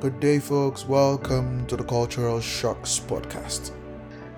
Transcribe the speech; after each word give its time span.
Good 0.00 0.20
day, 0.20 0.38
folks. 0.38 0.86
Welcome 0.86 1.66
to 1.66 1.76
the 1.76 1.84
Cultural 1.84 2.40
Shocks 2.40 3.00
podcast. 3.00 3.70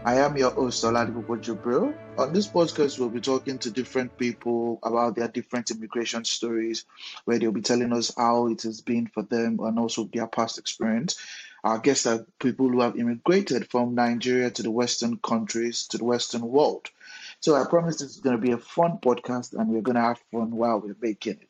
I 0.05 0.15
am 0.17 0.37
your 0.37 0.51
host, 0.51 0.85
Oladipo 0.85 1.37
Jibril. 1.43 1.93
On 2.19 2.33
this 2.33 2.47
podcast, 2.47 2.99
we'll 2.99 3.09
be 3.09 3.21
talking 3.21 3.59
to 3.59 3.71
different 3.71 4.17
people 4.17 4.79
about 4.85 5.17
their 5.17 5.27
different 5.27 5.73
immigration 5.73 6.25
stories, 6.25 6.85
where 7.25 7.39
they'll 7.39 7.51
be 7.51 7.63
telling 7.63 7.93
us 7.93 8.13
how 8.17 8.47
it 8.47 8.63
has 8.63 8.81
been 8.81 9.09
for 9.09 9.23
them 9.25 9.59
and 9.61 9.79
also 9.79 10.05
their 10.05 10.29
past 10.29 10.59
experience. 10.59 11.17
Our 11.65 11.79
guests 11.79 12.07
are 12.07 12.25
people 12.39 12.69
who 12.69 12.81
have 12.83 12.97
immigrated 12.97 13.69
from 13.69 13.97
Nigeria 13.97 14.51
to 14.53 14.63
the 14.63 14.71
Western 14.71 15.17
countries, 15.19 15.89
to 15.89 15.99
the 15.99 16.05
Western 16.05 16.43
world. 16.43 16.91
So 17.41 17.57
I 17.57 17.65
promise 17.69 17.97
this 17.97 18.11
is 18.11 18.21
going 18.21 18.37
to 18.37 18.43
be 18.43 18.53
a 18.53 18.59
fun 18.59 18.99
podcast 19.03 19.53
and 19.53 19.69
we're 19.69 19.81
going 19.81 19.97
to 19.97 20.03
have 20.03 20.21
fun 20.31 20.53
while 20.53 20.79
we're 20.81 20.97
making 21.01 21.41
it. 21.41 21.49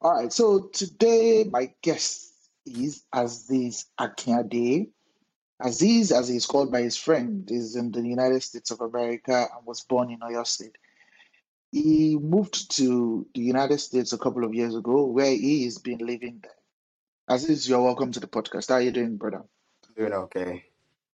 All 0.00 0.14
right, 0.14 0.32
so 0.32 0.68
today 0.72 1.48
my 1.50 1.72
guest 1.82 2.33
is 2.66 3.02
Azeez 3.14 3.86
Akinade. 3.98 4.88
Azeez, 5.62 6.12
as 6.12 6.28
he's 6.28 6.46
called 6.46 6.72
by 6.72 6.82
his 6.82 6.96
friend, 6.96 7.48
is 7.50 7.76
in 7.76 7.92
the 7.92 8.02
United 8.02 8.42
States 8.42 8.70
of 8.70 8.80
America 8.80 9.46
and 9.56 9.66
was 9.66 9.82
born 9.82 10.10
in 10.10 10.20
Oyo 10.20 10.46
State. 10.46 10.76
He 11.70 12.16
moved 12.20 12.76
to 12.76 13.26
the 13.34 13.40
United 13.40 13.78
States 13.78 14.12
a 14.12 14.18
couple 14.18 14.44
of 14.44 14.54
years 14.54 14.74
ago, 14.74 15.06
where 15.06 15.30
he 15.30 15.64
has 15.64 15.78
been 15.78 15.98
living 15.98 16.42
there. 16.42 17.36
Azeez, 17.36 17.68
you're 17.68 17.82
welcome 17.82 18.12
to 18.12 18.20
the 18.20 18.26
podcast. 18.26 18.68
How 18.68 18.76
are 18.76 18.82
you 18.82 18.90
doing, 18.90 19.16
brother? 19.16 19.42
Doing 19.96 20.12
okay. 20.12 20.64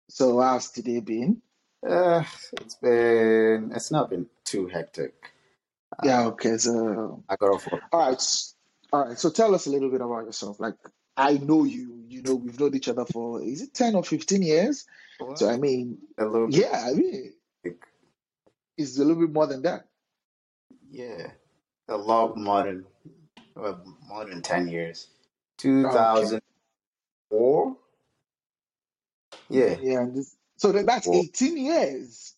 So, 0.09 0.39
how's 0.39 0.71
today 0.71 1.01
been? 1.01 1.41
Uh, 1.87 2.23
it's 2.59 2.75
been 2.75 3.71
it's 3.75 3.91
not 3.91 4.09
been 4.09 4.25
too 4.43 4.67
hectic. 4.67 5.13
Yeah, 6.03 6.27
okay. 6.27 6.57
So, 6.57 7.23
I 7.29 7.35
got 7.35 7.51
off 7.51 7.71
work. 7.71 7.81
All 7.91 8.09
right. 8.09 8.23
All 8.91 9.05
right. 9.05 9.19
So, 9.19 9.29
tell 9.29 9.53
us 9.53 9.67
a 9.67 9.69
little 9.69 9.89
bit 9.89 10.01
about 10.01 10.25
yourself. 10.25 10.59
Like, 10.59 10.75
I 11.19 11.33
know 11.33 11.65
you. 11.65 11.95
You 12.07 12.23
know, 12.23 12.35
we've 12.35 12.59
known 12.59 12.75
each 12.75 12.87
other 12.87 13.05
for 13.05 13.41
is 13.41 13.61
it 13.61 13.73
ten 13.73 13.95
or 13.95 14.03
fifteen 14.03 14.41
years? 14.41 14.85
So, 15.35 15.49
I 15.49 15.57
mean, 15.57 15.97
a 16.17 16.25
little 16.25 16.47
bit. 16.47 16.55
yeah, 16.55 16.85
I 16.87 16.93
mean, 16.93 17.33
it's 18.77 18.97
a 18.97 19.03
little 19.03 19.21
bit 19.21 19.31
more 19.31 19.45
than 19.45 19.61
that. 19.63 19.85
Yeah, 20.89 21.27
a 21.87 21.97
lot 21.97 22.37
more 22.37 22.63
than 22.63 22.85
well, 23.55 23.83
more 24.07 24.25
than 24.25 24.41
ten 24.41 24.67
years. 24.69 25.07
Okay. 25.63 26.39
2004. 27.29 27.77
Yeah, 29.49 29.75
Yeah, 29.81 29.99
and 30.01 30.15
this, 30.15 30.35
so 30.55 30.71
that, 30.71 30.85
that's 30.85 31.05
four. 31.05 31.15
18 31.15 31.57
years. 31.57 32.35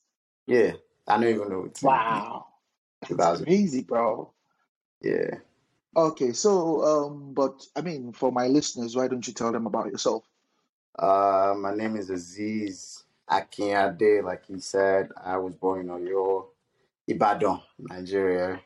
Yeah, 0.48 0.74
I 1.08 1.18
don't 1.18 1.28
even 1.28 1.50
know. 1.50 1.66
It's 1.66 1.84
Wow, 1.84 2.48
that's 3.02 3.10
2000. 3.10 3.46
crazy, 3.46 3.84
bro. 3.84 4.32
Yeah. 5.02 5.36
Okay, 5.96 6.32
so 6.32 6.84
um, 6.86 7.34
but 7.34 7.66
I 7.76 7.82
mean, 7.82 8.14
for 8.14 8.32
my 8.32 8.48
listeners, 8.48 8.96
why 8.96 9.08
don't 9.08 9.28
you 9.28 9.34
tell 9.34 9.52
them 9.52 9.66
about 9.68 9.88
yourself? 9.88 10.24
Uh, 10.98 11.54
my 11.58 11.74
name 11.76 11.98
is 11.98 12.10
Azeez 12.10 13.04
Akinade. 13.30 14.24
Like 14.24 14.46
he 14.46 14.60
said, 14.60 15.10
I 15.22 15.38
was 15.38 15.56
born 15.56 15.82
in 15.82 15.88
Oyo, 15.88 16.48
Ibadan, 17.08 17.62
Nigeria. 17.80 18.62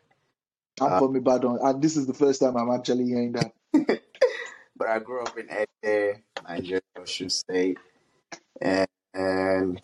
I'm 0.80 0.94
Uh, 0.94 1.00
from 1.00 1.16
Ibadan, 1.16 1.58
and 1.62 1.81
this 1.81 1.98
is 1.98 2.06
the 2.06 2.14
first 2.14 2.42
time 2.42 2.58
I'm 2.58 2.72
actually 2.72 3.06
hearing 3.06 3.31
that. 3.34 3.53
but 4.78 4.88
I 4.88 5.00
grew 5.00 5.23
up 5.23 5.38
in 5.38 5.48
Ede, 5.50 6.22
Nigeria, 6.48 6.81
Osun 6.98 7.31
State, 7.31 7.78
and, 8.62 8.88
and 9.14 9.81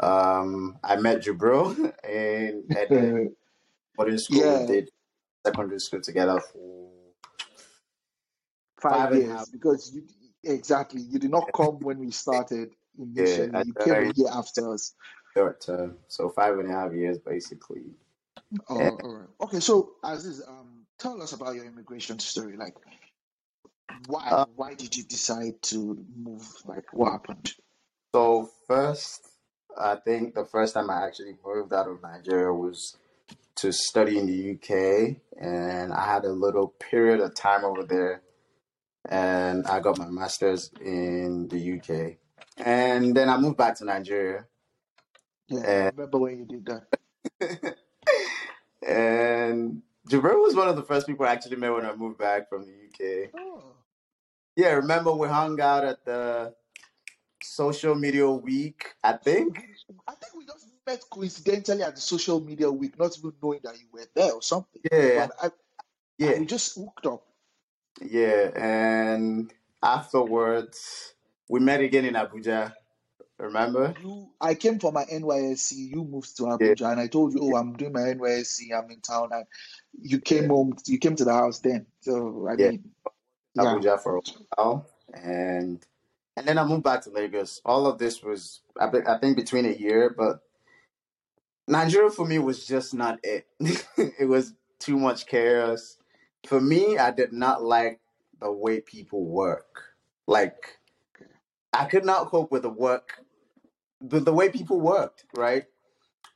um, 0.00 0.78
I 0.82 0.96
met 0.96 1.22
Jubril 1.22 1.76
in 2.08 2.64
Ede 2.70 3.30
boarding 3.96 4.18
school. 4.18 4.42
We 4.42 4.48
Yeah, 4.48 4.66
did 4.66 4.90
secondary 5.44 5.80
school 5.80 6.00
together 6.00 6.40
for 6.40 6.90
five 8.80 8.92
five 8.92 9.12
and 9.12 9.22
a 9.22 9.26
half. 9.26 9.36
years 9.38 9.48
because 9.48 9.92
you 9.94 10.02
exactly 10.44 11.00
you 11.02 11.18
did 11.18 11.30
not 11.30 11.50
come 11.54 11.78
when 11.80 11.98
we 11.98 12.10
started 12.10 12.70
Yeah, 12.98 13.04
initially. 13.04 13.50
I 13.54 13.62
You 13.66 13.74
came 13.74 13.94
a 13.94 14.12
year 14.14 14.28
after 14.32 14.72
us. 14.72 14.94
short 15.34 15.60
term, 15.60 15.98
so 16.08 16.28
five 16.30 16.58
and 16.58 16.68
a 16.70 16.72
half 16.72 16.92
years 16.92 17.18
basically. 17.18 17.82
Oh, 18.68 18.76
And 18.78 19.00
all 19.02 19.14
right. 19.14 19.28
Okay, 19.40 19.60
so 19.60 19.92
Azeez, 20.04 20.46
um, 20.48 20.84
tell 20.98 21.22
us 21.22 21.32
about 21.32 21.54
your 21.54 21.64
immigration 21.64 22.18
story. 22.18 22.56
Like, 22.56 22.74
why 24.06 24.28
uh, 24.30 24.44
why 24.56 24.74
did 24.74 24.96
you 24.96 25.04
decide 25.04 25.60
to 25.62 26.04
move? 26.16 26.46
Like, 26.66 26.84
what 26.92 27.12
happened? 27.12 27.54
so 28.14 28.50
first, 28.66 29.26
I 29.78 29.96
think 29.96 30.34
the 30.34 30.44
first 30.44 30.74
time 30.74 30.90
I 30.90 31.06
actually 31.06 31.36
moved 31.44 31.72
out 31.72 31.88
of 31.88 32.02
Nigeria 32.02 32.52
was 32.52 32.96
to 33.62 33.72
study 33.72 34.18
in 34.18 34.26
the 34.26 34.52
UK, 34.54 35.16
and 35.40 35.92
I 35.92 36.04
had 36.04 36.24
a 36.24 36.32
little 36.32 36.74
period 36.90 37.20
of 37.20 37.32
time 37.36 37.64
over 37.64 37.84
there, 37.84 38.22
and 39.08 39.64
I 39.68 39.78
got 39.78 39.98
my 39.98 40.08
master's 40.08 40.70
in 40.80 41.46
the 41.48 41.78
UK, 41.78 42.16
and 42.58 43.16
then 43.16 43.28
I 43.28 43.36
moved 43.36 43.56
back 43.56 43.76
to 43.76 43.84
Nigeria, 43.84 44.46
Yeah, 45.46 45.60
I 45.60 45.64
and 45.64 45.96
remember 45.96 46.18
when 46.18 46.38
you 46.40 46.44
did 46.46 46.66
that. 46.66 47.76
and 48.86 49.82
Jabril 50.10 50.42
was 50.42 50.56
one 50.56 50.68
of 50.68 50.74
the 50.74 50.82
first 50.82 51.06
people 51.06 51.24
I 51.24 51.32
actually 51.32 51.56
met 51.56 51.72
when 51.72 51.86
I 51.86 51.94
moved 51.94 52.18
back 52.18 52.48
from 52.48 52.66
the 52.66 52.72
UK. 52.88 53.30
Oh, 53.38 53.62
Yeah, 54.56 54.72
remember 54.72 55.12
we 55.12 55.28
hung 55.28 55.60
out 55.60 55.84
at 55.84 56.04
the 56.04 56.52
social 57.44 57.94
media 57.94 58.28
week, 58.28 58.94
I 59.04 59.12
think. 59.12 59.56
I 60.08 60.14
think 60.14 60.34
we 60.36 60.46
just 60.46 60.66
met 60.86 61.02
coincidentally 61.10 61.82
at 61.82 61.94
the 61.94 62.00
social 62.00 62.40
media 62.40 62.70
week, 62.70 62.98
not 62.98 63.16
even 63.18 63.32
knowing 63.42 63.60
that 63.64 63.78
you 63.78 63.86
were 63.92 64.06
there 64.14 64.32
or 64.34 64.42
something. 64.42 64.82
Yeah, 64.92 65.08
But 65.12 65.32
I, 65.42 65.50
and 66.26 66.34
yeah, 66.34 66.38
we 66.38 66.46
just 66.46 66.76
hooked 66.76 67.06
up. 67.06 67.24
yeah. 68.02 68.50
And 68.56 69.52
afterwards, 69.82 71.14
we 71.48 71.60
met 71.60 71.80
again 71.80 72.06
in 72.06 72.14
Abuja. 72.14 72.74
Remember? 73.38 73.94
You, 74.00 74.30
I 74.40 74.54
came 74.54 74.78
for 74.78 74.92
my 74.92 75.04
NYSC. 75.04 75.72
You 75.76 76.04
moved 76.04 76.36
to 76.38 76.44
Yeah, 76.60 76.74
Abuja, 76.76 76.92
and 76.92 77.00
I 77.00 77.08
told 77.08 77.34
you, 77.34 77.40
"Oh, 77.42 77.56
I'm 77.56 77.74
doing 77.74 77.92
my 77.92 78.00
NYSC. 78.00 78.72
I'm 78.76 78.90
in 78.90 79.00
town." 79.00 79.30
And 79.32 79.46
you 80.00 80.20
came 80.20 80.44
yeah, 80.44 80.48
home. 80.48 80.74
You 80.86 80.98
came 80.98 81.16
to 81.16 81.24
the 81.24 81.32
house 81.34 81.60
then. 81.60 81.86
So 82.00 82.48
I 82.50 82.56
yeah. 82.56 82.70
mean, 82.70 82.90
yeah. 83.54 83.64
Abuja 83.64 84.00
for 84.02 84.18
a 84.18 84.20
while, 84.56 84.86
and 85.14 85.84
and 86.36 86.46
then 86.48 86.58
I 86.58 86.64
moved 86.64 86.84
back 86.84 87.02
to 87.02 87.10
Lagos. 87.10 87.60
All 87.64 87.86
of 87.86 87.98
this 87.98 88.22
was, 88.22 88.62
I, 88.80 88.88
be- 88.88 89.06
I 89.06 89.18
think, 89.18 89.36
between 89.36 89.66
a 89.66 89.72
year, 89.72 90.14
but 90.16 90.40
Nigeria 91.68 92.10
for 92.10 92.26
me 92.26 92.38
was 92.38 92.66
just 92.66 92.94
not 92.94 93.18
it. 93.22 93.46
it 93.60 94.28
was 94.28 94.54
too 94.78 94.98
much 94.98 95.26
chaos. 95.26 95.98
For 96.46 96.60
me, 96.60 96.98
I 96.98 97.10
did 97.10 97.32
not 97.32 97.62
like 97.62 98.00
the 98.40 98.50
way 98.50 98.80
people 98.80 99.24
work. 99.24 99.84
Like, 100.26 100.78
I 101.72 101.84
could 101.84 102.04
not 102.04 102.26
cope 102.26 102.50
with 102.50 102.62
the 102.62 102.70
work, 102.70 103.20
the, 104.00 104.20
the 104.20 104.32
way 104.32 104.48
people 104.48 104.80
worked, 104.80 105.24
right? 105.36 105.64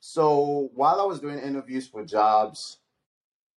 So 0.01 0.71
while 0.75 1.01
I 1.01 1.05
was 1.05 1.21
doing 1.21 1.39
interviews 1.39 1.89
for 1.89 2.05
jobs, 2.05 2.79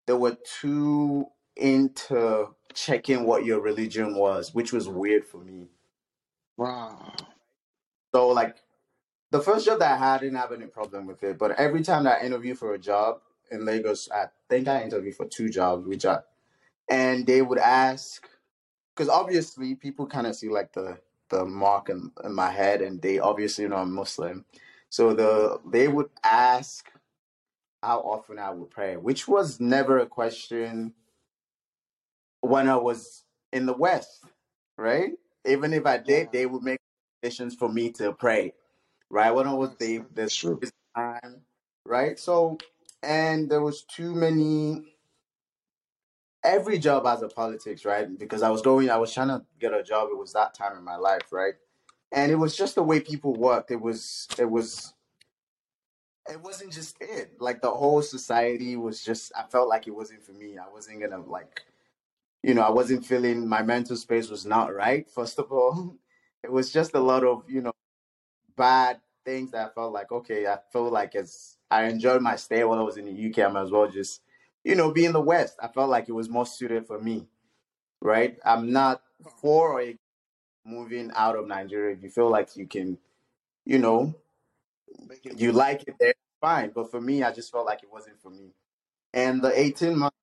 they 0.06 0.13
were 0.13 0.38
too 0.61 1.27
into 1.57 2.47
checking 2.73 3.25
what 3.25 3.45
your 3.45 3.59
religion 3.59 4.16
was, 4.16 4.53
which 4.53 4.72
was 4.72 4.88
weird 4.88 5.25
for 5.25 5.39
me. 5.39 5.67
Wow. 6.56 7.13
So, 8.13 8.29
like, 8.29 8.57
the 9.31 9.41
first 9.41 9.65
job 9.65 9.79
that 9.79 9.93
I 9.93 9.97
had, 9.97 10.15
I 10.15 10.17
didn't 10.19 10.38
have 10.38 10.51
any 10.51 10.67
problem 10.67 11.05
with 11.05 11.23
it. 11.23 11.38
But 11.38 11.59
every 11.59 11.83
time 11.83 12.03
that 12.05 12.21
I 12.21 12.25
interviewed 12.25 12.57
for 12.57 12.73
a 12.73 12.79
job 12.79 13.21
in 13.51 13.65
Lagos, 13.65 14.09
I 14.11 14.27
think 14.49 14.67
I 14.67 14.83
interviewed 14.83 15.15
for 15.15 15.25
two 15.25 15.49
jobs, 15.49 15.85
which 15.88 16.05
I, 16.05 16.19
and 16.89 17.25
they 17.25 17.41
would 17.41 17.59
ask, 17.59 18.27
because 18.95 19.09
obviously 19.09 19.75
people 19.75 20.07
kind 20.07 20.27
of 20.27 20.35
see 20.35 20.49
like 20.49 20.73
the 20.73 20.99
the 21.29 21.43
mark 21.45 21.89
in, 21.89 22.11
in 22.23 22.33
my 22.33 22.49
head, 22.51 22.81
and 22.81 23.01
they 23.01 23.19
obviously 23.19 23.63
you 23.63 23.69
know 23.69 23.77
I'm 23.77 23.93
Muslim. 23.93 24.45
So 24.89 25.13
the 25.13 25.59
they 25.69 25.88
would 25.88 26.09
ask 26.23 26.89
how 27.83 27.99
often 27.99 28.39
I 28.39 28.51
would 28.51 28.69
pray, 28.69 28.95
which 28.97 29.27
was 29.27 29.59
never 29.59 30.00
a 30.00 30.06
question 30.06 30.94
when 32.41 32.69
I 32.69 32.77
was 32.77 33.23
in 33.51 33.65
the 33.65 33.73
West, 33.73 34.23
right? 34.77 35.12
Even 35.45 35.73
if 35.73 35.85
I 35.85 35.97
did, 35.97 36.31
they 36.31 36.45
would 36.45 36.63
make 36.63 36.80
conditions 37.21 37.56
for 37.56 37.69
me 37.69 37.91
to 37.94 38.13
pray, 38.13 38.53
right? 39.09 39.31
When 39.31 39.48
I 39.48 39.54
was 39.54 39.75
they 39.80 40.00
that's 40.13 40.36
true. 40.36 40.59
time, 40.95 41.42
right? 41.86 42.19
So 42.19 42.57
and 43.04 43.50
there 43.50 43.62
was 43.62 43.83
too 43.83 44.13
many 44.13 44.83
every 46.48 46.80
job 46.80 47.06
has 47.06 47.21
a 47.21 47.27
politics, 47.27 47.86
right? 47.86 48.18
Because 48.18 48.42
I 48.42 48.50
was 48.50 48.62
going, 48.62 48.89
I 48.89 48.98
was 48.98 49.13
trying 49.13 49.27
to 49.27 49.44
get 49.59 49.74
a 49.74 49.83
job. 49.83 50.09
It 50.12 50.18
was 50.18 50.33
that 50.33 50.54
time 50.54 50.77
in 50.77 50.83
my 50.83 50.95
life, 50.95 51.31
right? 51.31 51.56
And 52.12 52.31
it 52.31 52.36
was 52.36 52.56
just 52.56 52.75
the 52.75 52.83
way 52.83 53.00
people 53.01 53.33
worked. 53.33 53.69
It 53.69 53.81
was, 53.81 54.27
it 54.39 54.50
was, 54.50 54.94
it 56.30 56.42
wasn't 56.42 56.71
just 56.74 56.95
it. 57.01 57.33
Like 57.39 57.62
the 57.62 57.71
whole 57.71 58.01
society 58.01 58.77
was 58.77 59.04
just. 59.04 59.31
I 59.38 59.44
felt 59.44 59.69
like 59.69 59.88
it 59.88 59.95
wasn't 59.95 60.24
for 60.24 60.33
me. 60.33 60.57
I 60.57 60.69
wasn't 60.71 61.01
gonna 61.01 61.21
like, 61.21 61.62
you 62.44 62.54
know, 62.54 62.63
I 62.63 62.69
wasn't 62.71 63.06
feeling 63.06 63.48
my 63.48 63.62
mental 63.62 63.95
space 63.95 64.30
was 64.30 64.45
not 64.45 64.74
right. 64.74 65.09
First 65.09 65.39
of 65.39 65.51
all, 65.51 65.95
it 66.44 66.51
was 66.51 66.71
just 66.71 66.94
a 66.95 67.00
lot 67.00 67.24
of 67.24 67.44
you 67.50 67.62
know 67.62 67.74
bad 68.57 69.00
things 69.25 69.51
that 69.51 69.68
I 69.68 69.69
felt 69.69 69.94
like 69.94 70.12
okay. 70.12 70.48
I 70.48 70.57
felt 70.74 70.92
like 70.92 71.15
as 71.15 71.57
I 71.71 71.86
enjoyed 71.86 72.21
my 72.21 72.36
stay 72.36 72.63
while 72.63 72.80
I 72.80 72.83
was 72.83 72.98
in 72.98 73.06
the 73.06 73.30
UK, 73.30 73.50
I 73.50 73.54
might 73.54 73.63
as 73.63 73.71
well 73.71 73.89
just 73.89 74.21
you 74.63 74.75
know 74.75 74.92
be 74.92 75.06
in 75.06 75.13
the 75.13 75.21
West. 75.21 75.57
I 75.62 75.69
felt 75.69 75.89
like 75.89 76.09
it 76.09 76.13
was 76.13 76.30
more 76.30 76.45
suited 76.45 76.88
for 76.88 77.00
me, 77.00 77.27
right? 78.01 78.38
I'm 78.44 78.71
not 78.71 79.01
for 79.42 79.81
or 79.81 79.94
moving 80.68 81.12
out 81.15 81.36
of 81.36 81.48
Nigeria, 81.48 81.95
if 81.95 82.04
you 82.04 82.09
feel 82.09 82.30
like 82.30 82.56
you 82.56 82.68
can, 82.68 82.98
you 83.65 83.80
know, 83.80 84.13
you 85.36 85.51
like 85.51 85.88
it 85.88 85.95
there, 86.00 86.13
fine. 86.42 86.71
But 86.75 86.92
for 86.92 87.01
me, 87.01 87.24
I 87.24 87.31
just 87.31 87.51
felt 87.51 87.65
like 87.65 87.83
it 87.83 87.92
wasn't 87.92 88.21
for 88.21 88.30
me. 88.30 88.51
And 89.13 89.42
the 89.42 89.57
18 89.57 89.98
months 89.98 90.18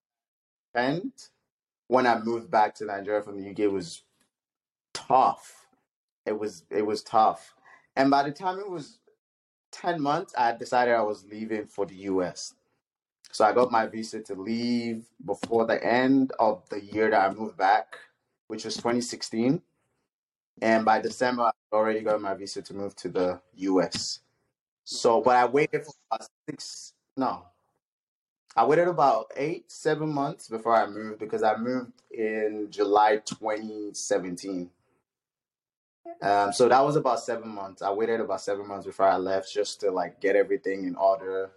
spent 0.72 1.30
when 1.88 2.06
I 2.06 2.18
moved 2.20 2.50
back 2.50 2.74
to 2.76 2.84
Nigeria 2.84 3.22
from 3.22 3.42
the 3.42 3.50
UK 3.50 3.72
was 3.72 4.02
tough. 4.92 5.66
It 6.26 6.38
was 6.38 6.64
it 6.70 6.86
was 6.86 7.02
tough. 7.02 7.54
And 7.96 8.10
by 8.10 8.22
the 8.22 8.32
time 8.32 8.58
it 8.58 8.68
was 8.68 8.98
10 9.72 10.00
months, 10.00 10.34
I 10.36 10.52
decided 10.52 10.94
I 10.94 11.02
was 11.02 11.24
leaving 11.24 11.66
for 11.66 11.86
the 11.86 11.94
US. 11.94 12.54
So 13.30 13.44
I 13.44 13.52
got 13.52 13.72
my 13.72 13.86
visa 13.86 14.20
to 14.20 14.34
leave 14.34 15.06
before 15.24 15.66
the 15.66 15.84
end 15.84 16.32
of 16.38 16.68
the 16.68 16.80
year 16.80 17.10
that 17.10 17.30
I 17.30 17.34
moved 17.34 17.56
back, 17.56 17.96
which 18.46 18.64
was 18.64 18.76
2016. 18.76 19.60
And 20.62 20.84
by 20.84 21.00
December, 21.00 21.42
I 21.44 21.52
already 21.72 22.00
got 22.00 22.20
my 22.20 22.34
visa 22.34 22.62
to 22.62 22.74
move 22.74 22.94
to 22.96 23.08
the 23.08 23.40
US. 23.56 24.20
So, 24.84 25.20
but 25.20 25.36
I 25.36 25.46
waited 25.46 25.84
for 25.84 25.94
about 26.10 26.28
six, 26.48 26.92
no, 27.16 27.44
I 28.56 28.64
waited 28.64 28.86
about 28.86 29.32
eight, 29.36 29.70
seven 29.72 30.10
months 30.14 30.48
before 30.48 30.76
I 30.76 30.86
moved 30.86 31.18
because 31.18 31.42
I 31.42 31.56
moved 31.56 31.90
in 32.12 32.68
July 32.70 33.16
2017. 33.24 34.70
Um, 36.22 36.52
so 36.52 36.68
that 36.68 36.84
was 36.84 36.96
about 36.96 37.20
seven 37.20 37.48
months. 37.50 37.82
I 37.82 37.92
waited 37.92 38.20
about 38.20 38.40
seven 38.40 38.66
months 38.68 38.86
before 38.86 39.06
I 39.06 39.16
left 39.16 39.52
just 39.52 39.80
to 39.80 39.90
like 39.90 40.20
get 40.20 40.36
everything 40.36 40.84
in 40.86 40.96
order. 40.96 41.50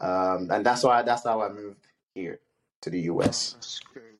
Um, 0.00 0.50
and 0.50 0.66
that's 0.66 0.82
why 0.84 1.02
that's 1.02 1.24
how 1.24 1.42
I 1.42 1.48
moved 1.50 1.86
here 2.14 2.40
to 2.82 2.90
the 2.90 3.00
Wow, 3.08 3.20
US. 3.20 3.54
that's 3.54 3.80
great. 3.80 4.18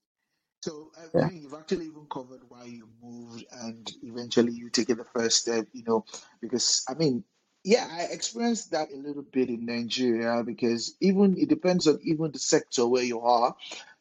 So, 0.63 0.91
I 0.99 1.07
Yeah. 1.15 1.29
Mean, 1.29 1.43
you've 1.43 1.55
actually 1.55 1.87
even 1.87 2.07
covered 2.11 2.43
why 2.49 2.65
you 2.65 2.89
moved 3.03 3.45
and 3.53 3.91
eventually 4.03 4.53
you 4.53 4.71
taking 4.71 4.97
the 4.97 5.05
first 5.05 5.39
step, 5.39 5.67
you 5.73 5.85
know, 5.87 6.05
because 6.41 6.85
I 6.89 6.95
mean, 6.95 7.25
yeah, 7.65 7.89
I 7.91 8.03
experienced 8.13 8.73
that 8.73 8.93
a 8.93 8.97
little 8.97 9.23
bit 9.25 9.49
in 9.51 9.67
Nigeria 9.67 10.43
because 10.45 10.97
even 11.01 11.37
it 11.39 11.49
depends 11.49 11.87
on 11.89 12.01
even 12.03 12.33
the 12.33 12.39
sector 12.39 12.87
where 12.87 13.05
you 13.05 13.21
are. 13.21 13.57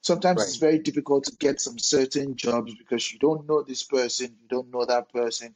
Sometimes 0.05 0.37
Right. 0.37 0.47
it's 0.47 0.57
very 0.57 0.77
difficult 0.77 1.23
to 1.23 1.35
get 1.37 1.59
some 1.59 1.79
certain 1.79 2.35
jobs 2.35 2.75
because 2.75 3.11
you 3.11 3.17
don't 3.17 3.47
know 3.49 3.63
this 3.63 3.81
person, 3.81 4.37
you 4.39 4.47
don't 4.47 4.71
know 4.71 4.85
that 4.85 5.11
person. 5.11 5.55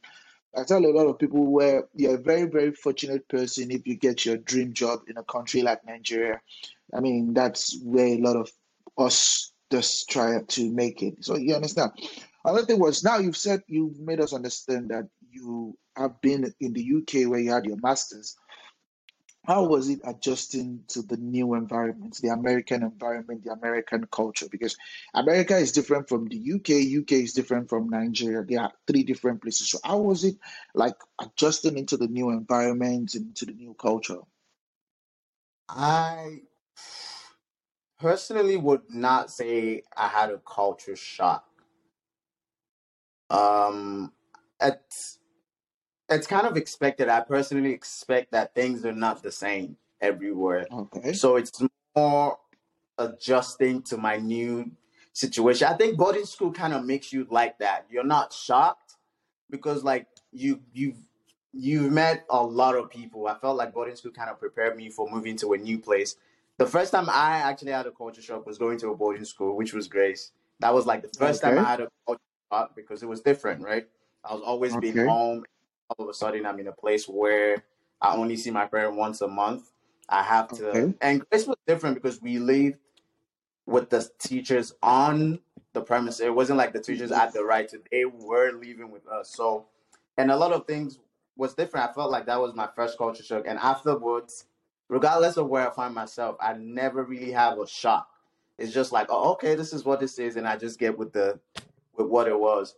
I 0.56 0.64
tell 0.64 0.84
a 0.84 0.90
lot 0.90 1.06
of 1.06 1.20
people 1.20 1.46
where 1.46 1.88
you're 1.94 2.16
a 2.16 2.18
very, 2.18 2.46
very 2.48 2.72
fortunate 2.72 3.28
person 3.28 3.70
if 3.70 3.86
you 3.86 3.94
get 3.94 4.26
your 4.26 4.38
dream 4.38 4.72
job 4.72 5.02
in 5.06 5.16
a 5.18 5.22
country 5.22 5.62
like 5.62 5.86
Nigeria. 5.86 6.40
I 6.92 6.98
mean, 6.98 7.32
that's 7.32 7.80
where 7.84 8.08
a 8.08 8.18
lot 8.18 8.34
of 8.34 8.50
us 8.98 9.52
just 9.70 10.10
try 10.10 10.42
to 10.42 10.70
make 10.72 11.00
it. 11.00 11.24
So 11.24 11.36
you 11.36 11.54
understand. 11.54 11.92
Another 12.44 12.66
thing 12.66 12.80
was 12.80 13.04
now 13.04 13.18
you've 13.18 13.36
said 13.36 13.62
you've 13.68 14.00
made 14.00 14.20
us 14.20 14.32
understand 14.32 14.88
that 14.88 15.06
you 15.30 15.78
have 15.96 16.20
been 16.22 16.52
in 16.58 16.72
the 16.72 16.82
UK 16.96 17.30
where 17.30 17.38
you 17.38 17.52
had 17.52 17.66
your 17.66 17.76
masters. 17.84 18.36
How 19.46 19.64
was 19.64 19.88
it 19.88 20.00
adjusting 20.04 20.84
to 20.88 21.02
the 21.02 21.16
new 21.16 21.54
environment, 21.54 22.18
the 22.20 22.28
American 22.28 22.82
environment, 22.82 23.42
the 23.42 23.52
American 23.52 24.06
culture? 24.06 24.46
Because 24.50 24.76
America 25.14 25.56
is 25.56 25.72
different 25.72 26.08
from 26.08 26.26
the 26.28 26.36
UK, 26.36 26.70
UK 27.00 27.12
is 27.12 27.32
different 27.32 27.70
from 27.70 27.88
Nigeria. 27.88 28.44
They 28.44 28.56
are 28.56 28.72
three 28.86 29.02
different 29.02 29.40
places. 29.40 29.70
So 29.70 29.78
how 29.82 29.98
was 29.98 30.24
it 30.24 30.36
like 30.74 30.94
adjusting 31.20 31.78
into 31.78 31.96
the 31.96 32.06
new 32.06 32.30
environment 32.30 33.14
into 33.14 33.46
the 33.46 33.52
new 33.52 33.74
culture? 33.74 34.20
I 35.70 36.42
personally 37.98 38.58
would 38.58 38.82
not 38.90 39.30
say 39.30 39.84
I 39.96 40.08
had 40.08 40.30
a 40.30 40.38
culture 40.38 40.96
shock. 40.96 41.46
Um, 43.30 44.12
it's 44.60 45.19
it's 46.10 46.26
kind 46.26 46.46
of 46.46 46.56
expected. 46.56 47.08
I 47.08 47.20
personally 47.20 47.72
expect 47.72 48.32
that 48.32 48.54
things 48.54 48.84
are 48.84 48.92
not 48.92 49.22
the 49.22 49.32
same 49.32 49.76
everywhere. 50.00 50.66
Okay. 50.70 51.12
So 51.12 51.36
it's 51.36 51.62
more 51.96 52.38
adjusting 52.98 53.82
to 53.82 53.96
my 53.96 54.16
new 54.16 54.70
situation. 55.12 55.68
I 55.68 55.76
think 55.76 55.96
boarding 55.96 56.26
school 56.26 56.52
kind 56.52 56.74
of 56.74 56.84
makes 56.84 57.12
you 57.12 57.26
like 57.30 57.58
that. 57.58 57.86
You're 57.90 58.04
not 58.04 58.32
shocked 58.32 58.94
because 59.48 59.84
like 59.84 60.06
you 60.32 60.60
you've 60.72 60.98
you've 61.52 61.92
met 61.92 62.24
a 62.30 62.42
lot 62.42 62.76
of 62.76 62.90
people. 62.90 63.26
I 63.26 63.34
felt 63.34 63.56
like 63.56 63.72
boarding 63.72 63.96
school 63.96 64.12
kind 64.12 64.30
of 64.30 64.38
prepared 64.38 64.76
me 64.76 64.90
for 64.90 65.08
moving 65.10 65.36
to 65.38 65.52
a 65.52 65.58
new 65.58 65.78
place. 65.78 66.16
The 66.58 66.66
first 66.66 66.92
time 66.92 67.08
I 67.08 67.38
actually 67.38 67.72
had 67.72 67.86
a 67.86 67.90
culture 67.90 68.20
shock 68.20 68.46
was 68.46 68.58
going 68.58 68.78
to 68.80 68.90
a 68.90 68.96
boarding 68.96 69.24
school, 69.24 69.56
which 69.56 69.72
was 69.72 69.88
Grace. 69.88 70.32
That 70.58 70.74
was 70.74 70.86
like 70.86 71.02
the 71.02 71.08
first 71.18 71.40
time 71.40 71.58
I 71.58 71.62
had 71.62 71.80
a 71.80 71.88
culture 72.06 72.20
shock 72.52 72.76
because 72.76 73.02
it 73.02 73.08
was 73.08 73.22
different, 73.22 73.62
right? 73.62 73.86
I 74.24 74.34
was 74.34 74.42
always 74.42 74.76
being 74.76 75.06
home. 75.06 75.44
All 75.98 76.04
of 76.04 76.10
a 76.10 76.14
sudden, 76.14 76.46
I'm 76.46 76.58
in 76.60 76.68
a 76.68 76.72
place 76.72 77.08
where 77.08 77.62
I 78.00 78.14
only 78.14 78.36
see 78.36 78.50
my 78.50 78.66
parent 78.66 78.96
once 78.96 79.20
a 79.20 79.28
month. 79.28 79.72
I 80.08 80.22
have 80.22 80.48
to, 80.56 80.70
Okay. 80.70 80.94
and 81.00 81.28
Grace 81.30 81.46
was 81.46 81.56
different 81.66 81.94
because 81.96 82.20
we 82.20 82.38
lived 82.38 82.78
with 83.66 83.90
the 83.90 84.08
teachers 84.18 84.72
on 84.82 85.38
the 85.72 85.80
premise. 85.80 86.20
It 86.20 86.34
wasn't 86.34 86.58
like 86.58 86.72
the 86.72 86.80
teachers 86.80 87.10
had 87.12 87.32
the 87.32 87.44
right 87.44 87.68
to, 87.68 87.80
they 87.92 88.04
were 88.04 88.52
living 88.52 88.90
with 88.90 89.06
us. 89.06 89.30
So, 89.30 89.66
and 90.16 90.30
a 90.30 90.36
lot 90.36 90.52
of 90.52 90.66
things 90.66 90.98
was 91.36 91.54
different. 91.54 91.88
I 91.88 91.92
felt 91.92 92.10
like 92.10 92.26
that 92.26 92.40
was 92.40 92.54
my 92.54 92.68
first 92.74 92.98
culture 92.98 93.22
shock. 93.22 93.44
And 93.46 93.58
afterwards, 93.60 94.46
regardless 94.88 95.36
of 95.36 95.48
where 95.48 95.68
I 95.70 95.72
find 95.72 95.94
myself, 95.94 96.36
I 96.40 96.54
never 96.54 97.04
really 97.04 97.30
have 97.32 97.58
a 97.58 97.66
shock. 97.66 98.08
It's 98.58 98.72
just 98.72 98.92
like, 98.92 99.06
oh, 99.10 99.32
okay, 99.32 99.54
this 99.54 99.72
is 99.72 99.84
what 99.84 100.00
this 100.00 100.18
is, 100.18 100.36
and 100.36 100.46
I 100.46 100.56
just 100.56 100.78
get 100.78 100.98
with 100.98 101.12
the 101.12 101.38
with 101.96 102.08
what 102.08 102.28
it 102.28 102.38
was. 102.38 102.74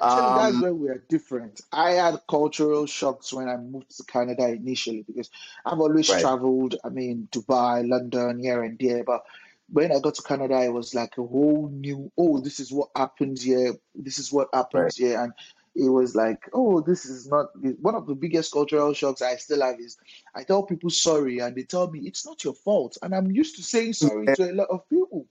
Actually, 0.00 0.38
that's 0.38 0.54
Um, 0.56 0.62
where 0.62 0.74
we 0.74 0.88
are 0.88 1.04
different. 1.08 1.60
I 1.72 1.92
had 1.92 2.20
cultural 2.28 2.86
shocks 2.86 3.32
when 3.32 3.48
I 3.48 3.56
moved 3.56 3.96
to 3.96 4.04
Canada 4.04 4.48
initially 4.48 5.02
because 5.02 5.30
I've 5.64 5.80
always 5.80 6.08
right, 6.08 6.20
traveled. 6.20 6.76
I 6.84 6.88
mean, 6.88 7.28
Dubai, 7.30 7.88
London, 7.88 8.38
here 8.40 8.62
and 8.62 8.78
there. 8.78 9.04
But 9.04 9.22
when 9.70 9.92
I 9.92 10.00
got 10.00 10.14
to 10.16 10.22
Canada, 10.22 10.60
it 10.62 10.72
was 10.72 10.94
like 10.94 11.18
a 11.18 11.26
whole 11.26 11.68
new, 11.72 12.10
oh, 12.16 12.40
this 12.40 12.60
is 12.60 12.72
what 12.72 12.90
happens 12.96 13.42
here. 13.42 13.74
This 13.94 14.18
is 14.18 14.32
what 14.32 14.48
right. 14.52 14.58
happens 14.58 14.96
here. 14.96 15.20
And 15.20 15.32
it 15.74 15.88
was 15.88 16.14
like, 16.14 16.48
oh, 16.52 16.80
this 16.80 17.06
is 17.06 17.28
not 17.28 17.46
one 17.80 17.94
of 17.94 18.06
the 18.06 18.14
biggest 18.14 18.52
cultural 18.52 18.92
shocks 18.92 19.22
I 19.22 19.36
still 19.36 19.62
have 19.62 19.80
is 19.80 19.96
I 20.34 20.44
tell 20.44 20.62
people 20.64 20.90
sorry 20.90 21.38
and 21.38 21.56
they 21.56 21.62
tell 21.62 21.90
me 21.90 22.00
it's 22.00 22.26
not 22.26 22.44
your 22.44 22.54
fault. 22.54 22.98
And 23.02 23.14
I'm 23.14 23.30
used 23.30 23.56
to 23.56 23.62
saying 23.62 23.94
sorry 23.94 24.26
Yeah. 24.28 24.34
to 24.34 24.50
a 24.50 24.52
lot 24.52 24.68
of 24.70 24.88
people. 24.88 25.26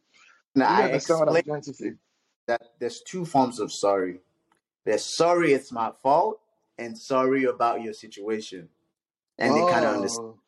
Now, 0.55 0.67
Do 0.69 0.73
you 0.75 0.81
I 0.81 0.85
understand 0.85 1.19
what 1.19 1.29
I'm 1.29 1.35
explained 1.35 1.63
trying 1.63 1.73
to 1.73 1.73
say? 1.73 1.91
that 2.47 2.61
there's 2.79 3.01
two 3.01 3.23
forms 3.23 3.59
of 3.59 3.71
sorry. 3.71 4.19
There's 4.85 5.05
sorry 5.05 5.53
it's 5.53 5.71
my 5.71 5.91
fault, 6.03 6.39
and 6.77 6.97
sorry 6.97 7.45
about 7.45 7.81
your 7.83 7.93
situation. 7.93 8.69
And 9.39 9.55
they 9.55 9.63
kind 9.63 9.85
of 9.85 9.93
understand, 9.93 10.25
Oh, 10.25 10.39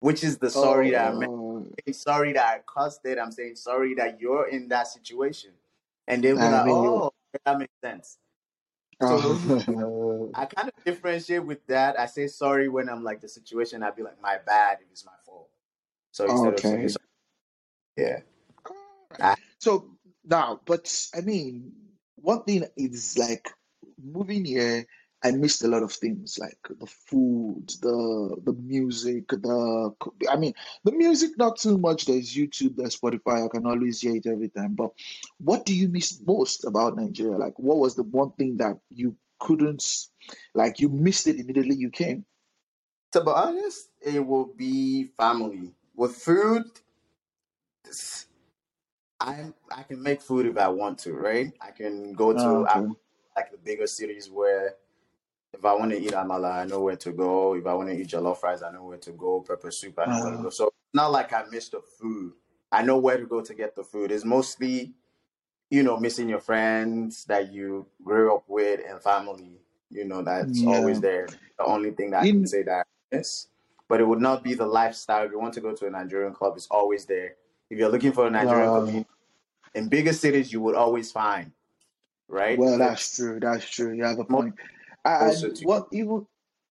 which 0.00 0.24
is 0.24 0.38
the 0.38 0.50
sorry 0.50 0.90
that 0.92 1.06
I 1.06 1.12
meant. 1.16 1.30
oh, 1.30 1.66
saying 1.86 1.94
sorry 1.94 2.32
that 2.34 2.46
I 2.46 2.60
caused 2.66 3.00
it. 3.04 3.18
I'm 3.18 3.32
saying 3.32 3.56
sorry 3.56 3.94
that 3.94 4.20
you're 4.20 4.48
in 4.48 4.68
that 4.68 4.88
situation. 4.88 5.50
And 6.08 6.22
they'll 6.24 6.36
be 6.36 6.42
I 6.42 6.48
like, 6.48 6.66
mean, 6.66 6.76
oh, 6.76 7.12
that 7.44 7.58
makes 7.58 7.72
sense. 7.82 8.18
So 9.02 9.18
Oh, 9.18 10.30
I 10.34 10.46
kind 10.46 10.68
of 10.68 10.84
differentiate 10.84 11.44
with 11.44 11.66
that. 11.68 11.98
I 11.98 12.06
say 12.06 12.26
sorry 12.28 12.68
when 12.68 12.88
I'm 12.88 13.04
like 13.04 13.20
the 13.20 13.28
situation. 13.28 13.82
I'd 13.82 13.96
be 13.96 14.02
like, 14.02 14.20
my 14.22 14.38
bad 14.46 14.78
if 14.82 14.90
it's 14.90 15.04
my 15.04 15.12
fault. 15.26 15.48
So 16.12 16.26
instead 16.26 16.54
of 16.54 16.60
saying 16.60 16.88
sorry, 16.90 17.06
yeah. 17.96 18.20
Right. 19.10 19.20
I, 19.20 19.34
So 19.58 19.90
now, 20.24 20.60
but 20.64 20.92
I 21.16 21.20
mean, 21.22 21.72
one 22.22 22.42
thing 22.44 22.64
is 22.76 23.18
like 23.18 23.48
moving 24.02 24.44
here, 24.44 24.86
I 25.24 25.30
missed 25.32 25.62
a 25.62 25.68
lot 25.68 25.82
of 25.82 25.92
things 25.92 26.38
like 26.40 26.58
the 26.68 26.86
food, 26.86 27.68
the 27.80 28.36
the 28.44 28.52
music, 28.54 29.28
the 29.28 29.94
I 30.28 30.36
mean, 30.36 30.54
the 30.84 30.92
music 30.92 31.32
not 31.36 31.58
too 31.58 31.78
much. 31.78 32.06
There's 32.06 32.34
YouTube, 32.34 32.76
there's 32.76 32.98
Spotify. 32.98 33.44
I 33.44 33.48
can 33.48 33.66
always 33.66 34.00
hear 34.00 34.16
it 34.16 34.26
every 34.26 34.48
time. 34.48 34.74
But 34.74 34.90
what 35.38 35.64
do 35.64 35.74
you 35.74 35.88
miss 35.88 36.20
most 36.26 36.64
about 36.64 36.96
Nigeria? 36.96 37.38
Like, 37.38 37.58
what 37.58 37.78
was 37.78 37.94
the 37.94 38.04
one 38.04 38.32
thing 38.32 38.56
that 38.56 38.78
you 38.90 39.14
couldn't, 39.38 39.84
like, 40.54 40.80
you 40.80 40.88
missed 40.88 41.26
it 41.26 41.38
immediately 41.38 41.76
you 41.76 41.90
came? 41.90 42.24
to 43.12 43.20
be 43.20 43.30
honest, 43.30 43.90
it 44.00 44.26
will 44.26 44.46
be 44.56 45.04
family. 45.18 45.72
With 45.94 46.16
food, 46.16 46.64
this- 49.26 49.52
I 49.70 49.80
I 49.80 49.82
can 49.84 50.02
make 50.02 50.20
food 50.20 50.46
if 50.46 50.56
I 50.58 50.68
want 50.68 50.98
to, 51.00 51.14
right? 51.14 51.52
I 51.60 51.70
can 51.70 52.12
go 52.14 52.32
Oh, 52.32 52.64
to 52.64 52.66
I, 52.68 52.78
okay. 52.78 52.94
like 53.36 53.50
the 53.52 53.58
bigger 53.58 53.86
cities 53.86 54.30
where 54.30 54.76
if 55.52 55.64
I 55.64 55.74
want 55.74 55.90
to 55.92 56.00
eat 56.00 56.12
amala, 56.12 56.52
I 56.52 56.64
know 56.64 56.80
where 56.80 56.96
to 56.96 57.12
go. 57.12 57.54
If 57.54 57.66
I 57.66 57.74
want 57.74 57.90
to 57.90 57.96
eat 58.00 58.08
jollof 58.08 58.42
rice, 58.42 58.62
I 58.62 58.72
know 58.72 58.84
where 58.84 58.98
to 58.98 59.12
go. 59.12 59.40
Pepper 59.42 59.70
soup, 59.70 59.98
I 59.98 60.06
know 60.06 60.22
where 60.22 60.32
to 60.32 60.38
Uh, 60.38 60.42
go. 60.44 60.50
So 60.50 60.66
it's 60.68 60.94
not 60.94 61.12
like 61.12 61.32
I 61.32 61.44
miss 61.50 61.68
the 61.68 61.80
food. 61.80 62.32
I 62.70 62.82
know 62.82 62.98
where 62.98 63.18
to 63.18 63.26
go 63.26 63.42
to 63.42 63.54
get 63.54 63.76
the 63.76 63.84
food. 63.84 64.10
It's 64.12 64.24
mostly, 64.24 64.94
you 65.70 65.82
know, 65.82 65.98
missing 65.98 66.28
your 66.28 66.40
friends 66.40 67.24
that 67.26 67.52
you 67.52 67.86
grew 68.04 68.34
up 68.34 68.44
with 68.48 68.80
and 68.88 69.00
family. 69.02 69.60
You 69.90 70.04
know, 70.06 70.22
that's 70.22 70.64
always 70.64 71.00
there. 71.00 71.28
The 71.58 71.64
only 71.66 71.90
thing 71.90 72.10
that 72.10 72.22
I 72.22 72.26
can 72.26 72.40
In 72.40 72.46
say 72.46 72.62
that 72.62 72.86
I 73.12 73.16
miss. 73.16 73.48
But 73.88 74.00
it 74.00 74.04
would 74.08 74.20
not 74.20 74.42
be 74.42 74.54
the 74.54 74.66
lifestyle. 74.66 75.24
If 75.26 75.32
you 75.32 75.38
want 75.38 75.54
to 75.54 75.60
go 75.60 75.74
to 75.74 75.86
a 75.86 75.90
Nigerian 75.90 76.32
club, 76.32 76.54
it's 76.56 76.68
always 76.70 77.04
there. 77.04 77.36
If 77.72 77.78
you're 77.78 77.90
looking 77.90 78.12
for 78.12 78.26
a 78.26 78.30
Nigerian 78.30 78.68
uh, 78.68 78.74
community 78.74 79.08
in 79.74 79.88
bigger 79.88 80.12
cities, 80.12 80.52
you 80.52 80.60
would 80.60 80.76
always 80.76 81.10
find 81.10 81.52
right? 82.32 82.58
Well, 82.58 82.78
that's 82.78 83.16
true. 83.16 83.38
That's 83.38 83.68
true. 83.68 83.92
You 83.92 84.04
have 84.04 84.18
a 84.18 84.24
point. 84.24 84.54
And 85.04 85.56
to 85.56 85.64
what 85.64 85.88
even 85.92 86.26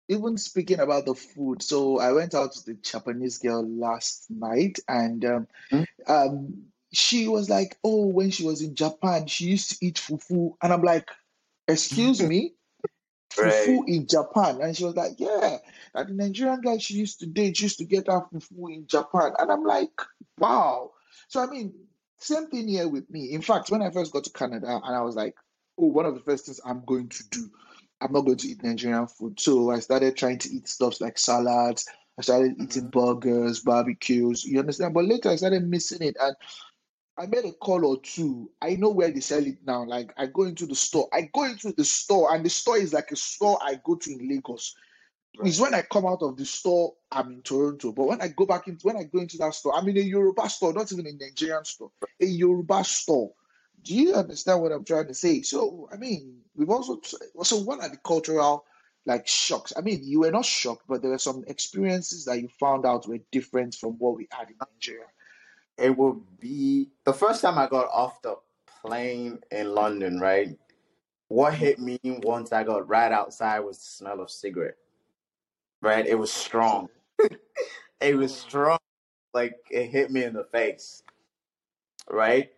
even 0.09 0.37
speaking 0.37 0.79
about 0.79 1.05
the 1.05 1.15
food, 1.15 1.61
so 1.63 1.99
I 1.99 2.11
went 2.11 2.33
out 2.33 2.53
with 2.55 2.65
the 2.65 2.73
Japanese 2.73 3.37
girl 3.37 3.65
last 3.67 4.25
night, 4.29 4.79
and 4.87 5.23
um, 5.23 5.47
you. 5.71 5.85
um, 6.07 6.63
she 6.93 7.27
was 7.27 7.49
like, 7.49 7.77
"Oh, 7.83 8.07
when 8.07 8.31
she 8.31 8.43
was 8.43 8.61
in 8.61 8.75
Japan, 8.75 9.27
she 9.27 9.45
used 9.45 9.71
to 9.71 9.85
eat 9.85 9.95
fufu," 9.95 10.55
and 10.61 10.73
I'm 10.73 10.81
like, 10.81 11.09
"Excuse 11.67 12.21
me, 12.31 12.53
Right. 13.37 13.67
in 13.87 14.07
Japan?" 14.07 14.61
And 14.61 14.75
she 14.75 14.83
was 14.85 14.95
like, 14.95 15.19
"Yeah, 15.19 15.57
and 15.93 16.09
the 16.09 16.13
Nigerian 16.13 16.61
guy 16.61 16.77
she 16.77 16.95
used 16.95 17.19
to 17.19 17.27
date 17.27 17.59
used 17.61 17.77
to 17.79 17.85
get 17.85 18.07
her 18.07 18.21
fufu 18.31 18.73
in 18.73 18.87
Japan," 18.87 19.33
and 19.39 19.51
I'm 19.51 19.63
like, 19.63 20.01
"Wow." 20.37 20.91
So 21.27 21.41
I 21.41 21.47
mean, 21.47 21.73
same 22.17 22.47
thing 22.47 22.67
here 22.67 22.87
with 22.87 23.09
me. 23.09 23.31
In 23.31 23.41
fact, 23.41 23.71
when 23.71 23.81
I 23.81 23.89
first 23.91 24.11
got 24.13 24.23
to 24.25 24.31
Canada, 24.31 24.79
and 24.83 24.95
I 24.95 25.01
was 25.01 25.15
like, 25.15 25.35
"Oh, 25.77 25.87
one 25.87 26.05
of 26.05 26.13
the 26.15 26.21
first 26.21 26.45
things 26.45 26.59
I'm 26.65 26.83
going 26.85 27.09
to 27.09 27.23
do." 27.29 27.49
I'm 28.01 28.13
not 28.13 28.21
going 28.21 28.37
to 28.37 28.47
eat 28.47 28.63
Nigerian 28.63 29.07
food. 29.07 29.39
So 29.39 29.69
I 29.71 29.79
started 29.79 30.17
trying 30.17 30.39
to 30.39 30.49
eat 30.49 30.67
stuff 30.67 30.99
like 31.01 31.19
salads. 31.19 31.87
I 32.17 32.23
started 32.23 32.55
eating 32.59 32.85
Mhm. 32.85 32.91
burgers, 32.91 33.59
barbecues. 33.59 34.43
You 34.43 34.59
understand? 34.59 34.93
But 34.93 35.05
later 35.05 35.29
I 35.29 35.35
started 35.35 35.67
missing 35.67 36.01
it. 36.01 36.17
And 36.19 36.35
I 37.21 37.27
made 37.27 37.45
a 37.45 37.51
call 37.51 37.85
or 37.85 38.01
two. 38.01 38.49
I 38.63 38.75
know 38.75 38.89
where 38.89 39.11
they 39.11 39.19
sell 39.19 39.45
it 39.45 39.59
now. 39.63 39.85
Like 39.85 40.11
I 40.17 40.25
go 40.25 40.43
into 40.43 40.65
the 40.65 40.73
store. 40.73 41.07
I 41.13 41.29
go 41.31 41.43
into 41.43 41.71
the 41.71 41.85
store, 41.85 42.33
and 42.33 42.43
the 42.43 42.49
store 42.49 42.79
is 42.79 42.93
like 42.93 43.11
a 43.11 43.15
store 43.15 43.59
I 43.61 43.79
go 43.83 43.95
to 43.95 44.11
in 44.11 44.27
Lagos. 44.27 44.75
It's 45.43 45.59
when 45.59 45.75
I 45.75 45.83
come 45.83 46.07
out 46.07 46.23
of 46.23 46.35
the 46.35 46.45
store, 46.45 46.93
I'm 47.11 47.31
in 47.31 47.41
Toronto. 47.43 47.91
But 47.91 48.05
when 48.07 48.21
I 48.21 48.29
go 48.29 48.47
back 48.47 48.67
into 48.67 48.87
when 48.87 48.97
I 48.97 49.03
go 49.03 49.19
into 49.19 49.37
that 49.37 49.53
store, 49.53 49.75
I'm 49.77 49.87
in 49.87 49.97
a 49.97 50.01
Yoruba 50.01 50.49
store, 50.49 50.73
not 50.73 50.91
even 50.91 51.05
a 51.05 51.11
Nigerian 51.13 51.63
store, 51.63 51.91
a 52.19 52.25
Yoruba 52.25 52.83
store. 52.83 53.31
Do 53.83 53.93
you 53.95 54.13
understand 54.15 54.61
what 54.63 54.71
I'm 54.71 54.83
trying 54.83 55.07
to 55.07 55.13
say? 55.13 55.43
So, 55.43 55.89
I 55.93 55.97
mean, 55.97 56.39
we've 56.55 56.69
also 56.71 57.01
so 57.43 57.57
what 57.57 57.81
are 57.81 57.89
the 57.89 57.97
cultural 57.97 58.65
like 59.05 59.27
shocks? 59.27 59.73
I 59.77 59.81
mean, 59.81 59.99
you 60.03 60.21
were 60.21 60.31
not 60.31 60.45
shocked, 60.45 60.85
but 60.87 61.03
there 61.03 61.11
were 61.11 61.19
some 61.19 61.43
experiences 61.47 62.25
that 62.25 62.41
you 62.41 62.47
found 62.59 62.83
out 62.83 63.07
were 63.07 63.19
different 63.31 63.75
from 63.75 63.91
what 63.99 64.17
we 64.17 64.27
had 64.31 64.49
in 64.49 64.55
Nigeria. 64.59 65.05
It 65.81 65.97
would 65.97 66.21
be 66.39 66.89
the 67.05 67.13
first 67.13 67.41
time 67.43 67.59
I 67.59 67.67
got 67.67 67.89
off 67.91 68.21
the 68.23 68.37
plane 68.83 69.39
in 69.51 69.73
London, 69.75 70.19
right? 70.21 70.49
What 71.29 71.55
hit 71.55 71.79
me 71.79 71.99
once 72.03 72.53
I 72.53 72.63
got 72.63 72.87
right 72.89 73.11
outside 73.11 73.61
was 73.61 73.77
the 73.79 73.85
smell 73.85 74.21
of 74.21 74.31
cigarette, 74.31 74.77
right? 75.81 76.05
It 76.07 76.15
was 76.15 76.31
strong. 76.31 76.89
It 78.01 78.15
was 78.17 78.31
Oh, 78.33 78.47
strong. 78.49 78.79
Like 79.33 79.55
it 79.71 79.87
hit 79.87 80.11
me 80.11 80.23
in 80.23 80.33
the 80.33 80.43
face, 80.45 81.03
right? 82.09 82.51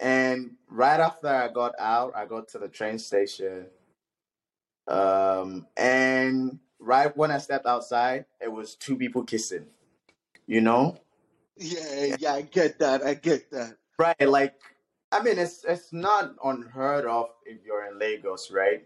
And 0.00 0.52
right 0.68 1.00
after 1.00 1.28
I 1.28 1.48
got 1.48 1.74
out, 1.78 2.12
I 2.16 2.26
got 2.26 2.48
to 2.50 2.58
the 2.58 2.68
train 2.68 2.98
station. 2.98 3.66
Um, 4.88 5.66
and 5.76 6.58
right 6.80 7.16
when 7.16 7.30
I 7.32 7.38
stepped 7.38 7.66
outside, 7.66 8.26
it 8.40 8.52
was 8.52 8.76
two 8.76 8.96
people 8.96 9.24
kissing, 9.24 9.66
you 10.46 10.60
know? 10.62 10.98
Yeah, 11.56 12.16
yeah, 12.18 12.34
I 12.34 12.42
get 12.42 12.78
that. 12.78 13.02
I 13.02 13.14
get 13.14 13.50
that. 13.50 13.76
Right, 13.98 14.28
like 14.28 14.54
I 15.12 15.22
mean 15.22 15.38
it's 15.38 15.64
it's 15.64 15.92
not 15.92 16.34
unheard 16.44 17.04
of 17.06 17.28
if 17.44 17.58
you're 17.64 17.86
in 17.86 17.98
Lagos, 17.98 18.50
right? 18.50 18.84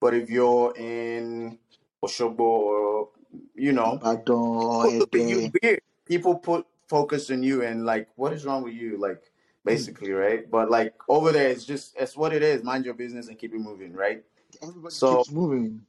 But 0.00 0.14
if 0.14 0.28
you're 0.28 0.74
in 0.76 1.58
Oshogbo 2.04 2.40
or 2.40 3.08
you 3.54 3.72
know, 3.72 4.00
Ibadan, 4.02 4.90
people 4.90 5.08
you 5.28 5.40
Ede. 5.40 5.52
weird. 5.62 5.80
People 6.06 6.34
put 6.36 6.66
focus 6.88 7.30
on 7.30 7.42
you 7.42 7.62
and 7.62 7.86
like 7.86 8.08
what 8.16 8.32
is 8.32 8.44
wrong 8.44 8.62
with 8.64 8.74
you? 8.74 8.96
Like 8.98 9.22
Hmm. 9.64 9.68
basically, 9.68 10.10
right? 10.12 10.50
But 10.50 10.70
like 10.70 10.94
over 11.08 11.30
there 11.32 11.48
it's 11.50 11.64
just 11.64 11.94
it's 11.96 12.16
what 12.16 12.32
it 12.32 12.42
is. 12.42 12.64
Mind 12.64 12.84
your 12.84 12.94
business 12.94 13.28
and 13.28 13.38
keep 13.38 13.54
it 13.54 13.60
moving, 13.60 13.92
right? 13.92 14.24
Everybody 14.62 14.92
So 14.94 15.18
keeps 15.18 15.30
moving. 15.30 15.82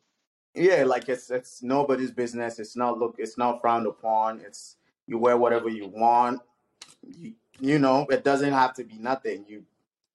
yeah, 0.54 0.84
like 0.84 1.10
it's 1.10 1.32
it's 1.32 1.64
nobody's 1.64 2.12
business. 2.12 2.60
It's 2.60 2.76
not 2.76 3.00
look 3.00 3.16
it's 3.18 3.38
not 3.38 3.62
frowned 3.62 3.88
upon. 3.88 4.42
It's 4.42 4.78
you 5.12 5.18
wear 5.18 5.38
whatever 5.38 5.70
you 5.70 5.88
want. 5.88 6.42
You, 7.06 7.34
you 7.60 7.80
know, 7.80 8.08
it 8.10 8.24
doesn't 8.24 8.54
have 8.54 8.74
to 8.76 8.86
be 8.86 8.98
nothing. 8.98 9.46
You 9.48 9.66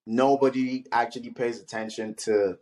nobody 0.06 0.84
actually 0.90 1.30
pays 1.30 1.60
attention 1.60 2.14
to 2.14 2.58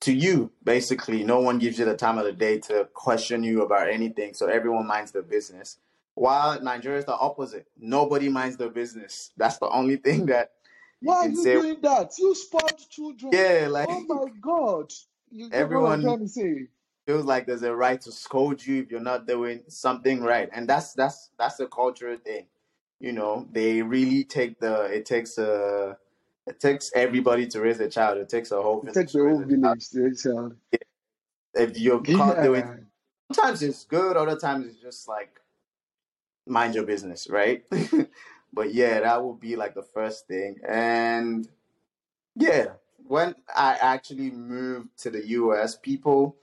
to 0.00 0.12
you 0.12 0.50
basically 0.64 1.22
no 1.22 1.40
one 1.40 1.58
gives 1.58 1.78
you 1.78 1.84
the 1.84 1.96
time 1.96 2.18
of 2.18 2.24
the 2.24 2.32
day 2.32 2.58
to 2.58 2.88
question 2.94 3.44
you 3.44 3.62
about 3.62 3.88
anything 3.88 4.34
so 4.34 4.46
everyone 4.48 4.86
minds 4.86 5.12
their 5.12 5.22
business 5.22 5.76
while 6.14 6.60
nigeria 6.62 6.98
is 6.98 7.04
the 7.04 7.14
opposite 7.16 7.66
nobody 7.78 8.28
minds 8.28 8.56
their 8.56 8.70
business 8.70 9.30
that's 9.36 9.58
the 9.58 9.68
only 9.68 9.96
thing 9.96 10.26
that 10.26 10.52
you 11.00 11.08
Why 11.08 11.16
are 11.16 11.28
you 11.28 11.36
say 11.44 11.54
doing 11.54 11.76
that? 11.82 12.12
You 12.18 12.34
spawned 12.34 12.78
children. 12.90 13.32
yeah 13.32 13.68
like 13.70 13.88
Oh 13.90 14.04
my 14.08 14.30
God. 14.40 14.90
You 15.30 15.50
get 15.50 15.52
what 15.52 15.60
I'm 15.60 15.62
everyone 15.64 16.00
trying 16.00 16.20
to 16.20 16.28
say? 16.28 16.68
Feels 17.06 17.24
like 17.26 17.46
there's 17.46 17.62
a 17.62 17.74
right 17.74 18.00
to 18.02 18.12
scold 18.12 18.64
you 18.66 18.82
if 18.82 18.90
you're 18.90 19.00
not 19.00 19.26
doing 19.26 19.62
something 19.68 20.22
right. 20.22 20.48
And 20.52 20.68
that's 20.68 20.94
that's 20.94 21.30
that's 21.38 21.60
a 21.60 21.66
cultural 21.66 22.18
thing. 22.18 22.46
You 23.00 23.12
know 23.12 23.48
they 23.52 23.82
really 23.82 24.24
take 24.24 24.60
the 24.60 24.84
it 24.84 25.06
takes 25.06 25.38
a 25.38 25.98
it 26.46 26.60
takes 26.60 26.92
everybody 26.94 27.46
to 27.48 27.60
raise 27.60 27.80
a 27.80 27.88
child. 27.88 28.18
It 28.18 28.28
takes 28.28 28.52
a 28.52 28.62
whole 28.62 28.82
It 28.82 28.92
village 28.92 28.94
takes 28.94 29.12
to 29.12 29.18
the 29.18 29.24
raise 29.24 29.36
whole 29.36 29.42
a 29.42 29.46
child. 29.46 29.52
village 29.62 29.88
to 29.90 30.02
raise 30.02 30.26
a 30.26 30.34
child. 30.34 30.56
if 31.54 31.78
you're 31.78 32.02
caught 32.02 32.42
doing 32.42 32.64
Yeah. 32.66 32.76
sometimes 33.32 33.62
it's 33.62 33.84
good 33.84 34.16
other 34.16 34.36
times 34.36 34.66
it's 34.66 34.80
just 34.80 35.08
like 35.08 35.40
mind 36.46 36.74
your 36.74 36.84
business 36.86 37.28
right? 37.30 37.64
But 38.54 38.74
yeah 38.74 39.00
that 39.00 39.24
would 39.24 39.40
be 39.40 39.56
like 39.56 39.74
the 39.74 39.82
first 39.82 40.28
thing. 40.28 40.58
And 40.68 41.48
yeah 42.36 42.66
when 43.06 43.34
i 43.54 43.74
actually 43.80 44.30
moved 44.30 44.88
to 44.98 45.10
the 45.10 45.20
us 45.26 45.76
people 45.76 46.36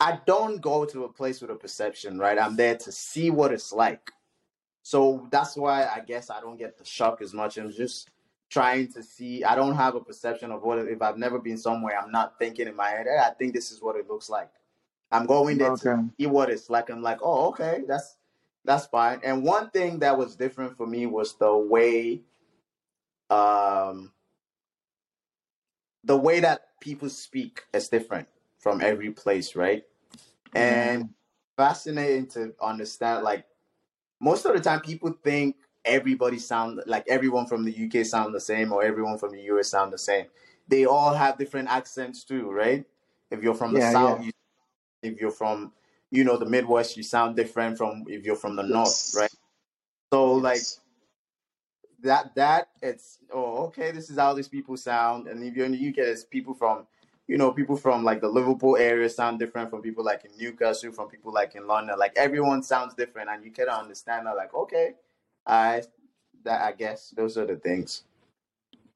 i 0.00 0.18
don't 0.26 0.60
go 0.60 0.84
to 0.84 1.04
a 1.04 1.08
place 1.12 1.40
with 1.40 1.50
a 1.50 1.54
perception 1.54 2.18
right? 2.18 2.38
I'm 2.38 2.56
there 2.56 2.76
to 2.76 2.92
see 2.92 3.30
what 3.30 3.52
it's 3.52 3.72
like. 3.72 4.10
So 4.82 5.26
that's 5.30 5.56
why 5.56 5.84
i 5.86 6.00
guess 6.00 6.30
i 6.30 6.40
don't 6.40 6.58
get 6.58 6.76
the 6.78 6.84
shock 6.84 7.22
as 7.22 7.32
much. 7.32 7.56
I'm 7.58 7.72
just 7.72 8.10
trying 8.50 8.92
to 8.92 9.02
see. 9.02 9.42
I 9.42 9.54
don't 9.56 9.74
have 9.74 9.94
a 9.94 10.00
perception 10.00 10.50
of 10.52 10.62
what 10.62 10.78
if 10.78 11.00
i've 11.02 11.18
never 11.18 11.38
been 11.38 11.58
somewhere 11.58 11.98
i'm 11.98 12.12
not 12.12 12.38
thinking 12.38 12.68
in 12.68 12.76
my 12.76 12.90
head 12.90 13.06
hey, 13.06 13.18
i 13.18 13.30
think 13.30 13.54
this 13.54 13.70
is 13.72 13.80
what 13.82 13.96
it 13.96 14.08
looks 14.08 14.28
like. 14.28 14.50
I'm 15.10 15.26
going 15.26 15.58
there 15.58 15.70
to 15.70 15.76
Okay. 15.76 16.02
see 16.18 16.26
what 16.26 16.50
it's 16.50 16.68
like. 16.70 16.90
I'm 16.90 17.02
like 17.02 17.18
oh 17.22 17.48
okay 17.48 17.82
that's 17.86 18.16
that's 18.64 18.86
fine. 18.86 19.20
And 19.22 19.44
one 19.44 19.70
thing 19.70 19.98
that 20.00 20.16
was 20.16 20.36
different 20.36 20.76
for 20.76 20.86
me 20.86 21.06
was 21.06 21.36
the 21.36 21.54
way 21.56 22.22
um 23.30 24.12
the 26.04 26.16
way 26.16 26.40
that 26.40 26.68
people 26.80 27.08
speak 27.08 27.62
is 27.72 27.88
different 27.88 28.28
from 28.64 28.80
every 28.80 29.10
place 29.12 29.54
right 29.54 29.84
Yeah. 30.54 30.92
and 30.94 31.10
fascinating 31.56 32.26
to 32.26 32.54
understand 32.62 33.22
like 33.24 33.44
most 34.20 34.46
of 34.46 34.54
the 34.54 34.60
time 34.60 34.80
people 34.80 35.12
think 35.22 35.56
everybody 35.84 36.38
sound 36.38 36.80
like 36.86 37.04
everyone 37.08 37.46
from 37.46 37.64
the 37.64 37.72
UK 37.86 38.06
sound 38.06 38.34
the 38.34 38.40
same 38.40 38.72
or 38.72 38.82
everyone 38.82 39.18
from 39.18 39.32
the 39.32 39.42
US 39.52 39.68
sound 39.68 39.92
the 39.92 39.98
same. 39.98 40.26
They 40.66 40.86
all 40.86 41.14
have 41.14 41.36
different 41.38 41.68
accents 41.68 42.24
too, 42.24 42.50
right? 42.50 42.86
If 43.30 43.42
you're 43.42 43.54
from 43.54 43.74
the 43.74 43.80
Yeah, 43.80 43.92
south, 43.92 44.20
yeah. 44.20 44.24
you, 44.24 44.32
if 45.02 45.20
you're 45.20 45.30
from 45.30 45.72
you 46.10 46.24
know 46.24 46.38
the 46.38 46.46
Midwest, 46.46 46.96
you 46.96 47.02
sound 47.02 47.36
different 47.36 47.76
from 47.76 48.04
if 48.08 48.24
you're 48.24 48.36
from 48.36 48.56
the 48.56 48.62
north, 48.62 49.14
right? 49.14 49.30
Yes. 49.30 49.38
So 50.12 50.34
like 50.34 50.60
that 52.02 52.34
that 52.36 52.68
it's 52.82 53.18
oh 53.32 53.66
okay, 53.66 53.90
this 53.92 54.10
is 54.10 54.18
how 54.18 54.34
these 54.34 54.48
people 54.48 54.76
sound. 54.76 55.28
And 55.28 55.44
if 55.44 55.54
you're 55.54 55.66
in 55.66 55.72
the 55.72 55.88
UK, 55.88 55.98
it's 55.98 56.24
people 56.24 56.54
from 56.54 56.86
you 57.26 57.38
know 57.38 57.52
people 57.52 57.76
from 57.76 58.04
like 58.04 58.20
the 58.20 58.28
Liverpool 58.28 58.76
area 58.76 59.08
sound 59.08 59.38
different 59.38 59.70
from 59.70 59.82
people 59.82 60.04
like 60.04 60.24
in 60.24 60.30
Newcastle, 60.38 60.92
from 60.92 61.08
people 61.08 61.32
like 61.32 61.54
in 61.54 61.66
London. 61.66 61.98
Like 61.98 62.12
everyone 62.16 62.62
sounds 62.62 62.94
different, 62.94 63.30
and 63.30 63.44
you 63.44 63.50
can 63.50 63.68
understand 63.68 64.26
that. 64.26 64.36
Like 64.36 64.54
okay, 64.54 64.94
I 65.46 65.82
that 66.44 66.62
I 66.62 66.72
guess 66.72 67.10
those 67.16 67.38
are 67.38 67.46
the 67.46 67.56
things. 67.56 68.04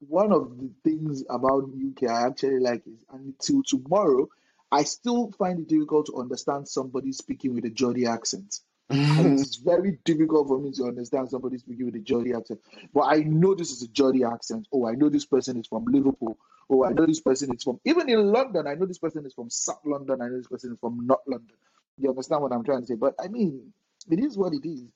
One 0.07 0.31
of 0.31 0.57
the 0.57 0.69
things 0.83 1.23
about 1.29 1.63
UK 1.63 2.09
I 2.09 2.27
actually 2.27 2.59
like 2.59 2.83
is 2.87 3.03
until 3.11 3.63
tomorrow, 3.63 4.29
I 4.71 4.83
still 4.83 5.31
find 5.31 5.59
it 5.59 5.67
difficult 5.67 6.05
to 6.07 6.17
understand 6.17 6.67
somebody 6.67 7.11
speaking 7.11 7.53
with 7.53 7.65
a 7.65 7.69
Geordie 7.69 8.05
accent. 8.05 8.59
It's 8.91 9.55
very 9.65 9.99
difficult 10.05 10.47
for 10.47 10.59
me 10.59 10.71
to 10.73 10.85
understand 10.85 11.29
somebody 11.29 11.57
speaking 11.57 11.85
with 11.85 11.95
a 11.95 11.99
Geordie 11.99 12.33
accent. 12.33 12.61
But 12.93 13.01
I 13.01 13.17
know 13.17 13.53
this 13.55 13.71
is 13.71 13.83
a 13.83 13.87
Geordie 13.87 14.23
accent. 14.23 14.67
Oh, 14.71 14.87
I 14.87 14.93
know 14.93 15.09
this 15.09 15.25
person 15.25 15.59
is 15.59 15.67
from 15.67 15.85
Liverpool. 15.85 16.37
Oh, 16.69 16.85
I 16.85 16.91
know 16.91 17.05
this 17.05 17.21
person 17.21 17.53
is 17.53 17.63
from 17.63 17.79
even 17.85 18.09
in 18.09 18.31
London. 18.31 18.67
I 18.67 18.75
know 18.75 18.85
this 18.85 18.99
person 18.99 19.25
is 19.25 19.33
from 19.33 19.49
South 19.49 19.81
London. 19.85 20.21
I 20.21 20.27
know 20.27 20.37
this 20.37 20.47
person 20.47 20.73
is 20.73 20.79
from 20.79 21.05
North 21.07 21.21
London. 21.25 21.55
You 21.97 22.09
understand 22.09 22.41
what 22.43 22.51
I'm 22.51 22.63
trying 22.63 22.81
to 22.81 22.87
say? 22.87 22.95
But 22.95 23.15
I 23.19 23.27
mean, 23.27 23.73
it 24.09 24.19
is 24.19 24.37
what 24.37 24.53
it 24.53 24.67
is. 24.67 24.91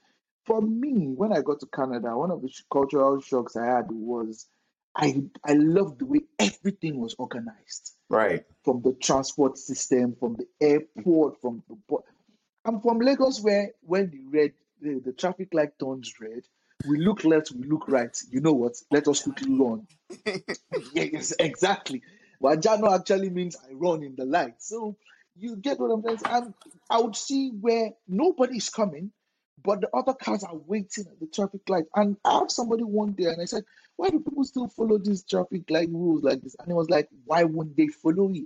For 0.45 0.61
me, 0.61 1.07
when 1.15 1.31
I 1.31 1.41
got 1.41 1.61
to 1.61 1.65
Canada, 1.67 2.15
one 2.15 2.31
of 2.31 2.41
the 2.41 2.51
cultural 2.71 3.19
shocks 3.21 3.55
I 3.55 3.65
had 3.65 3.85
was 3.89 4.47
I 4.95 5.23
I 5.43 5.53
loved 5.53 5.99
the 5.99 6.05
way 6.05 6.21
everything 6.37 6.99
was 6.99 7.15
organized 7.17 7.95
right. 8.09 8.43
from 8.63 8.81
the 8.81 8.93
transport 8.93 9.57
system, 9.57 10.15
from 10.19 10.35
the 10.35 10.47
airport, 10.61 11.41
from 11.41 11.63
the 11.67 11.77
port. 11.87 12.05
I'm 12.65 12.79
from 12.81 12.99
Lagos, 12.99 13.41
where 13.41 13.71
when 13.81 14.11
the 14.11 14.21
red 14.29 14.53
the, 14.81 15.01
the 15.03 15.13
traffic 15.13 15.53
light 15.53 15.79
turns 15.79 16.13
red, 16.21 16.43
we 16.87 16.99
look 16.99 17.23
left, 17.23 17.51
we 17.51 17.67
look 17.67 17.87
right. 17.87 18.17
You 18.31 18.41
know 18.41 18.53
what? 18.53 18.73
Let 18.91 19.07
us 19.07 19.23
quickly 19.23 19.53
run. 19.53 19.87
Yes, 20.93 21.33
exactly. 21.39 22.01
Wajano 22.41 22.93
actually 22.97 23.29
means 23.29 23.55
I 23.57 23.73
run 23.73 24.03
in 24.03 24.15
the 24.15 24.25
light. 24.25 24.55
So 24.61 24.97
you 25.35 25.55
get 25.55 25.79
what 25.79 25.91
I'm 25.91 26.03
saying? 26.03 26.19
And 26.25 26.53
I 26.89 26.99
would 26.99 27.15
see 27.15 27.49
where 27.51 27.91
nobody's 28.07 28.69
coming, 28.69 29.11
but 29.63 29.81
the 29.81 29.89
other 29.95 30.13
cars 30.13 30.43
are 30.43 30.55
waiting 30.55 31.05
at 31.07 31.19
the 31.19 31.27
traffic 31.27 31.61
light. 31.69 31.85
And 31.95 32.17
I 32.25 32.41
asked 32.43 32.55
somebody 32.55 32.83
one 32.83 33.13
day 33.13 33.25
and 33.25 33.41
I 33.41 33.45
said, 33.45 33.63
Why 33.95 34.09
do 34.09 34.19
people 34.19 34.43
still 34.43 34.67
follow 34.67 34.97
these 34.97 35.23
traffic 35.23 35.69
light 35.69 35.89
rules 35.89 36.23
like 36.23 36.41
this? 36.41 36.55
And 36.59 36.69
it 36.71 36.75
was 36.75 36.89
like, 36.89 37.09
Why 37.25 37.43
wouldn't 37.43 37.77
they 37.77 37.87
follow 37.87 38.31
it? 38.33 38.45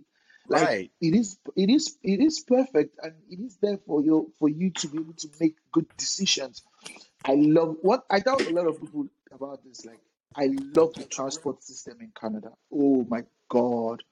Like 0.50 0.64
Right. 0.64 0.92
it 1.02 1.14
is 1.14 1.38
it 1.58 1.70
is 1.70 1.98
it 2.04 2.22
is 2.22 2.40
perfect 2.40 2.98
and 3.04 3.14
it 3.30 3.40
is 3.40 3.58
there 3.62 3.78
for 3.86 4.02
you 4.02 4.32
for 4.40 4.48
you 4.48 4.70
to 4.72 4.88
be 4.88 5.00
able 5.00 5.14
to 5.14 5.28
make 5.42 5.56
good 5.74 5.88
decisions. 5.98 6.64
I 7.28 7.34
love 7.36 7.76
what 7.82 8.06
I 8.10 8.20
tell 8.22 8.42
a 8.42 8.52
lot 8.52 8.68
of 8.68 8.80
people 8.80 9.08
about 9.32 9.64
this. 9.64 9.86
Like 9.86 10.00
I 10.36 10.50
love 10.76 10.94
the 10.94 11.06
transport 11.06 11.64
system 11.64 11.98
in 12.00 12.12
Canada. 12.20 12.52
Oh 12.72 13.06
my 13.10 13.24
god. 13.50 14.04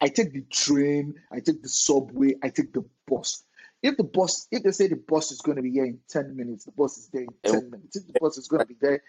I 0.00 0.08
take 0.08 0.32
the 0.32 0.42
train, 0.50 1.14
I 1.32 1.40
take 1.40 1.62
the 1.62 1.68
subway, 1.68 2.34
I 2.42 2.50
take 2.50 2.72
the 2.72 2.84
bus. 3.06 3.44
If 3.82 3.96
the 3.96 4.04
bus, 4.04 4.46
if 4.50 4.62
they 4.62 4.72
say 4.72 4.88
the 4.88 4.96
bus 4.96 5.30
is 5.30 5.40
going 5.40 5.56
to 5.56 5.62
be 5.62 5.70
here 5.70 5.84
in 5.84 5.98
10 6.08 6.36
minutes, 6.36 6.64
the 6.64 6.72
bus 6.72 6.98
is 6.98 7.08
there 7.08 7.22
in 7.22 7.28
10 7.44 7.70
minutes. 7.70 7.96
If 7.96 8.06
the 8.06 8.18
bus 8.20 8.36
is 8.36 8.48
going 8.48 8.60
to 8.60 8.66
be 8.66 8.76
there, 8.80 9.02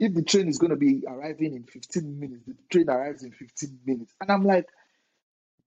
if 0.00 0.14
the 0.14 0.22
train 0.22 0.48
is 0.48 0.58
going 0.58 0.70
to 0.70 0.76
be 0.76 1.04
arriving 1.06 1.54
in 1.54 1.64
15 1.64 2.18
minutes, 2.18 2.46
the 2.46 2.56
train 2.70 2.88
arrives 2.90 3.22
in 3.22 3.30
15 3.30 3.78
minutes. 3.86 4.14
And 4.20 4.30
I'm 4.32 4.44
like, 4.44 4.66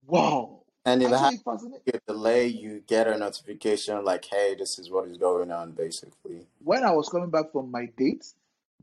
wow. 0.05 0.58
And 0.85 1.03
if 1.03 1.09
it 1.09 1.13
Actually 1.13 1.29
has 1.35 1.41
fascinating. 1.43 1.81
a 1.93 1.99
delay, 2.11 2.47
you 2.47 2.83
get 2.87 3.07
a 3.07 3.17
notification 3.17 4.03
like, 4.03 4.25
"Hey, 4.25 4.55
this 4.57 4.79
is 4.79 4.89
what 4.89 5.07
is 5.07 5.17
going 5.17 5.51
on," 5.51 5.71
basically. 5.73 6.47
When 6.63 6.83
I 6.83 6.91
was 6.91 7.09
coming 7.09 7.29
back 7.29 7.51
from 7.51 7.69
my 7.69 7.85
date, 7.97 8.25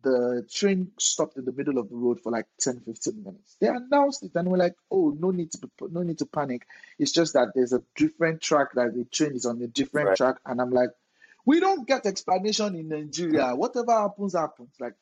the 0.02 0.46
train 0.50 0.92
stopped 0.98 1.36
in 1.36 1.44
the 1.44 1.52
middle 1.52 1.78
of 1.78 1.88
the 1.88 1.96
road 1.96 2.20
for 2.20 2.30
like 2.30 2.46
10, 2.60 2.80
15 2.80 3.24
minutes. 3.24 3.56
They 3.60 3.68
announced 3.68 4.22
it 4.22 4.32
and 4.34 4.48
we're 4.48 4.58
like, 4.58 4.74
oh, 4.90 5.16
no 5.18 5.30
need 5.30 5.50
to 5.52 5.58
be, 5.58 5.68
no 5.90 6.02
need 6.02 6.18
to 6.18 6.26
panic. 6.26 6.66
It's 6.98 7.12
just 7.12 7.32
that 7.32 7.48
there's 7.54 7.72
a 7.72 7.82
different 7.96 8.40
track 8.40 8.68
that 8.74 8.94
the 8.94 9.04
train 9.06 9.32
is 9.34 9.46
on 9.46 9.60
a 9.62 9.66
different 9.66 10.08
Right. 10.08 10.16
track. 10.16 10.36
And 10.46 10.60
I'm 10.60 10.70
like, 10.70 10.90
we 11.44 11.60
don't 11.60 11.88
get 11.88 12.06
explanation 12.06 12.76
in 12.76 12.88
Nigeria. 12.88 13.52
Whatever 13.56 13.92
happens, 13.92 14.34
happens. 14.34 14.70
Like 14.78 14.94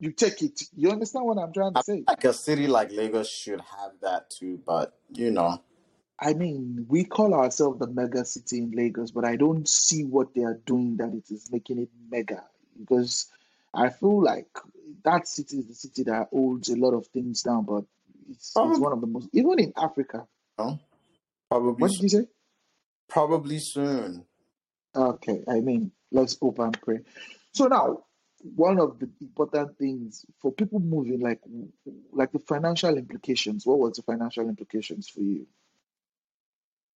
you 0.00 0.10
take 0.12 0.42
it. 0.42 0.62
You 0.74 0.90
understand 0.90 1.26
what 1.26 1.38
I'm 1.38 1.52
trying 1.52 1.74
to 1.74 1.78
I 1.78 1.82
say? 1.82 2.04
like 2.08 2.24
a 2.24 2.32
city 2.32 2.66
like 2.66 2.90
Lagos 2.92 3.28
should 3.28 3.60
have 3.60 3.92
that 4.02 4.30
too, 4.30 4.60
but 4.66 4.98
you 5.12 5.30
know, 5.30 5.60
I 6.20 6.32
mean, 6.34 6.86
we 6.88 7.04
call 7.04 7.34
ourselves 7.34 7.80
the 7.80 7.88
mega 7.88 8.24
city 8.24 8.58
in 8.58 8.70
Lagos, 8.70 9.10
but 9.10 9.24
I 9.24 9.36
don't 9.36 9.68
see 9.68 10.04
what 10.04 10.34
they 10.34 10.42
are 10.44 10.60
doing 10.64 10.96
that 10.98 11.12
it 11.12 11.30
is 11.30 11.50
making 11.50 11.78
it 11.78 11.90
mega 12.10 12.44
because 12.78 13.26
I 13.74 13.90
feel 13.90 14.22
like 14.22 14.48
that 15.04 15.26
city 15.26 15.58
is 15.58 15.66
the 15.66 15.74
city 15.74 16.04
that 16.04 16.28
holds 16.30 16.68
a 16.68 16.76
lot 16.76 16.94
of 16.94 17.06
things 17.08 17.42
down, 17.42 17.64
but 17.64 17.84
it's, 18.30 18.52
it's 18.56 18.78
one 18.78 18.92
of 18.92 19.00
the 19.00 19.06
most, 19.06 19.28
even 19.32 19.58
in 19.58 19.72
Africa. 19.76 20.26
probably, 20.56 21.82
What 21.82 21.90
did 21.90 22.02
you 22.02 22.08
say? 22.08 22.28
probably 23.08 23.58
soon. 23.58 24.24
Okay, 24.94 25.42
I 25.48 25.60
mean, 25.60 25.90
let's 26.12 26.38
hope 26.38 26.60
and 26.60 26.80
pray. 26.80 27.00
So 27.52 27.66
now, 27.66 28.04
one 28.54 28.78
of 28.78 28.98
the 28.98 29.08
important 29.20 29.76
things 29.78 30.24
for 30.40 30.52
people 30.52 30.78
moving, 30.78 31.20
like 31.20 31.40
like 32.12 32.30
the 32.30 32.38
financial 32.38 32.96
implications. 32.96 33.66
What 33.66 33.78
was 33.78 33.96
the 33.96 34.02
financial 34.02 34.48
implications 34.48 35.08
for 35.08 35.20
you? 35.20 35.46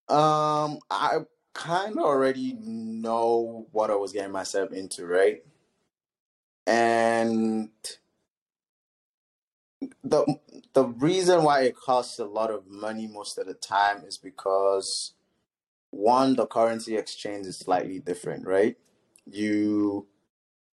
Um, 0.09 0.79
I 0.89 1.19
kind 1.53 1.93
of 1.93 2.05
already 2.05 2.53
know 2.59 3.67
what 3.71 3.91
I 3.91 3.95
was 3.95 4.11
getting 4.13 4.31
myself 4.31 4.71
into, 4.71 5.05
right? 5.05 5.43
And 6.67 7.69
the 10.03 10.25
the 10.73 10.85
reason 10.85 11.43
why 11.43 11.61
it 11.63 11.75
costs 11.75 12.19
a 12.19 12.25
lot 12.25 12.51
of 12.51 12.67
money 12.67 13.07
most 13.07 13.37
of 13.37 13.47
the 13.47 13.53
time 13.53 14.03
is 14.05 14.17
because 14.17 15.13
one, 15.91 16.35
the 16.35 16.45
currency 16.47 16.97
exchange 16.97 17.45
is 17.47 17.57
slightly 17.57 17.99
different, 17.99 18.47
right? 18.47 18.77
You 19.25 20.07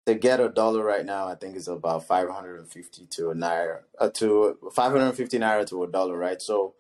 to 0.07 0.15
get 0.15 0.41
a 0.41 0.49
dollar 0.49 0.85
right 0.85 1.07
now, 1.07 1.29
I 1.29 1.35
think 1.37 1.57
is 1.57 1.69
about 1.69 2.07
550 2.07 3.07
to 3.07 3.31
a 3.31 3.35
naira, 3.35 3.81
uh, 4.01 4.11
to 4.15 4.59
550 4.75 5.39
naira 5.39 5.67
to 5.69 5.85
a 5.85 5.89
dollar, 5.89 6.17
right? 6.17 6.43
So 6.43 6.75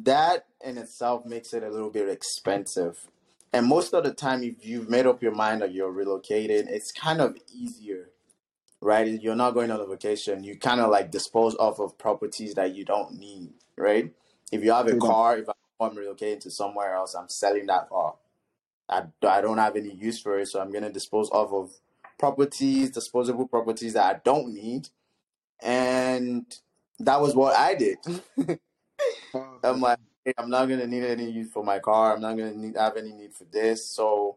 that 0.00 0.46
in 0.64 0.78
itself 0.78 1.24
makes 1.26 1.52
it 1.52 1.62
a 1.62 1.70
little 1.70 1.90
bit 1.90 2.08
expensive. 2.08 3.08
And 3.52 3.66
most 3.66 3.92
of 3.92 4.04
the 4.04 4.12
time, 4.12 4.42
if 4.42 4.64
you've 4.64 4.88
made 4.88 5.06
up 5.06 5.22
your 5.22 5.34
mind 5.34 5.60
that 5.60 5.72
you're 5.72 5.92
relocating, 5.92 6.68
it's 6.68 6.90
kind 6.90 7.20
of 7.20 7.36
easier, 7.54 8.08
right? 8.80 9.06
You're 9.06 9.36
not 9.36 9.52
going 9.52 9.70
on 9.70 9.80
a 9.80 9.86
vacation. 9.86 10.42
You 10.42 10.58
kind 10.58 10.80
of 10.80 10.90
like 10.90 11.10
dispose 11.10 11.54
off 11.56 11.78
of 11.78 11.98
properties 11.98 12.54
that 12.54 12.74
you 12.74 12.84
don't 12.84 13.18
need, 13.18 13.52
right? 13.76 14.10
If 14.50 14.64
you 14.64 14.72
have 14.72 14.86
a 14.86 14.96
car, 14.96 15.38
if 15.38 15.48
oh, 15.48 15.84
I'm 15.84 15.96
relocating 15.96 16.40
to 16.40 16.50
somewhere 16.50 16.94
else, 16.94 17.14
I'm 17.14 17.28
selling 17.28 17.66
that 17.66 17.90
car. 17.90 18.14
I, 18.88 19.04
I 19.26 19.40
don't 19.40 19.58
have 19.58 19.76
any 19.76 19.94
use 19.94 20.20
for 20.20 20.38
it, 20.38 20.48
so 20.48 20.60
I'm 20.60 20.70
going 20.70 20.84
to 20.84 20.92
dispose 20.92 21.30
off 21.30 21.52
of 21.52 21.72
properties, 22.18 22.90
disposable 22.90 23.48
properties 23.48 23.94
that 23.94 24.16
I 24.16 24.20
don't 24.24 24.54
need. 24.54 24.88
And 25.60 26.46
that 27.00 27.20
was 27.20 27.34
what 27.34 27.56
I 27.56 27.74
did. 27.74 27.98
I'm 29.64 29.80
like, 29.80 29.98
hey, 30.24 30.32
I'm 30.38 30.50
not 30.50 30.68
gonna 30.68 30.86
need 30.86 31.04
any 31.04 31.30
use 31.30 31.50
for 31.50 31.64
my 31.64 31.78
car. 31.78 32.14
I'm 32.14 32.20
not 32.20 32.36
gonna 32.36 32.54
need 32.56 32.76
have 32.76 32.96
any 32.96 33.12
need 33.12 33.34
for 33.34 33.44
this. 33.44 33.94
So, 33.94 34.36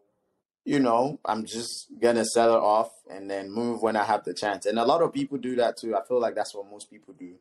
you 0.64 0.80
know, 0.80 1.20
I'm 1.24 1.44
just 1.44 1.88
gonna 2.00 2.24
sell 2.24 2.54
it 2.54 2.60
off 2.60 2.90
and 3.10 3.30
then 3.30 3.50
move 3.50 3.82
when 3.82 3.96
I 3.96 4.04
have 4.04 4.24
the 4.24 4.34
chance. 4.34 4.66
And 4.66 4.78
a 4.78 4.84
lot 4.84 5.02
of 5.02 5.12
people 5.12 5.38
do 5.38 5.56
that 5.56 5.76
too. 5.76 5.96
I 5.96 6.04
feel 6.06 6.20
like 6.20 6.34
that's 6.34 6.54
what 6.54 6.70
most 6.70 6.90
people 6.90 7.14
do. 7.14 7.34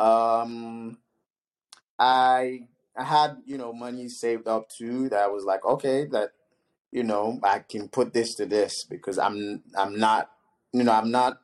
Um, 0.00 0.98
I 1.98 2.66
I 2.96 3.04
had 3.04 3.38
you 3.46 3.58
know 3.58 3.72
money 3.72 4.08
saved 4.08 4.48
up 4.48 4.68
too. 4.68 5.08
That 5.08 5.22
I 5.22 5.28
was 5.28 5.44
like, 5.44 5.64
okay, 5.64 6.04
that 6.06 6.32
you 6.92 7.02
know 7.02 7.38
I 7.42 7.60
can 7.60 7.88
put 7.88 8.12
this 8.12 8.34
to 8.36 8.46
this 8.46 8.84
because 8.84 9.18
I'm 9.18 9.62
I'm 9.76 9.98
not 9.98 10.30
you 10.72 10.84
know 10.84 10.92
I'm 10.92 11.10
not 11.10 11.40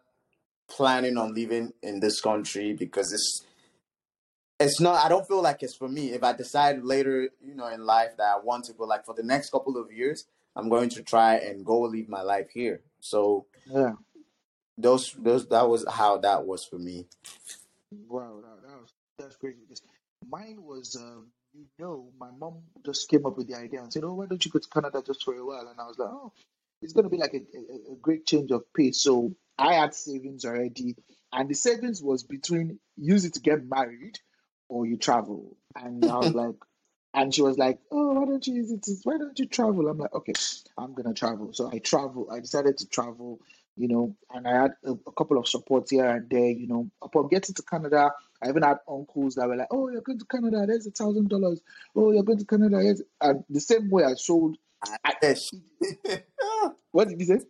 planning 0.68 1.18
on 1.18 1.35
living 1.35 1.72
in 1.83 2.01
this 2.01 2.20
country 2.20 2.72
because 2.72 3.12
it's 3.12 3.44
it's 4.62 4.81
not 4.81 5.05
i 5.05 5.09
don't 5.09 5.27
feel 5.27 5.42
like 5.42 5.62
it's 5.62 5.75
for 5.75 5.88
me 5.88 6.11
if 6.12 6.22
i 6.22 6.33
decide 6.33 6.83
later 6.83 7.29
you 7.44 7.55
know 7.55 7.68
in 7.68 7.85
life 7.85 8.16
that 8.16 8.35
i 8.37 8.38
want 8.38 8.64
to 8.64 8.72
go 8.72 8.85
like 8.85 9.05
for 9.05 9.14
the 9.14 9.22
next 9.22 9.51
couple 9.51 9.77
of 9.77 9.92
years 9.92 10.27
i'm 10.57 10.68
going 10.68 10.88
to 10.88 11.03
try 11.03 11.35
and 11.37 11.64
go 11.64 11.81
live 11.81 12.09
my 12.09 12.22
life 12.22 12.51
here 12.51 12.81
so 13.01 13.46
Yeah. 13.66 13.94
those 14.79 15.12
those 15.18 15.48
that 15.48 15.68
was 15.68 15.85
how 15.88 16.18
that 16.18 16.44
was 16.46 16.64
for 16.64 16.79
me 16.79 17.07
Wow, 18.09 18.40
that, 18.42 18.68
that 18.68 18.81
was 18.81 18.92
that's 19.18 19.37
crazy. 19.37 19.59
Because 19.68 19.83
mine 20.29 20.62
was, 20.62 20.96
um, 20.96 21.27
you 21.55 21.66
know, 21.79 22.09
my 22.18 22.31
mom 22.38 22.62
just 22.85 23.09
came 23.09 23.27
up 23.27 23.37
with 23.37 23.48
the 23.48 23.55
idea 23.57 23.83
and 23.83 23.92
said, 23.92 24.05
"Oh, 24.05 24.14
why 24.14 24.27
don't 24.27 24.44
you 24.44 24.51
go 24.51 24.59
to 24.59 24.68
Canada 24.68 25.03
just 25.05 25.22
for 25.25 25.35
a 25.35 25.44
while?" 25.44 25.68
And 25.68 25.79
I 25.79 25.87
was 25.87 25.98
like, 25.98 26.09
"Oh, 26.11 26.33
it's 26.81 26.92
going 26.92 27.05
to 27.05 27.11
be 27.11 27.18
like 27.18 27.35
a, 27.35 27.42
a, 27.57 27.92
a 27.92 27.96
great 27.96 28.27
change 28.27 28.51
of 28.51 28.64
pace." 28.72 29.01
So 29.01 29.35
I 29.59 29.75
had 29.75 29.94
savings 29.94 30.44
already, 30.44 30.96
and 31.33 31.48
the 31.48 31.55
savings 31.55 32.03
was 32.03 32.22
between 32.22 32.79
use 32.96 33.25
it 33.25 33.35
to 33.35 33.40
get 33.40 33.64
married 33.68 34.18
or 34.72 34.87
you 34.87 34.96
travel. 34.96 35.56
And 35.76 36.04
I 36.04 36.18
was 36.18 36.35
like, 36.42 36.54
and 37.14 37.35
she 37.35 37.42
was 37.42 37.58
like, 37.58 37.78
"Oh, 37.90 38.12
why 38.12 38.24
don't 38.24 38.46
you 38.46 38.54
use 38.54 38.72
it? 38.72 38.82
To, 38.85 38.96
why 39.04 39.18
don't 39.18 39.38
you 39.38 39.46
travel?" 39.46 39.88
I'm 39.88 39.98
like, 39.98 40.14
"Okay, 40.14 40.32
I'm 40.78 40.94
gonna 40.94 41.14
travel." 41.14 41.52
So 41.52 41.70
I 41.70 41.78
travel. 41.78 42.28
I 42.30 42.40
decided 42.40 42.78
to 42.78 42.88
travel 42.88 43.40
you 43.76 43.88
know, 43.88 44.14
and 44.35 44.46
I 44.46 44.62
had 44.62 44.72
a, 44.85 44.92
a 44.92 45.12
couple 45.12 45.38
of 45.38 45.48
supports 45.48 45.90
here 45.90 46.06
and 46.06 46.28
there, 46.28 46.50
you 46.50 46.66
know. 46.66 46.90
Upon 47.00 47.28
getting 47.28 47.54
to 47.54 47.62
Canada, 47.62 48.11
I 48.42 48.48
even 48.48 48.62
had 48.62 48.78
uncles 48.88 49.35
that 49.37 49.48
were 49.48 49.56
like, 49.56 49.68
"Oh, 49.70 49.88
you're 49.88 50.02
going 50.02 50.18
to 50.18 50.26
Canada? 50.26 50.64
There's 50.66 50.87
a 50.87 50.90
thousand 50.90 51.28
dollars. 51.28 51.61
Oh, 51.96 52.12
you're 52.12 52.22
going 52.22 52.38
to 52.38 52.44
Canada?" 52.44 52.80
Here's... 52.82 53.02
And 53.20 53.44
the 53.48 53.61
same 53.61 53.88
way 53.90 54.04
I 54.04 54.14
sold. 54.14 54.56
i 54.85 54.96
I, 55.04 55.37
what 56.90 57.08
did 57.08 57.20
you 57.20 57.26
say? 57.26 57.40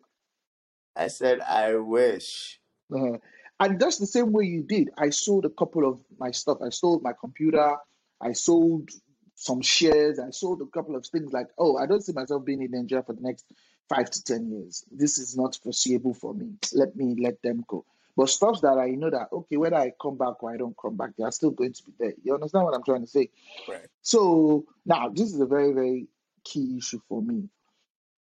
i 0.94 1.08
said 1.08 1.40
i 1.40 1.74
wish 1.74 2.61
Uh, 2.94 3.16
and 3.62 3.79
just 3.79 4.01
the 4.01 4.07
same 4.07 4.33
way 4.33 4.44
you 4.44 4.62
did, 4.64 4.90
I 4.98 5.11
sold 5.11 5.44
a 5.44 5.51
couple 5.51 5.88
of 5.88 6.01
my 6.18 6.33
stuff. 6.33 6.59
I 6.66 6.70
sold 6.70 7.03
my 7.03 7.12
computer. 7.12 7.77
I 8.20 8.33
sold 8.33 8.90
some 9.37 9.62
shares. 9.62 10.18
I 10.18 10.31
sold 10.31 10.62
a 10.62 10.66
couple 10.66 10.96
of 10.96 11.07
things 11.07 11.33
like, 11.33 11.46
oh, 11.59 11.77
I 11.77 11.87
don't 11.87 12.03
see 12.05 12.12
myself 12.12 12.44
being 12.44 12.62
in 12.62 12.72
Nigeria 12.72 13.05
for 13.05 13.12
the 13.12 13.22
next 13.22 13.46
five 13.88 14.11
to 14.11 14.25
ten 14.25 14.51
years. 14.51 14.85
This 14.90 15.16
is 15.16 15.37
not 15.37 15.57
foreseeable 15.62 16.14
for 16.14 16.35
me. 16.35 16.55
Let 16.72 16.96
me 16.96 17.14
let 17.20 17.40
them 17.42 17.64
go. 17.68 17.85
But 18.16 18.31
stuff 18.31 18.61
that 18.62 18.79
I 18.79 18.90
know 18.90 19.11
that 19.11 19.29
okay, 19.33 19.57
whether 19.57 19.77
I 19.77 19.92
come 20.03 20.16
back 20.16 20.42
or 20.42 20.53
I 20.53 20.57
don't 20.57 20.77
come 20.77 20.96
back, 20.96 21.11
they 21.16 21.22
are 21.25 21.33
still 21.33 21.53
going 21.53 21.72
to 21.72 21.83
be 21.85 21.92
there. 22.01 22.14
You 22.25 22.35
understand 22.35 22.64
what 22.64 22.75
I'm 22.75 22.83
trying 22.83 23.03
to 23.03 23.07
say? 23.07 23.31
right 23.68 23.87
So 24.03 24.64
now 24.85 25.09
this 25.09 25.33
is 25.33 25.40
a 25.40 25.46
very, 25.46 25.72
very 25.72 26.09
key 26.42 26.79
issue 26.79 27.01
for 27.09 27.22
me. 27.22 27.48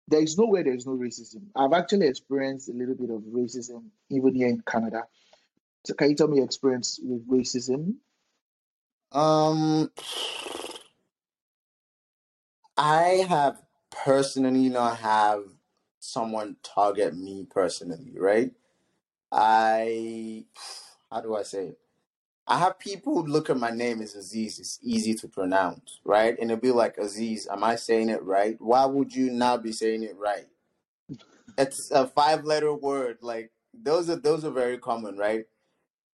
There 0.06 0.22
is 0.22 0.38
nowhere 0.38 0.62
there 0.62 0.74
is 0.74 0.86
no 0.86 0.92
racism. 0.92 1.42
I've 1.56 1.72
actually 1.72 2.06
experienced 2.06 2.68
a 2.68 2.72
little 2.72 2.94
bit 2.94 3.10
of 3.10 3.22
racism 3.22 3.84
even 4.08 4.34
here 4.34 4.48
in 4.48 4.62
Canada. 4.66 5.04
So 5.86 5.94
can 5.94 6.10
you 6.10 6.16
tell 6.16 6.28
me 6.28 6.38
your 6.38 6.46
experience 6.46 7.00
with 7.02 7.28
racism? 7.28 7.94
um 9.12 9.90
i 12.78 13.24
have 13.28 13.62
personally 14.04 14.68
not 14.68 14.98
have 14.98 15.44
someone 16.00 16.56
target 16.62 17.16
me 17.16 17.46
personally 17.50 18.12
right 18.18 18.52
i 19.32 20.44
how 21.10 21.20
do 21.20 21.36
i 21.36 21.42
say 21.42 21.66
it 21.68 21.78
I 22.46 22.58
have 22.58 22.78
people 22.78 23.24
look 23.24 23.50
at 23.50 23.56
my 23.58 23.70
name 23.70 24.02
as 24.02 24.14
Azeez. 24.16 24.60
It's 24.60 24.78
easy 24.82 25.14
to 25.14 25.28
pronounce, 25.28 26.00
right? 26.04 26.38
And 26.38 26.50
it'll 26.50 26.60
be 26.60 26.72
like 26.72 26.98
Azeez. 26.98 27.50
Am 27.50 27.64
I 27.64 27.76
saying 27.76 28.10
it 28.10 28.22
right? 28.22 28.56
Why 28.60 28.84
would 28.84 29.14
you 29.14 29.30
not 29.30 29.62
be 29.62 29.72
saying 29.72 30.02
it 30.04 30.16
right? 30.18 30.46
It's 31.58 31.90
a 31.92 32.06
five-letter 32.08 32.74
word. 32.74 33.18
Like 33.22 33.52
those 33.74 34.10
are 34.10 34.16
those 34.16 34.44
are 34.44 34.50
very 34.50 34.78
common, 34.78 35.18
right? 35.18 35.46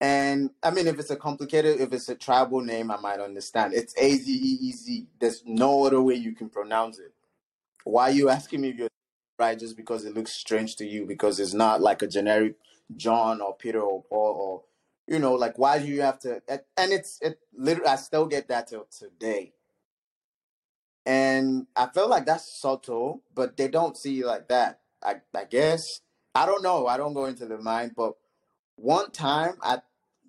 And 0.00 0.50
I 0.62 0.70
mean, 0.70 0.86
if 0.86 0.98
it's 0.98 1.10
a 1.10 1.16
complicated, 1.16 1.80
if 1.80 1.92
it's 1.92 2.08
a 2.08 2.14
tribal 2.14 2.60
name, 2.60 2.90
I 2.90 2.98
might 2.98 3.20
understand. 3.20 3.74
It's 3.74 3.94
A 3.98 4.14
Z 4.14 4.32
E 4.32 4.68
E 4.68 4.72
Z. 4.72 5.06
There's 5.18 5.42
no 5.44 5.84
other 5.84 6.00
way 6.00 6.14
you 6.14 6.32
can 6.32 6.48
pronounce 6.48 6.98
it. 6.98 7.12
Why 7.84 8.04
are 8.04 8.12
you 8.12 8.28
asking 8.28 8.60
me 8.60 8.68
if 8.70 8.76
you're 8.76 8.88
right 9.38 9.58
just 9.58 9.76
because 9.76 10.04
it 10.04 10.14
looks 10.14 10.32
strange 10.32 10.76
to 10.76 10.86
you? 10.86 11.04
Because 11.04 11.40
it's 11.40 11.54
not 11.54 11.80
like 11.80 12.02
a 12.02 12.06
generic 12.06 12.54
John 12.96 13.40
or 13.40 13.56
Peter 13.56 13.80
or 13.80 14.04
Paul 14.04 14.34
or 14.34 14.62
you 15.12 15.18
know, 15.18 15.34
like 15.34 15.58
why 15.58 15.78
do 15.78 15.86
you 15.86 16.02
have 16.02 16.20
to? 16.20 16.42
And 16.48 16.92
it's 16.92 17.18
it 17.20 17.40
literally. 17.56 17.88
I 17.88 17.96
still 17.96 18.26
get 18.26 18.48
that 18.48 18.68
till 18.68 18.86
today. 18.96 19.52
And 21.06 21.66
I 21.74 21.86
feel 21.86 22.08
like 22.08 22.26
that's 22.26 22.60
subtle, 22.60 23.22
but 23.34 23.56
they 23.56 23.68
don't 23.68 23.96
see 23.96 24.24
like 24.24 24.48
that. 24.48 24.80
I 25.02 25.16
I 25.34 25.44
guess 25.44 26.02
I 26.34 26.46
don't 26.46 26.62
know. 26.62 26.86
I 26.86 26.98
don't 26.98 27.14
go 27.14 27.24
into 27.24 27.46
the 27.46 27.58
mind, 27.58 27.92
but 27.96 28.12
one 28.76 29.10
time 29.10 29.54
I 29.62 29.78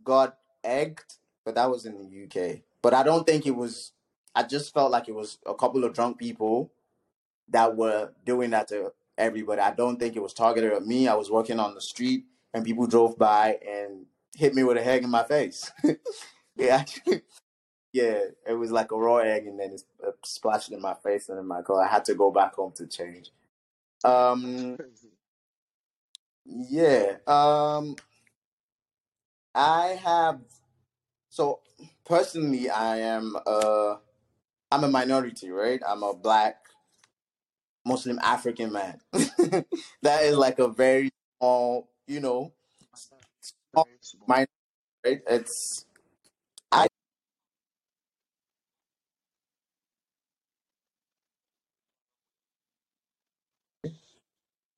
got 0.04 0.38
egged, 0.64 1.16
but 1.46 1.56
that 1.56 1.70
was 1.70 1.86
in 1.86 1.98
the 1.98 2.24
UK. 2.24 2.60
But 2.82 2.94
I 2.94 3.04
don't 3.04 3.26
think 3.26 3.46
it 3.46 3.56
was. 3.56 3.92
I 4.36 4.44
just 4.44 4.74
felt 4.74 4.92
like 4.92 5.10
it 5.10 5.16
was 5.16 5.40
a 5.46 5.54
couple 5.54 5.84
of 5.84 5.94
drunk 5.94 6.18
people 6.18 6.72
that 7.50 7.76
were 7.76 8.12
doing 8.26 8.52
that 8.52 8.68
to 8.70 8.94
everybody. 9.18 9.62
I 9.62 9.72
don't 9.72 10.00
think 10.00 10.16
it 10.16 10.24
was 10.24 10.34
targeted 10.34 10.72
at 10.72 10.86
me. 10.86 11.08
I 11.08 11.16
was 11.16 11.32
working 11.32 11.60
on 11.60 11.74
the 11.74 11.82
street 11.82 12.26
and 12.54 12.64
people 12.64 12.88
drove 12.88 13.18
by 13.18 13.58
and 13.68 14.06
hit 14.36 14.54
me 14.54 14.64
with 14.64 14.78
a 14.78 14.86
egg 14.86 15.04
in 15.04 15.10
my 15.10 15.24
face. 15.24 15.72
yeah, 16.56 16.86
yeah, 17.92 18.20
it 18.48 18.58
was 18.58 18.72
like 18.72 18.92
a 18.92 18.98
raw 18.98 19.18
egg 19.18 19.48
and 19.48 19.60
then 19.60 19.72
it 19.72 19.84
splashed 20.24 20.72
in 20.72 20.82
my 20.82 20.94
face 20.94 21.30
and 21.30 21.40
in 21.40 21.46
my 21.46 21.62
car. 21.62 21.84
I 21.84 21.88
had 21.88 22.06
to 22.06 22.16
go 22.16 22.32
back 22.32 22.56
home 22.56 22.72
to 22.76 22.88
change. 22.88 23.32
Um, 24.04 24.78
yeah. 26.46 27.18
Um, 27.28 27.96
I 29.60 30.00
have 30.04 30.40
so 31.30 31.60
personally, 32.06 32.70
I 32.70 32.98
am 33.00 33.36
uh, 33.46 33.98
I'm 34.72 34.84
a 34.86 34.90
minority, 34.90 35.52
right? 35.52 35.82
I'm 35.88 36.04
a 36.04 36.14
black 36.14 36.58
Muslim 37.86 38.20
African 38.24 38.72
man. 38.72 39.00
that 40.02 40.24
is 40.24 40.38
like 40.38 40.60
a 40.60 40.68
very 40.68 41.10
small, 41.40 41.90
you 42.08 42.20
know, 42.20 42.54
small 43.74 43.88
minority, 44.28 44.52
right? 45.06 45.22
It's 45.30 45.86
I 46.72 46.88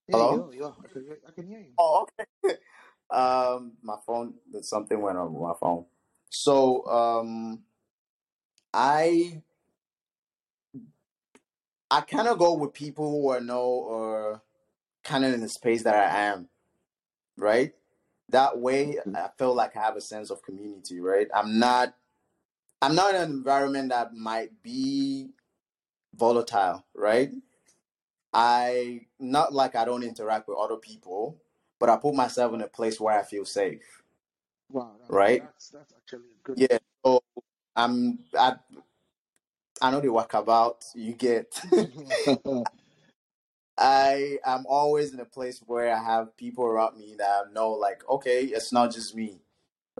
Hello. 0.10 0.52
Yeah, 0.54 0.68
I 0.68 0.88
can, 0.94 1.08
I 1.28 1.32
can 1.32 1.48
hear 1.48 1.60
you. 1.60 1.72
Oh, 1.80 2.08
okay. 2.46 2.56
um, 3.12 3.74
my 3.84 3.98
phone. 4.06 4.36
Something 4.62 5.02
went 5.02 5.18
on 5.18 5.34
with 5.34 5.42
my 5.44 5.54
phone. 5.60 5.86
So, 6.30 6.86
um, 6.88 7.62
I 8.74 9.42
I 11.90 12.02
kind 12.02 12.28
of 12.28 12.38
go 12.40 12.54
with 12.54 12.74
people 12.74 13.10
who 13.12 13.32
I 13.34 13.40
know 13.40 13.62
or 13.64 14.42
kind 15.04 15.26
of 15.26 15.34
in 15.34 15.42
the 15.42 15.50
space 15.50 15.84
that 15.84 15.96
I 15.96 16.20
am, 16.28 16.50
right? 17.38 17.74
That 18.30 18.60
way, 18.60 19.00
Okay. 19.00 19.12
I 19.16 19.30
feel 19.38 19.54
like 19.56 19.76
I 19.78 19.82
have 19.82 19.98
a 19.98 20.02
sense 20.02 20.30
of 20.32 20.44
community, 20.44 21.00
right? 21.02 21.28
I'm 21.34 21.60
not, 21.60 21.96
I'm 22.82 22.96
not 22.96 23.16
in 23.16 23.22
an 23.22 23.32
environment 23.32 23.90
that 23.90 24.14
might 24.16 24.52
be 24.64 25.32
volatile, 26.16 26.86
right? 26.96 27.32
I 28.34 29.02
not 29.20 29.54
like 29.54 29.76
I 29.76 29.86
don't 29.86 30.04
interact 30.04 30.48
with 30.48 30.58
other 30.58 30.78
people, 30.78 31.42
but 31.82 31.90
I 31.90 31.98
put 31.98 32.16
myself 32.16 32.54
in 32.54 32.62
a 32.62 32.68
place 32.68 33.02
where 33.02 33.20
I 33.20 33.24
feel 33.24 33.44
safe, 33.46 34.04
Wow, 34.72 34.92
right? 35.10 35.44
that's 35.44 35.70
that's 35.70 35.94
actually 35.98 36.30
a 36.40 36.44
good. 36.44 36.60
Yeah. 36.60 36.78
So 37.06 37.24
I'm, 37.76 38.20
I, 38.38 38.56
I 39.82 39.92
know 39.92 40.00
the 40.02 40.14
walk 40.14 40.34
about. 40.36 40.86
You 40.96 41.14
get. 41.14 41.60
I 43.78 44.38
am 44.46 44.66
always 44.70 45.14
in 45.14 45.20
a 45.20 45.26
place 45.26 45.62
where 45.66 45.94
I 45.96 46.04
have 46.04 46.38
people 46.38 46.66
around 46.66 46.98
me 47.00 47.16
that 47.18 47.26
I 47.28 47.52
know, 47.52 47.72
like, 47.72 48.08
okay, 48.08 48.44
it's 48.44 48.72
not 48.72 48.94
just 48.94 49.16
me, 49.16 49.42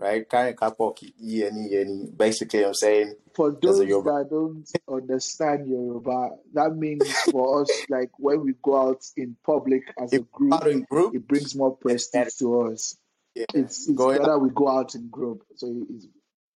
right? 0.02 0.28
Kind 0.28 0.48
of 0.48 0.56
kapoki, 0.56 1.12
yeni, 1.18 1.68
yeni. 1.70 2.08
Basically, 2.14 2.64
I'm 2.64 2.74
saying 2.74 3.14
For 3.34 3.48
a 3.50 3.52
those 3.52 3.78
that 3.78 4.26
don't 4.30 4.66
understand 4.90 5.68
Yoruba, 5.68 6.30
that 6.54 6.74
means 6.76 7.08
for 7.30 7.62
us, 7.62 7.70
like 7.88 8.10
when 8.18 8.42
we 8.44 8.54
go 8.62 8.88
out 8.88 9.04
in 9.16 9.36
public 9.46 9.82
as 10.02 10.12
a 10.12 10.16
If 10.16 10.30
group, 10.32 10.54
out 10.54 10.66
in 10.68 10.86
it 11.14 11.26
brings 11.28 11.54
more 11.54 11.76
prestige 11.76 12.34
to 12.40 12.62
us. 12.62 12.96
Yeah, 13.34 13.44
It's 13.54 13.88
it's 13.88 13.90
going 13.96 14.16
out. 14.18 14.22
better 14.24 14.38
we 14.40 14.50
go 14.50 14.68
out 14.68 14.94
in 14.94 15.08
group. 15.08 15.44
So 15.56 15.72
it's 15.88 16.06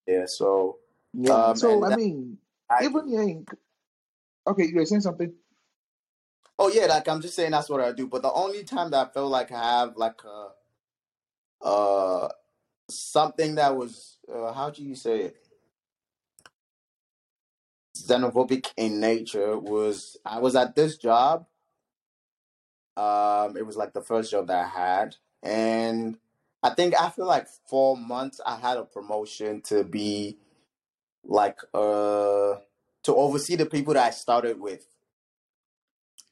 Yeah. 0.06 0.26
So, 0.26 0.78
yeah. 1.14 1.32
um, 1.32 1.56
So 1.56 1.84
I 1.84 1.90
that 1.90 1.98
mean, 1.98 2.38
I 2.68 2.84
even 2.84 3.12
in 3.12 3.46
okay, 4.46 4.66
you 4.66 4.74
were 4.74 4.86
saying 4.86 5.02
something. 5.02 5.32
Oh 6.58 6.68
yeah, 6.68 6.86
like 6.86 7.06
I'm 7.08 7.20
just 7.20 7.36
saying 7.36 7.52
that's 7.52 7.68
what 7.68 7.80
I 7.80 7.92
do. 7.92 8.08
But 8.08 8.22
the 8.22 8.32
only 8.32 8.64
time 8.64 8.90
that 8.90 9.06
I 9.08 9.10
feel 9.12 9.28
like 9.28 9.52
I 9.52 9.80
have 9.80 9.96
like 9.96 10.20
a, 10.24 10.48
uh, 11.64 12.28
something 12.90 13.56
that 13.56 13.76
was, 13.76 14.18
uh, 14.32 14.52
how 14.52 14.70
do 14.70 14.82
you 14.84 14.94
say 14.96 15.20
it? 15.22 15.36
Xenophobic 17.96 18.68
in 18.76 19.00
nature 19.00 19.58
was 19.58 20.18
I 20.24 20.38
was 20.40 20.56
at 20.56 20.76
this 20.76 20.98
job 20.98 21.44
Um, 22.96 23.58
it 23.58 23.66
was 23.66 23.76
like 23.76 23.94
the 23.94 24.02
first 24.02 24.30
job 24.32 24.48
that 24.48 24.66
I 24.66 24.68
had, 24.68 25.16
and 25.42 26.18
I 26.62 26.70
think 26.70 26.94
after 26.94 27.24
like 27.24 27.48
four 27.68 27.98
months, 27.98 28.40
I 28.46 28.56
had 28.58 28.78
a 28.78 28.84
promotion 28.84 29.62
to 29.64 29.84
be 29.84 30.38
like 31.24 31.58
uh 31.74 32.56
to 33.04 33.14
oversee 33.16 33.56
the 33.56 33.66
people 33.66 33.94
that 33.94 34.06
I 34.06 34.10
started 34.10 34.60
with, 34.60 34.86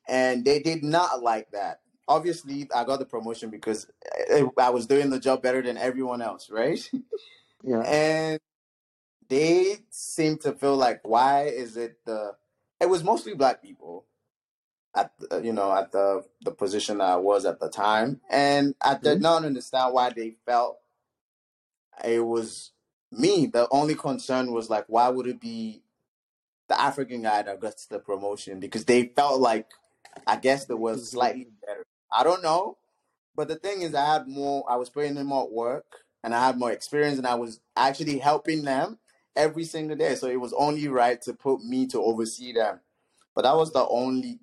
and 0.08 0.44
they 0.44 0.60
did 0.60 0.84
not 0.84 1.22
like 1.22 1.52
that. 1.52 1.80
Obviously, 2.08 2.68
I 2.74 2.84
got 2.84 2.98
the 3.00 3.06
promotion 3.06 3.50
because 3.50 3.86
I 4.32 4.44
I 4.58 4.70
was 4.70 4.86
doing 4.86 5.10
the 5.10 5.20
job 5.20 5.42
better 5.42 5.62
than 5.62 5.78
everyone 5.78 6.22
else, 6.22 6.50
right? 6.50 6.80
Yeah. 7.64 7.84
And 7.84 8.40
they 9.28 9.78
seemed 9.90 10.42
to 10.42 10.52
feel 10.54 10.76
like, 10.76 11.00
why 11.04 11.44
is 11.44 11.76
it 11.76 11.98
the? 12.06 12.36
It 12.80 12.88
was 12.90 13.04
mostly 13.04 13.34
black 13.34 13.62
people 13.62 14.06
at 14.96 15.12
the, 15.18 15.40
you 15.42 15.52
know 15.52 15.72
at 15.72 15.92
the 15.92 16.24
the 16.42 16.52
position 16.52 16.98
that 16.98 17.08
I 17.10 17.16
was 17.16 17.46
at 17.46 17.60
the 17.60 17.70
time, 17.70 18.20
and 18.30 18.74
I 18.82 18.98
did 19.02 19.20
Okay. 19.20 19.22
not 19.22 19.44
understand 19.44 19.94
why 19.94 20.10
they 20.10 20.36
felt 20.46 20.78
it 22.04 22.24
was 22.24 22.72
me. 23.12 23.46
The 23.46 23.68
only 23.70 23.94
concern 23.96 24.52
was 24.52 24.70
like, 24.70 24.86
why 24.88 25.08
would 25.10 25.26
it 25.28 25.40
be 25.40 25.82
the 26.68 26.80
African 26.80 27.22
guy 27.22 27.42
that 27.42 27.60
gets 27.60 27.86
the 27.86 27.98
promotion? 28.00 28.60
Because 28.60 28.84
they 28.86 29.06
felt 29.16 29.40
like 29.40 29.68
I 30.26 30.36
guess 30.36 30.66
they 30.66 30.74
They 30.74 30.76
were 30.76 30.96
think 30.96 31.08
you're 31.12 31.36
slightly 31.36 31.48
better. 31.66 31.83
I 32.14 32.22
don't 32.22 32.42
know, 32.42 32.78
but 33.34 33.48
the 33.48 33.56
thing 33.56 33.82
is, 33.82 33.94
I 33.94 34.04
had 34.04 34.28
more. 34.28 34.64
I 34.68 34.76
was 34.76 34.88
putting 34.88 35.16
in 35.16 35.26
more 35.26 35.50
work, 35.50 35.86
and 36.22 36.34
I 36.34 36.46
had 36.46 36.58
more 36.58 36.70
experience, 36.72 37.18
and 37.18 37.26
I 37.26 37.34
was 37.34 37.60
actually 37.76 38.18
helping 38.18 38.64
them 38.64 38.98
every 39.36 39.64
single 39.64 39.96
day. 39.96 40.14
So 40.14 40.28
it 40.28 40.40
was 40.40 40.52
only 40.52 40.88
right 40.88 41.20
to 41.22 41.34
put 41.34 41.62
me 41.62 41.86
to 41.88 42.00
oversee 42.00 42.52
them. 42.52 42.80
But 43.34 43.42
that 43.42 43.56
was 43.56 43.72
the 43.72 43.86
only 43.88 44.38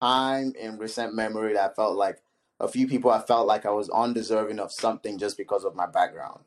time 0.00 0.52
in 0.58 0.78
recent 0.78 1.14
memory 1.14 1.54
that 1.54 1.70
I 1.70 1.74
felt 1.74 1.96
like 1.96 2.18
a 2.60 2.68
few 2.68 2.86
people 2.86 3.10
I 3.10 3.22
felt 3.22 3.46
like 3.46 3.66
I 3.66 3.70
was 3.70 3.88
undeserving 3.90 4.58
of 4.58 4.72
something 4.72 5.18
just 5.18 5.36
because 5.36 5.64
of 5.64 5.74
my 5.74 5.86
background. 5.86 6.40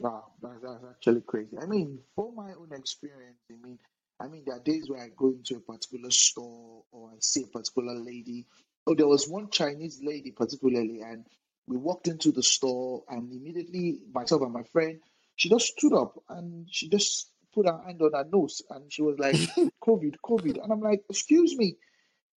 Wow, 0.00 0.32
that's, 0.42 0.60
that's 0.62 0.84
actually 0.90 1.22
crazy. 1.22 1.56
I 1.60 1.66
mean, 1.66 1.98
for 2.14 2.32
my 2.32 2.52
own 2.52 2.70
experience, 2.72 3.38
I 3.50 3.54
mean, 3.64 3.78
I 4.20 4.28
mean, 4.28 4.42
there 4.46 4.56
are 4.56 4.60
days 4.60 4.88
where 4.88 5.02
I 5.02 5.08
go 5.16 5.28
into 5.28 5.56
a 5.56 5.60
particular 5.60 6.10
store 6.10 6.84
or 6.90 7.10
I 7.10 7.16
see 7.20 7.44
a 7.44 7.46
particular 7.46 7.94
lady. 7.94 8.46
Oh, 8.86 8.94
there 8.94 9.06
was 9.06 9.28
one 9.28 9.50
Chinese 9.50 10.00
lady 10.02 10.32
particularly, 10.32 11.00
and 11.02 11.26
we 11.66 11.76
walked 11.76 12.08
into 12.08 12.32
the 12.32 12.42
store, 12.42 13.04
and 13.08 13.32
immediately 13.32 14.00
myself 14.12 14.42
and 14.42 14.52
my 14.52 14.64
friend, 14.72 15.00
she 15.36 15.48
just 15.48 15.66
stood 15.78 15.92
up 15.94 16.14
and 16.28 16.66
she 16.70 16.88
just 16.88 17.30
put 17.54 17.66
her 17.66 17.80
hand 17.86 18.00
on 18.02 18.12
her 18.14 18.28
nose, 18.32 18.62
and 18.70 18.92
she 18.92 19.02
was 19.02 19.18
like, 19.18 19.34
"COVID, 19.84 20.16
COVID," 20.24 20.62
and 20.62 20.72
I'm 20.72 20.80
like, 20.80 21.04
"Excuse 21.08 21.56
me." 21.56 21.76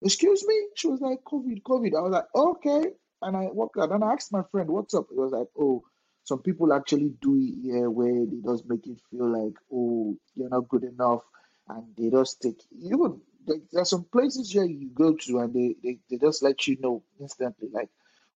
Excuse 0.03 0.45
me? 0.47 0.55
She 0.75 0.87
was 0.89 1.01
like, 1.01 1.21
COVID, 1.25 1.63
COVID. 1.63 1.97
I 1.97 2.03
was 2.03 2.13
like, 2.13 2.27
okay. 2.35 2.91
And 3.23 3.37
I 3.37 3.47
walked 3.47 3.79
out 3.79 3.91
and 3.91 4.05
I 4.05 4.13
asked 4.13 4.33
my 4.33 4.43
friend, 4.51 4.69
what's 4.69 4.93
up? 4.93 5.07
It 5.11 5.17
was 5.17 5.33
like, 5.33 5.47
oh, 5.59 5.83
some 6.25 6.41
people 6.41 6.75
actually 6.75 7.15
do 7.23 7.37
it 7.37 7.55
here 7.63 7.89
where 7.89 8.27
they 8.27 8.41
just 8.45 8.69
make 8.69 8.87
it 8.87 8.99
feel 9.11 9.31
like, 9.33 9.55
oh, 9.73 10.15
you're 10.35 10.51
not 10.51 10.69
good 10.69 10.85
enough. 10.85 11.23
And 11.69 11.85
they 11.97 12.11
just 12.11 12.43
take, 12.43 12.61
even, 12.83 13.23
there, 13.47 13.83
are 13.83 13.85
some 13.87 14.05
places 14.05 14.53
here 14.53 14.65
you 14.65 14.91
go 14.95 15.15
to 15.15 15.41
and 15.41 15.55
they, 15.55 15.77
they, 15.83 15.99
they 16.11 16.19
just 16.19 16.43
let 16.43 16.67
you 16.69 16.79
know 16.81 17.05
instantly, 17.21 17.69
like, 17.73 17.91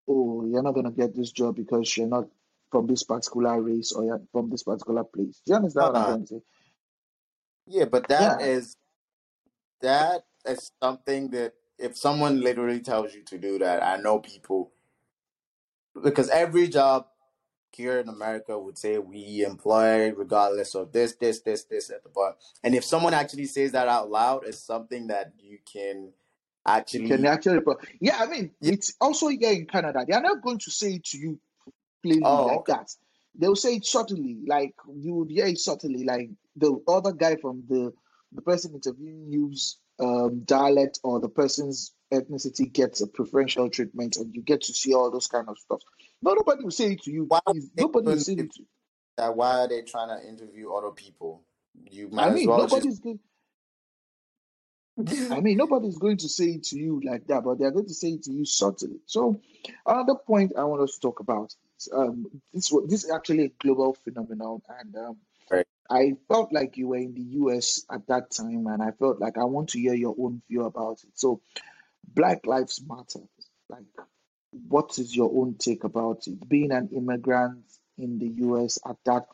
oh, 0.08 0.46
you're 0.46 0.62
not 0.62 0.74
going 0.74 0.86
to 0.86 0.92
get 0.92 1.14
this 1.16 1.32
job 1.32 1.56
because 1.56 1.96
you're 1.96 2.08
not 2.08 2.28
from 2.72 2.86
this 2.86 3.04
particular 3.04 3.60
race 3.62 3.92
or 3.92 4.04
you're 4.04 4.22
from 4.32 4.50
this 4.50 4.64
particular 4.64 5.04
place. 5.04 5.40
Do 5.46 5.52
you 5.52 5.56
understand 5.56 5.86
what 5.86 5.96
I'm 5.96 6.04
Uh, 6.04 6.06
trying 6.06 6.20
to 6.22 6.26
say? 6.28 6.42
yeah, 7.66 7.86
but 7.86 8.08
that 8.08 8.40
Yeah. 8.40 8.42
is 8.42 8.76
that 9.82 10.26
is 10.46 10.70
something 10.82 11.30
that 11.30 11.54
if 11.78 11.96
someone 11.96 12.40
literally 12.40 12.80
tells 12.80 13.14
you 13.14 13.22
to 13.24 13.38
do 13.38 13.58
that, 13.60 13.82
I 13.84 13.98
know 13.98 14.20
people 14.20 14.72
because 16.02 16.28
every 16.30 16.68
job 16.68 17.06
here 17.72 18.00
in 18.00 18.08
America 18.08 18.58
would 18.58 18.78
say 18.78 18.98
we 18.98 19.44
employ 19.44 20.12
regardless 20.12 20.74
of 20.74 20.92
this, 20.92 21.14
this, 21.16 21.40
this, 21.40 21.64
this 21.64 21.90
at 21.90 22.02
the 22.02 22.08
bottom. 22.08 22.36
And 22.64 22.74
if 22.74 22.84
someone 22.84 23.14
actually 23.14 23.46
says 23.46 23.72
that 23.72 23.88
out 23.88 24.10
loud, 24.10 24.44
it's 24.46 24.58
something 24.58 25.08
that 25.08 25.32
you 25.38 25.58
can 25.70 26.12
You 26.92 27.08
can 27.08 27.24
actually 27.26 27.60
actually, 27.60 27.76
yeah. 28.00 28.18
I 28.20 28.26
mean, 28.26 28.50
it's 28.60 28.94
also 29.00 29.28
here 29.28 29.52
in 29.52 29.66
Canada. 29.66 30.04
They 30.06 30.14
are 30.14 30.20
not 30.22 30.42
going 30.42 30.58
to 30.58 30.70
say 30.70 30.94
it 30.94 31.04
to 31.06 31.18
you 31.18 31.40
plainly 32.02 32.22
Oh, 32.24 32.46
like 32.46 32.58
okay. 32.58 32.72
that. 32.72 32.90
They'll 33.38 33.56
say 33.56 33.76
it 33.76 33.86
subtly, 33.86 34.38
like 34.46 34.74
you 34.94 35.14
would 35.14 35.30
hear 35.30 35.46
it 35.46 35.58
subtly, 35.58 36.04
like 36.04 36.30
the 36.56 36.82
other 36.88 37.12
guy 37.12 37.36
from 37.36 37.62
the 37.68 37.92
the 38.32 38.42
person 38.42 38.74
interviewing 38.74 39.26
you's 39.30 39.78
um, 40.00 40.40
dialect 40.44 41.00
or 41.02 41.20
the 41.20 41.28
person's 41.28 41.92
ethnicity 42.12 42.70
gets 42.72 43.00
a 43.00 43.06
preferential 43.06 43.70
treatment, 43.70 44.16
and 44.16 44.34
you 44.34 44.42
get 44.42 44.62
to 44.62 44.74
see 44.74 44.92
all 44.92 45.10
those 45.10 45.28
kind 45.28 45.48
of 45.48 45.56
stuff. 45.58 45.80
No, 46.22 46.34
nobody 46.34 46.64
will 46.64 46.70
say 46.70 46.92
it 46.92 47.02
to 47.02 47.10
you. 47.12 47.24
Why 47.24 47.40
would 47.46 47.54
Please, 47.54 47.70
they 47.74 47.82
nobody 47.82 48.06
will 48.06 48.12
even 48.12 48.24
say 48.24 48.32
it. 48.34 48.52
To, 48.54 48.62
that? 49.18 49.36
Why 49.36 49.60
are 49.60 49.68
they 49.68 49.82
trying 49.82 50.08
to 50.08 50.28
interview 50.28 50.72
other 50.72 50.90
people? 50.90 51.42
You 51.90 52.08
I 52.08 52.14
might 52.14 52.28
as 52.28 52.34
mean, 52.34 52.46
well 52.46 52.60
just. 52.60 52.72
nobody's 52.72 52.98
going. 52.98 53.20
I 55.30 55.40
mean, 55.40 55.56
nobody's 55.56 55.96
going 55.98 56.16
to 56.18 56.28
say 56.28 56.46
it 56.46 56.64
to 56.64 56.78
you 56.78 57.00
like 57.04 57.26
that, 57.28 57.44
but 57.44 57.58
they're 57.58 57.70
going 57.70 57.86
to 57.86 57.94
say 57.94 58.08
it 58.08 58.24
to 58.24 58.32
you 58.32 58.44
subtly. 58.44 58.98
So, 59.06 59.40
another 59.86 60.16
point 60.16 60.52
I 60.58 60.64
want 60.64 60.82
us 60.82 60.94
to 60.94 61.00
talk 61.00 61.20
about 61.20 61.54
is, 61.78 61.88
um, 61.92 62.26
this 62.52 62.72
wa- 62.72 62.82
this 62.86 63.04
is 63.04 63.10
actually 63.10 63.44
a 63.44 63.48
global 63.60 63.94
phenomenon, 63.94 64.60
and 64.80 64.96
um, 64.96 65.16
Right. 65.50 65.66
I 65.88 66.14
felt 66.28 66.52
like 66.52 66.76
you 66.76 66.88
were 66.88 66.96
in 66.98 67.14
the 67.14 67.22
US 67.40 67.86
at 67.90 68.06
that 68.08 68.30
time, 68.30 68.66
and 68.66 68.82
I 68.82 68.90
felt 68.90 69.20
like 69.20 69.38
I 69.38 69.44
want 69.44 69.70
to 69.70 69.78
hear 69.78 69.94
your 69.94 70.14
own 70.18 70.42
view 70.48 70.64
about 70.64 71.02
it. 71.04 71.10
So, 71.14 71.40
Black 72.14 72.44
Lives 72.46 72.82
Matter. 72.86 73.24
Like, 73.70 73.84
what 74.52 74.98
is 74.98 75.14
your 75.14 75.30
own 75.34 75.56
take 75.58 75.84
about 75.84 76.26
it? 76.26 76.48
Being 76.48 76.72
an 76.72 76.88
immigrant 76.94 77.64
in 77.96 78.18
the 78.18 78.28
US 78.46 78.78
at 78.86 78.96
that 79.04 79.26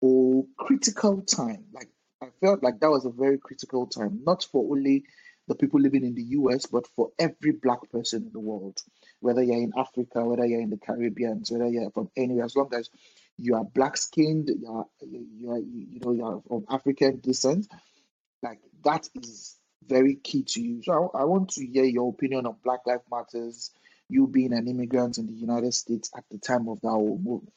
whole 0.00 0.46
critical 0.56 1.22
time. 1.22 1.64
Like 1.72 1.88
I 2.22 2.28
felt 2.40 2.62
like 2.62 2.80
that 2.80 2.90
was 2.90 3.04
a 3.04 3.10
very 3.10 3.38
critical 3.38 3.86
time, 3.86 4.20
not 4.24 4.46
for 4.50 4.70
only 4.70 5.04
the 5.48 5.54
people 5.54 5.80
living 5.80 6.04
in 6.04 6.14
the 6.14 6.22
US, 6.22 6.66
but 6.66 6.86
for 6.94 7.10
every 7.18 7.52
black 7.52 7.90
person 7.90 8.24
in 8.24 8.32
the 8.32 8.40
world. 8.40 8.80
Whether 9.20 9.42
you're 9.42 9.56
in 9.56 9.72
Africa, 9.76 10.24
whether 10.24 10.46
you're 10.46 10.60
in 10.60 10.70
the 10.70 10.76
Caribbean, 10.76 11.42
whether 11.48 11.68
you're 11.68 11.90
from 11.90 12.10
anywhere, 12.16 12.44
as 12.44 12.54
long 12.54 12.72
as 12.74 12.88
you 13.36 13.56
are 13.56 13.64
black 13.64 13.96
skinned, 13.96 14.48
you 14.48 14.70
are 14.70 14.86
you 15.00 15.50
are 15.50 15.58
you 15.58 16.00
know 16.04 16.12
you're 16.12 16.42
of 16.50 16.64
African 16.70 17.20
descent, 17.20 17.66
like 18.42 18.60
that 18.84 19.08
is 19.14 19.56
very 19.86 20.14
key 20.16 20.42
to 20.44 20.62
you. 20.62 20.82
So 20.82 21.10
I, 21.14 21.22
I 21.22 21.24
want 21.24 21.50
to 21.50 21.66
hear 21.66 21.84
your 21.84 22.10
opinion 22.10 22.46
on 22.46 22.56
Black 22.62 22.80
Lives 22.86 23.02
Matters, 23.10 23.70
you 24.10 24.26
being 24.26 24.52
an 24.52 24.68
immigrant 24.68 25.18
in 25.18 25.26
the 25.26 25.32
United 25.32 25.72
States 25.74 26.10
at 26.16 26.24
the 26.30 26.38
time 26.38 26.68
of 26.68 26.80
that 26.80 26.88
whole 26.88 27.18
movement. 27.22 27.54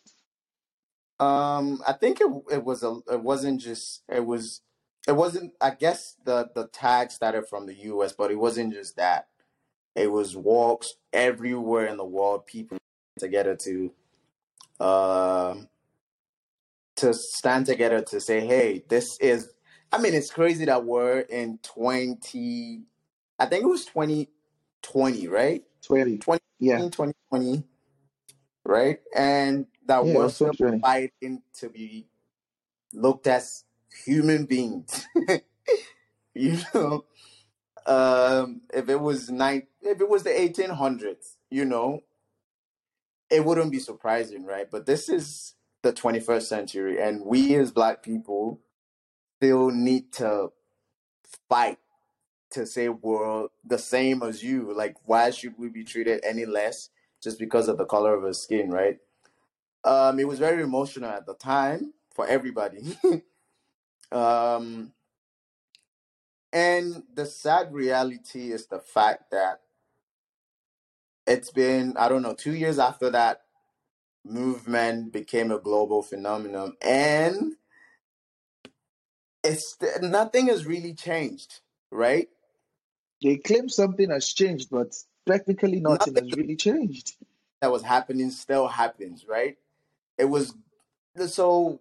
Um, 1.20 1.82
I 1.88 1.94
think 1.94 2.20
it 2.22 2.28
it 2.52 2.64
was 2.64 2.84
a 2.84 3.00
it 3.12 3.22
wasn't 3.22 3.62
just 3.62 4.04
it 4.10 4.26
was 4.26 4.62
it 5.08 5.14
wasn't 5.14 5.54
I 5.62 5.72
guess 5.72 6.16
the 6.26 6.50
the 6.54 6.68
tag 6.68 7.12
started 7.12 7.48
from 7.48 7.66
the 7.66 7.76
US, 7.76 8.14
but 8.14 8.32
it 8.32 8.40
wasn't 8.40 8.74
just 8.74 8.98
that. 8.98 9.28
It 9.96 10.12
was 10.12 10.36
walks 10.36 10.96
everywhere 11.12 11.86
in 11.86 11.98
the 11.98 12.06
world, 12.06 12.46
people 12.46 12.78
together 13.20 13.56
to 13.56 13.92
um 14.80 15.70
to 16.98 17.14
stand 17.14 17.66
together 17.68 18.02
to 18.02 18.20
say, 18.20 18.46
hey, 18.46 18.84
this 18.90 19.18
is 19.20 19.54
I 19.92 20.00
mean 20.00 20.14
it's 20.14 20.32
crazy 20.32 20.66
that 20.66 20.84
we're 20.84 21.20
in 21.20 21.60
twenty 21.62 22.82
I 23.40 23.46
think 23.46 23.64
it 23.64 23.68
was 23.68 23.86
twenty 23.86 24.30
twenty, 24.82 25.28
right? 25.28 25.64
20. 25.84 26.18
Twenty 26.20 26.43
Yeah. 26.64 26.90
twenty 26.90 27.14
twenty, 27.30 27.64
right? 28.66 29.00
And 29.16 29.68
that 29.88 30.06
Yeah, 30.06 30.14
it 30.14 30.18
we're 30.18 30.24
was 30.26 30.36
still 30.36 30.54
2020. 30.54 30.82
fighting 30.82 31.42
to 31.60 31.70
be 31.70 32.08
looked 32.94 33.28
as 33.28 33.66
human 34.06 34.46
beings. 34.46 35.08
you 36.36 36.60
know, 36.74 37.06
um, 37.86 38.62
if 38.74 38.90
it 38.90 39.00
was 39.00 39.30
nine, 39.30 39.68
if 39.82 40.02
it 40.02 40.10
was 40.10 40.24
the 40.24 40.40
eighteen 40.42 40.70
hundreds, 40.72 41.38
you 41.50 41.66
know, 41.66 42.02
it 43.30 43.44
wouldn't 43.46 43.72
be 43.72 43.80
surprising, 43.80 44.46
right? 44.46 44.70
But 44.72 44.86
this 44.86 45.10
is 45.10 45.56
the 45.84 45.94
twenty 45.94 46.20
first 46.20 46.50
century, 46.50 47.02
and 47.02 47.26
we 47.26 47.56
as 47.56 47.72
Black 47.72 48.04
people 48.04 48.62
still 49.40 49.72
need 49.72 50.14
to 50.14 50.52
fight 51.50 51.80
to 52.54 52.66
say 52.66 52.90
we're 52.90 53.48
the 53.64 53.78
same 53.78 54.24
as 54.24 54.44
you. 54.44 54.74
Like, 54.74 54.96
why 55.06 55.30
should 55.32 55.58
we 55.58 55.70
be 55.70 55.84
treated 55.84 56.24
any 56.24 56.46
less 56.46 56.90
just 57.22 57.40
because 57.40 57.68
of 57.68 57.78
the 57.78 57.86
color 57.86 58.16
of 58.16 58.24
our 58.24 58.34
skin, 58.34 58.70
right? 58.70 58.98
Um, 59.84 60.20
it 60.20 60.28
was 60.28 60.40
very 60.40 60.64
emotional 60.64 61.10
at 61.10 61.26
the 61.26 61.36
time 61.36 61.94
for 62.14 62.28
everybody. 62.28 62.98
um, 64.12 64.94
and 66.52 67.04
the 67.14 67.26
sad 67.26 67.74
reality 67.74 68.52
is 68.52 68.68
the 68.68 68.80
fact 68.80 69.32
that 69.32 69.62
it's 71.26 71.52
been, 71.52 71.96
I 71.98 72.10
don't 72.10 72.22
know, 72.22 72.36
two 72.36 72.54
years 72.54 72.80
after 72.80 73.10
that 73.10 73.42
movement 74.26 75.12
became 75.12 75.52
a 75.52 75.60
global 75.60 76.04
phenomenon, 76.04 76.74
and 76.82 77.54
it's 79.44 79.78
nothing 80.02 80.48
has 80.48 80.66
really 80.66 80.94
changed, 80.94 81.60
right? 81.92 82.30
They 83.24 83.38
claim 83.38 83.70
something 83.70 84.10
has 84.10 84.32
changed, 84.34 84.70
but 84.70 84.96
technically 85.26 85.80
nothing 85.80 86.14
Nothing 86.14 86.28
has 86.30 86.38
really 86.38 86.56
changed. 86.58 87.16
that 87.62 87.72
was 87.72 87.84
happening 87.84 88.30
still 88.32 88.68
happens, 88.68 89.26
right? 89.28 89.58
It 90.18 90.26
was 90.26 90.54
so 91.28 91.80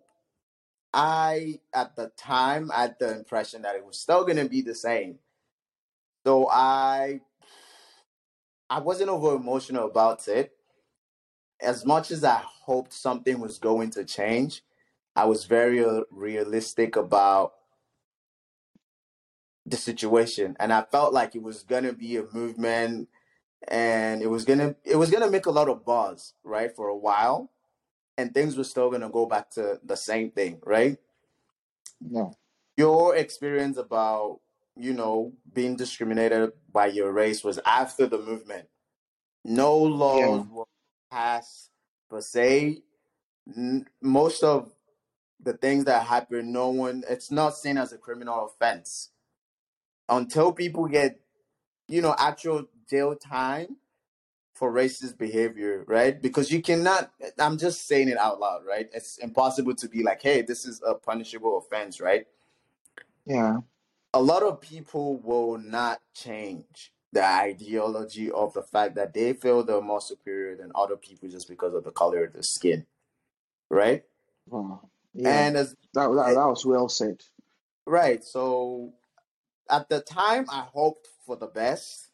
I 0.94 1.61
at 1.74 1.96
the 1.96 2.12
time 2.16 2.68
had 2.68 2.96
the 3.00 3.16
impression 3.16 3.62
that 3.62 3.76
it 3.76 3.85
was 3.85 3.98
still 3.98 4.24
gonna 4.24 4.48
be 4.48 4.62
the 4.62 4.74
same. 4.74 5.18
So 6.24 6.48
I 6.48 7.20
I 8.70 8.81
wasn't 8.81 9.11
over 9.11 9.35
emotional 9.35 9.87
about 9.87 10.28
it. 10.28 10.52
As 11.61 11.85
much 11.85 12.11
as 12.11 12.24
I 12.24 12.42
hoped 12.64 12.92
something 12.92 13.40
was 13.40 13.59
going 13.59 13.90
to 13.90 14.05
change, 14.05 14.62
I 15.14 15.26
was 15.26 15.44
very 15.44 15.85
uh, 15.85 16.02
realistic 16.11 16.96
about 16.96 17.55
the 19.66 19.77
situation 19.77 20.57
and 20.59 20.72
I 20.72 20.83
felt 20.90 21.12
like 21.12 21.35
it 21.37 21.42
was 21.42 21.62
gonna 21.62 21.92
be 21.92 22.16
a 22.16 22.25
movement 22.33 23.09
and 23.68 24.22
it 24.22 24.27
was 24.29 24.44
gonna 24.44 24.75
it 24.85 24.96
was 24.96 25.11
gonna 25.11 25.31
make 25.31 25.46
a 25.46 25.51
lot 25.53 25.68
of 25.68 25.85
buzz, 25.85 26.35
right, 26.44 26.75
for 26.75 26.88
a 26.88 26.96
while. 26.96 27.51
And 28.18 28.35
things 28.35 28.57
were 28.57 28.64
still 28.64 28.90
gonna 28.90 29.11
go 29.11 29.27
back 29.27 29.51
to 29.53 29.81
the 29.85 29.96
same 29.96 30.31
thing, 30.33 30.61
right? 30.64 30.98
No. 32.01 32.35
Your 32.77 33.16
experience 33.16 33.77
about, 33.77 34.40
you 34.77 34.92
know, 34.92 35.33
being 35.53 35.77
discriminated 35.77 36.53
by 36.72 36.87
your 36.87 37.12
race 37.12 37.44
was 37.44 37.59
after 37.64 38.07
the 38.07 38.18
movement. 38.18 38.68
No 39.44 39.79
Yeah. 39.87 39.87
laws 39.87 40.46
were 40.48 40.64
passed 41.11 41.70
per 42.11 42.20
se. 42.20 42.83
N- 43.57 43.88
Most 44.01 44.42
of 44.42 44.72
the 45.40 45.55
things 45.55 45.85
that 45.87 46.07
happen, 46.07 46.53
no 46.53 46.70
one 46.70 47.05
it's 47.09 47.31
not 47.31 47.57
seen 47.57 47.79
as 47.79 47.92
a 47.92 47.98
criminal 47.98 48.46
offense. 48.46 49.12
Until 50.09 50.53
people 50.53 50.87
get, 50.87 51.21
you 51.88 52.03
know, 52.03 52.15
actual 52.19 52.67
jail 52.88 53.15
time 53.17 53.77
for 54.55 54.73
racist 54.73 55.17
behavior, 55.19 55.85
right? 55.88 56.21
Because 56.21 56.51
you 56.53 56.61
cannot, 56.62 57.11
I'm 57.38 57.59
just 57.59 57.87
saying 57.88 58.09
it 58.09 58.19
out 58.19 58.38
loud, 58.38 58.62
right? 58.67 58.88
It's 58.93 59.19
impossible 59.19 59.75
to 59.77 59.88
be 59.88 60.03
like, 60.03 60.23
hey, 60.23 60.43
this 60.43 60.67
is 60.67 60.83
a 60.87 60.95
punishable 60.95 61.59
offense, 61.59 62.01
right? 62.01 62.27
Yeah. 63.27 63.59
A 64.15 64.21
lot 64.21 64.43
of 64.43 64.61
people 64.61 65.17
will 65.19 65.59
not 65.59 66.01
change 66.15 66.93
the 67.12 67.25
ideology 67.25 68.31
of 68.31 68.53
the 68.53 68.62
fact 68.62 68.95
that 68.97 69.15
they 69.15 69.33
feel 69.33 69.62
they're 69.62 69.81
more 69.81 70.01
superior 70.01 70.57
than 70.57 70.71
other 70.75 70.97
people 70.97 71.29
just 71.29 71.49
because 71.49 71.75
of 71.75 71.85
the 71.85 71.91
color 71.91 72.25
of 72.25 72.33
their 72.33 72.43
skin, 72.43 72.87
right? 73.71 74.05
Wow. 74.49 74.88
Yeah. 75.15 75.47
And 75.47 75.57
as 75.57 75.75
That, 75.95 76.09
that, 76.09 76.35
that 76.35 76.47
was 76.47 76.65
well 76.65 76.88
said. 76.88 77.23
right, 77.87 78.23
so 78.23 78.93
at 79.70 79.88
the 79.88 80.01
time, 80.01 80.46
I 80.51 80.61
hoped 80.61 81.09
for 81.25 81.37
the 81.37 81.46
best. 81.46 82.09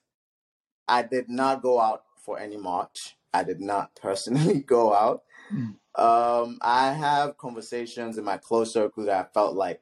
I 0.86 1.02
did 1.02 1.28
not 1.28 1.62
go 1.62 1.80
out 1.80 2.04
for 2.16 2.38
any 2.38 2.56
march. 2.56 3.16
I 3.32 3.44
did 3.44 3.60
not 3.60 3.94
personally 4.00 4.60
go 4.60 4.94
out. 4.94 5.22
Mm. 5.52 5.76
Um, 5.98 6.58
I 6.60 6.92
have 6.92 7.38
conversations 7.38 8.18
in 8.18 8.24
my 8.24 8.36
close 8.36 8.72
circle 8.72 9.04
that 9.06 9.26
I 9.26 9.32
felt 9.32 9.56
like 9.56 9.80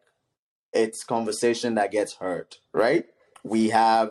it's 0.72 1.04
conversation 1.04 1.74
that 1.74 1.90
gets 1.90 2.14
heard, 2.14 2.56
right? 2.72 3.06
We 3.44 3.68
have 3.70 4.10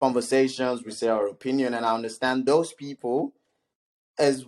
conversations, 0.00 0.84
we 0.84 0.92
say 0.92 1.08
our 1.08 1.26
opinion, 1.26 1.74
and 1.74 1.84
I 1.84 1.94
understand 1.94 2.46
those 2.46 2.72
people 2.72 3.32
as 4.18 4.44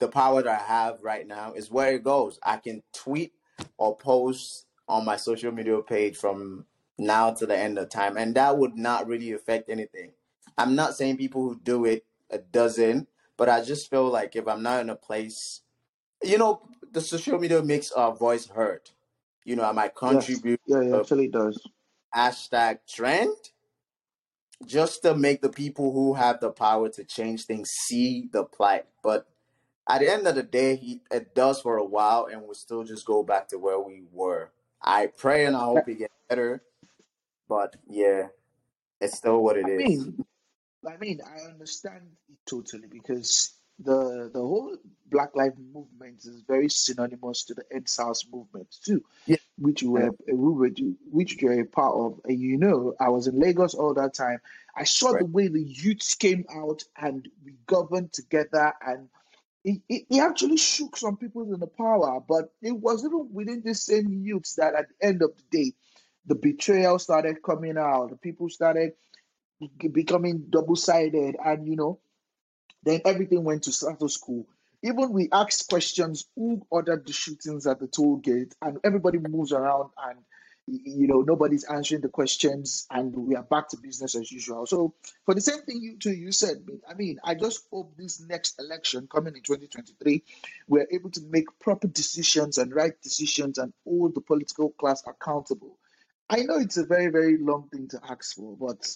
the 0.00 0.08
power 0.08 0.42
that 0.42 0.60
I 0.60 0.64
have 0.64 0.98
right 1.02 1.26
now 1.26 1.52
is 1.52 1.70
where 1.70 1.94
it 1.94 2.02
goes. 2.02 2.38
I 2.42 2.56
can 2.56 2.82
tweet 2.92 3.32
or 3.78 3.96
post 3.96 4.66
on 4.88 5.04
my 5.04 5.16
social 5.16 5.52
media 5.52 5.80
page 5.80 6.16
from 6.16 6.66
now 6.98 7.32
to 7.32 7.46
the 7.46 7.56
end 7.56 7.78
of 7.78 7.88
time, 7.90 8.16
and 8.16 8.34
that 8.34 8.58
would 8.58 8.76
not 8.76 9.06
really 9.06 9.32
affect 9.32 9.68
anything. 9.70 10.12
I'm 10.56 10.74
not 10.74 10.94
saying 10.96 11.16
people 11.16 11.42
who 11.42 11.60
do 11.60 11.84
it 11.84 12.04
it 12.30 12.50
doesn't, 12.50 13.08
but 13.36 13.48
I 13.48 13.62
just 13.62 13.90
feel 13.90 14.08
like 14.08 14.34
if 14.36 14.48
I'm 14.48 14.62
not 14.62 14.80
in 14.80 14.90
a 14.90 14.96
place, 14.96 15.62
you 16.22 16.38
know, 16.38 16.62
the 16.92 17.00
social 17.00 17.38
media 17.38 17.62
makes 17.62 17.92
our 17.92 18.14
voice 18.14 18.46
heard. 18.48 18.90
You 19.44 19.56
know, 19.56 19.64
I 19.64 19.72
might 19.72 19.94
Yes. 19.94 19.96
contribute 19.96 20.60
Yeah, 20.66 20.80
a 20.92 20.98
actually 21.00 21.26
it 21.26 21.32
does. 21.32 21.60
hashtag 22.14 22.78
trend 22.88 23.34
just 24.66 25.02
to 25.02 25.14
make 25.14 25.42
the 25.42 25.48
people 25.48 25.92
who 25.92 26.14
have 26.14 26.40
the 26.40 26.50
power 26.50 26.88
to 26.88 27.04
change 27.04 27.44
things 27.44 27.70
see 27.70 28.28
the 28.32 28.44
plight. 28.44 28.86
But 29.02 29.26
at 29.88 30.00
the 30.00 30.10
end 30.10 30.26
of 30.26 30.34
the 30.34 30.42
day, 30.42 30.76
he, 30.76 31.02
it 31.10 31.34
does 31.34 31.60
for 31.60 31.76
a 31.76 31.84
while, 31.84 32.26
and 32.30 32.42
we'll 32.42 32.54
still 32.54 32.84
just 32.84 33.04
go 33.06 33.22
back 33.22 33.48
to 33.48 33.58
where 33.58 33.78
we 33.80 34.04
were. 34.12 34.50
I 34.82 35.06
pray 35.06 35.44
and 35.46 35.56
I 35.56 35.60
hope 35.64 35.88
it 35.88 35.98
gets 35.98 36.14
better, 36.28 36.62
but 37.48 37.76
yeah, 37.88 38.28
it's 39.00 39.18
still 39.18 39.42
what 39.42 39.56
it 39.56 39.66
I 39.66 39.70
is. 39.70 40.06
mean, 40.06 40.24
I 40.88 40.96
mean, 40.98 41.20
I 41.26 41.48
understand 41.50 42.02
it 42.28 42.38
totally 42.46 42.88
because 42.88 43.54
the 43.78 44.30
the 44.32 44.40
whole 44.40 44.76
Black 45.10 45.34
Lives 45.34 45.58
Movement 45.72 46.24
is 46.24 46.42
very 46.46 46.68
synonymous 46.68 47.44
to 47.44 47.54
the 47.54 47.64
EndSARS 47.74 48.30
movement 48.32 48.68
too, 48.84 49.02
Yeah. 49.26 49.36
which 49.58 49.82
we 49.82 49.88
were 49.88 50.10
we 50.28 50.34
were 50.34 50.70
which 51.10 51.36
we 51.40 51.48
were 51.48 51.60
a 51.60 51.64
part 51.64 51.94
of. 51.94 52.20
And 52.24 52.38
you 52.38 52.56
know, 52.56 52.94
I 53.00 53.08
was 53.08 53.26
in 53.26 53.38
Lagos 53.38 53.74
all 53.74 53.94
that 53.94 54.14
time. 54.14 54.38
I 54.76 54.84
saw 54.84 55.10
Right. 55.10 55.20
the 55.20 55.26
way 55.26 55.48
the 55.48 55.62
youths 55.62 56.14
came 56.14 56.44
out 56.54 56.84
and 56.96 57.28
we 57.44 57.54
governed 57.66 58.12
together, 58.12 58.72
and 58.86 59.08
it, 59.64 59.80
it, 59.88 60.06
it 60.10 60.20
actually 60.20 60.56
shook 60.56 60.96
some 60.96 61.16
people 61.16 61.42
in 61.52 61.60
the 61.60 61.66
power. 61.66 62.20
But 62.20 62.52
it 62.62 62.72
was 62.72 63.04
even 63.04 63.28
within 63.32 63.62
the 63.64 63.74
same 63.74 64.12
youths 64.12 64.54
that 64.56 64.74
at 64.74 64.86
the 64.88 65.06
end 65.06 65.22
of 65.22 65.32
the 65.36 65.44
day, 65.58 65.72
the 66.26 66.34
betrayal 66.34 66.98
started 66.98 67.42
coming 67.42 67.76
out. 67.78 68.10
The 68.10 68.16
people 68.16 68.48
started 68.48 68.92
becoming 69.92 70.46
double 70.50 70.76
sided, 70.76 71.36
and 71.44 71.66
you 71.66 71.76
know, 71.76 72.00
then 72.82 73.00
everything 73.04 73.44
went 73.44 73.64
to 73.64 73.72
status 73.72 74.16
quo. 74.16 74.46
Even 74.82 75.12
we 75.12 75.28
asked 75.32 75.68
questions 75.68 76.26
who 76.36 76.64
ordered 76.68 77.06
the 77.06 77.12
shootings 77.12 77.66
at 77.66 77.80
the 77.80 77.86
toll 77.86 78.16
gate, 78.16 78.54
and 78.60 78.78
everybody 78.84 79.18
moves 79.18 79.52
around, 79.52 79.90
and 80.06 80.18
you 80.66 81.06
know 81.06 81.20
nobody's 81.20 81.64
answering 81.64 82.00
the 82.00 82.08
questions, 82.08 82.86
and 82.90 83.14
we 83.14 83.34
are 83.36 83.42
back 83.42 83.68
to 83.68 83.76
business 83.76 84.14
as 84.14 84.32
usual. 84.32 84.66
So, 84.66 84.94
for 85.24 85.34
the 85.34 85.40
same 85.40 85.62
thing 85.62 85.82
you 85.82 85.96
too, 85.96 86.12
you 86.12 86.32
said, 86.32 86.66
I 86.88 86.94
mean, 86.94 87.18
I 87.24 87.34
just 87.34 87.66
hope 87.70 87.96
this 87.96 88.20
next 88.20 88.58
election 88.60 89.08
coming 89.10 89.36
in 89.36 89.42
2023, 89.42 90.22
we're 90.68 90.86
able 90.90 91.10
to 91.10 91.20
make 91.28 91.46
proper 91.60 91.86
decisions 91.86 92.58
and 92.58 92.74
right 92.74 93.00
decisions 93.02 93.58
and 93.58 93.72
hold 93.84 94.14
the 94.14 94.20
political 94.20 94.70
class 94.70 95.02
accountable. 95.06 95.78
I 96.28 96.42
know 96.42 96.58
it's 96.58 96.76
a 96.76 96.86
very, 96.86 97.08
very 97.08 97.36
long 97.38 97.68
thing 97.68 97.88
to 97.88 98.00
ask 98.08 98.34
for, 98.34 98.56
but 98.56 98.86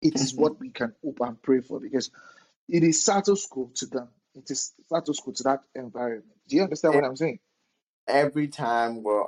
it 0.00 0.14
is 0.14 0.32
mm-hmm. 0.32 0.42
what 0.42 0.60
we 0.60 0.70
can 0.70 0.92
hope 1.04 1.18
and 1.20 1.40
pray 1.42 1.60
for 1.60 1.80
because 1.80 2.10
it 2.68 2.82
is 2.82 3.02
status 3.02 3.46
quo 3.46 3.70
to 3.76 3.86
them. 3.86 4.08
It 4.34 4.50
is 4.50 4.72
status 4.86 5.20
quo 5.20 5.32
to 5.34 5.42
that 5.44 5.62
environment. 5.74 6.26
Do 6.48 6.56
you 6.56 6.62
understand 6.62 6.94
what 6.94 7.04
I'm 7.04 7.16
saying? 7.16 7.40
Every 8.06 8.48
time 8.48 9.02
we're 9.02 9.24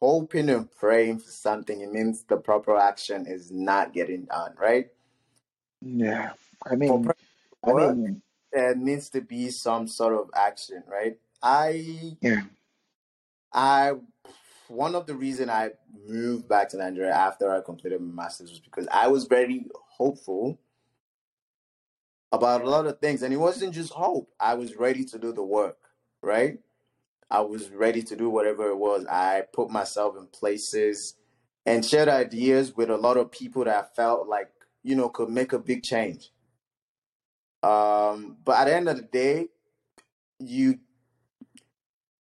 hoping 0.00 0.48
and 0.48 0.70
praying 0.70 1.18
for 1.18 1.30
something, 1.30 1.80
it 1.80 1.92
means 1.92 2.24
the 2.24 2.36
proper 2.36 2.76
action 2.76 3.26
is 3.26 3.50
not 3.50 3.92
getting 3.92 4.24
done, 4.24 4.54
right? 4.58 4.88
Yeah. 5.82 6.32
I 6.64 6.74
mean, 6.74 7.04
prayer 7.04 7.14
I 7.64 7.72
mean, 7.72 8.06
mm. 8.06 8.20
there 8.52 8.74
needs 8.74 9.10
to 9.10 9.20
be 9.20 9.50
some 9.50 9.88
sort 9.88 10.14
of 10.14 10.30
action, 10.34 10.82
right? 10.86 11.16
I 11.42 12.16
yeah. 12.20 12.42
I 13.52 13.92
one 14.68 14.94
of 14.94 15.06
the 15.06 15.14
reason 15.14 15.50
I 15.50 15.70
moved 16.06 16.48
back 16.48 16.68
to 16.70 16.76
Nigeria 16.76 17.14
after 17.14 17.50
I 17.50 17.60
completed 17.60 18.00
my 18.00 18.24
master's 18.24 18.50
was 18.50 18.60
because 18.60 18.88
I 18.92 19.08
was 19.08 19.24
very 19.24 19.66
hopeful 19.96 20.58
about 22.32 22.62
a 22.62 22.68
lot 22.70 22.86
of 22.86 22.98
things, 22.98 23.22
and 23.22 23.32
it 23.32 23.38
wasn't 23.38 23.74
just 23.74 23.92
hope. 23.92 24.30
I 24.38 24.54
was 24.54 24.76
ready 24.76 25.04
to 25.06 25.18
do 25.18 25.32
the 25.32 25.42
work, 25.42 25.78
right? 26.22 26.58
I 27.30 27.40
was 27.40 27.70
ready 27.70 28.02
to 28.02 28.16
do 28.16 28.30
whatever 28.30 28.68
it 28.68 28.76
was. 28.76 29.06
I 29.06 29.44
put 29.52 29.70
myself 29.70 30.16
in 30.16 30.26
places 30.26 31.14
and 31.64 31.84
shared 31.84 32.08
ideas 32.08 32.76
with 32.76 32.90
a 32.90 32.96
lot 32.96 33.16
of 33.16 33.32
people 33.32 33.64
that 33.64 33.84
I 33.84 33.94
felt 33.94 34.28
like 34.28 34.48
you 34.82 34.94
know 34.94 35.08
could 35.08 35.30
make 35.30 35.52
a 35.52 35.58
big 35.58 35.82
change. 35.82 36.30
Um, 37.62 38.36
but 38.44 38.58
at 38.58 38.64
the 38.66 38.76
end 38.76 38.88
of 38.88 38.96
the 38.96 39.02
day, 39.02 39.48
you 40.38 40.78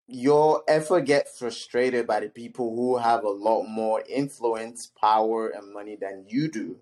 your 0.08 0.62
ever 0.68 1.00
get 1.00 1.28
frustrated 1.36 2.06
by 2.06 2.20
the 2.20 2.28
people 2.28 2.74
who 2.76 2.98
have 2.98 3.24
a 3.24 3.30
lot 3.30 3.64
more 3.64 4.02
influence, 4.08 4.92
power, 5.00 5.48
and 5.48 5.72
money 5.72 5.96
than 6.00 6.24
you 6.28 6.48
do. 6.50 6.78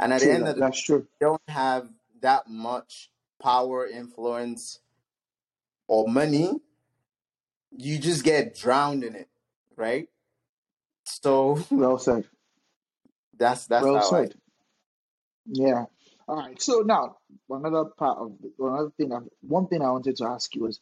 And 0.00 0.12
at 0.12 0.22
the 0.22 0.32
end 0.32 0.48
of 0.48 0.56
the 0.56 0.62
day, 0.62 0.66
that's 0.66 0.82
true. 0.82 1.06
you 1.20 1.28
don't 1.28 1.42
have 1.48 1.88
that 2.22 2.48
much 2.48 3.10
power, 3.42 3.86
influence, 3.86 4.80
or 5.88 6.08
money. 6.08 6.60
You 7.76 7.98
just 7.98 8.24
get 8.24 8.56
drowned 8.56 9.04
in 9.04 9.14
it, 9.16 9.28
right? 9.76 10.08
So 11.04 11.60
Well 11.70 11.98
said. 11.98 12.24
that's 13.38 13.66
that's 13.66 13.84
Well 13.84 13.94
how 13.94 14.12
I. 14.12 14.24
said. 14.24 14.34
Yeah. 15.46 15.86
All 16.28 16.36
right. 16.36 16.60
So 16.62 16.80
now 16.80 17.18
another 17.50 17.86
part 17.86 18.18
of 18.18 18.32
the, 18.40 18.52
another 18.64 18.90
thing. 18.96 19.12
I, 19.12 19.20
one 19.42 19.68
thing 19.68 19.82
I 19.82 19.90
wanted 19.90 20.16
to 20.16 20.26
ask 20.26 20.54
you 20.54 20.62
was, 20.62 20.80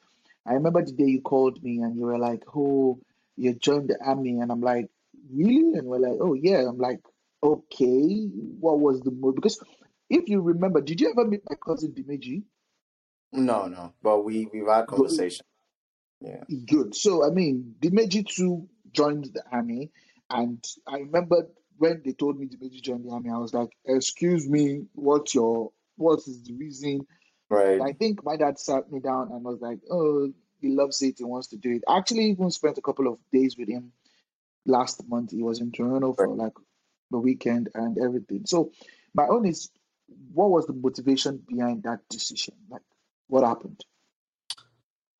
I 0.48 0.54
remember 0.54 0.84
the 0.84 0.92
day 0.92 1.04
you 1.06 1.20
called 1.20 1.62
me 1.62 1.78
and 1.82 1.96
you 1.96 2.02
were 2.06 2.18
like, 2.18 2.42
"Oh, 2.56 3.00
you 3.36 3.54
joined 3.54 3.88
the 3.90 3.98
army," 4.04 4.40
and 4.40 4.50
I'm 4.50 4.62
like, 4.62 4.88
"Really?" 5.30 5.74
And 5.74 5.86
we're 5.86 5.98
like, 5.98 6.18
"Oh 6.20 6.34
yeah." 6.34 6.66
I'm 6.68 6.78
like, 6.78 7.00
"Okay." 7.42 8.26
What 8.60 8.80
was 8.80 9.00
the 9.02 9.10
move? 9.12 9.36
Because 9.36 9.60
if 10.10 10.28
you 10.28 10.40
remember, 10.40 10.80
did 10.80 11.00
you 11.00 11.10
ever 11.10 11.26
meet 11.28 11.42
my 11.50 11.56
cousin 11.56 11.92
Dimeji? 11.92 12.44
No, 13.32 13.66
no, 13.66 13.92
but 14.02 14.24
we 14.24 14.46
we've 14.52 14.66
had 14.66 14.86
Go- 14.86 14.96
conversation. 14.96 15.44
Yeah, 16.20 16.44
Good. 16.66 16.94
So 16.94 17.24
I 17.26 17.30
mean, 17.30 17.74
Dimeji 17.80 18.26
too 18.26 18.68
joined 18.92 19.26
the 19.34 19.44
army, 19.52 19.90
and 20.30 20.64
I 20.86 20.98
remember 21.00 21.48
when 21.76 22.02
they 22.04 22.12
told 22.12 22.38
me 22.40 22.46
Dimeji 22.48 22.82
joined 22.82 23.04
the 23.04 23.10
army, 23.10 23.30
I 23.30 23.38
was 23.38 23.54
like, 23.54 23.70
"Excuse 23.84 24.48
me, 24.48 24.86
what's 24.94 25.34
your 25.34 25.72
what 25.96 26.20
is 26.26 26.42
the 26.42 26.54
reason?" 26.54 27.06
Right. 27.50 27.80
I 27.80 27.92
think 27.92 28.24
my 28.24 28.36
dad 28.36 28.58
sat 28.58 28.90
me 28.90 29.00
down 29.00 29.30
and 29.32 29.42
was 29.44 29.60
like, 29.60 29.80
"Oh, 29.90 30.32
he 30.60 30.68
loves 30.68 31.02
it. 31.02 31.18
He 31.18 31.24
wants 31.24 31.48
to 31.48 31.56
do 31.56 31.76
it." 31.76 31.84
I 31.88 31.98
actually 31.98 32.26
even 32.26 32.50
spent 32.50 32.78
a 32.78 32.82
couple 32.82 33.08
of 33.08 33.18
days 33.32 33.56
with 33.56 33.68
him 33.68 33.92
last 34.66 35.06
month. 35.08 35.30
He 35.32 35.42
was 35.42 35.60
in 35.60 35.72
Toronto 35.72 36.12
for 36.12 36.28
like 36.28 36.54
the 37.10 37.18
weekend 37.18 37.70
and 37.74 37.98
everything. 37.98 38.44
So 38.46 38.72
my 39.14 39.26
own 39.26 39.46
is, 39.46 39.70
what 40.32 40.50
was 40.50 40.66
the 40.66 40.72
motivation 40.74 41.42
behind 41.48 41.84
that 41.84 42.00
decision? 42.08 42.54
Like, 42.68 42.82
what 43.28 43.44
happened? 43.44 43.84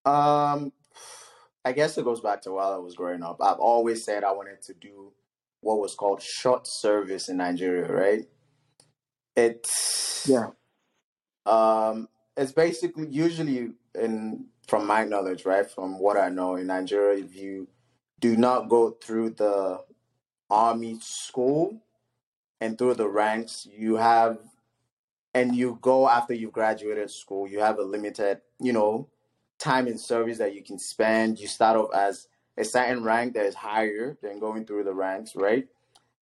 Um, 0.05 0.73
I 1.64 1.73
guess 1.73 1.99
it 1.99 2.05
goes 2.05 2.21
back 2.21 2.43
to 2.43 2.53
while 2.53 2.73
I 2.73 2.79
was 2.79 2.95
growing 2.95 3.23
up. 3.23 3.43
I've 3.43 3.59
always 3.59 4.05
said 4.05 4.25
I 4.25 4.33
wanted 4.33 4.62
to 4.62 4.75
do 4.75 5.12
what 5.61 5.81
was 5.81 5.95
called 5.95 6.23
short 6.23 6.67
service 6.67 7.29
in 7.29 7.38
Nigeria, 7.38 7.91
right? 7.91 8.29
It's 9.37 10.29
Yeah. 10.29 10.51
um 11.47 12.09
it's 12.38 12.53
basically 12.53 13.09
usually 13.09 13.72
in 14.01 14.46
from 14.68 14.87
my 14.87 15.05
knowledge, 15.05 15.44
right? 15.44 15.68
From 15.68 15.98
what 15.98 16.16
I 16.16 16.29
know 16.29 16.55
in 16.55 16.68
Nigeria, 16.68 17.24
if 17.24 17.35
you 17.35 17.66
do 18.20 18.37
not 18.37 18.68
go 18.68 18.92
through 18.92 19.31
the 19.31 19.83
army 20.48 20.98
school 21.01 21.83
and 22.61 22.78
through 22.78 22.95
the 22.95 23.09
ranks, 23.09 23.66
you 23.70 23.97
have 23.97 24.39
and 25.34 25.55
you 25.55 25.78
go 25.82 26.09
after 26.09 26.32
you've 26.32 26.53
graduated 26.53 27.11
school, 27.11 27.49
you 27.49 27.61
have 27.61 27.78
a 27.78 27.82
limited, 27.82 28.41
you 28.61 28.72
know, 28.72 29.09
time 29.59 29.89
in 29.89 29.99
service 29.99 30.39
that 30.39 30.55
you 30.55 30.62
can 30.62 30.78
spend. 30.78 31.39
You 31.39 31.49
start 31.49 31.76
off 31.76 31.93
as 31.93 32.28
a 32.57 32.64
certain 32.64 33.03
rank 33.03 33.34
that 33.34 33.47
is 33.47 33.55
higher 33.55 34.16
than 34.22 34.39
going 34.39 34.64
through 34.64 34.84
the 34.84 34.95
ranks, 34.95 35.34
right? 35.34 35.66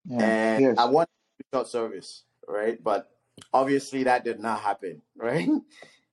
Yeah. 0.07 0.25
And 0.25 0.63
Yes. 0.63 0.75
I 0.79 0.87
want 0.87 1.09
short 1.53 1.69
service, 1.69 2.25
right? 2.49 2.83
But 2.83 3.11
obviously 3.53 4.05
that 4.05 4.25
did 4.25 4.41
not 4.41 4.61
happen, 4.61 5.03
right? 5.17 5.49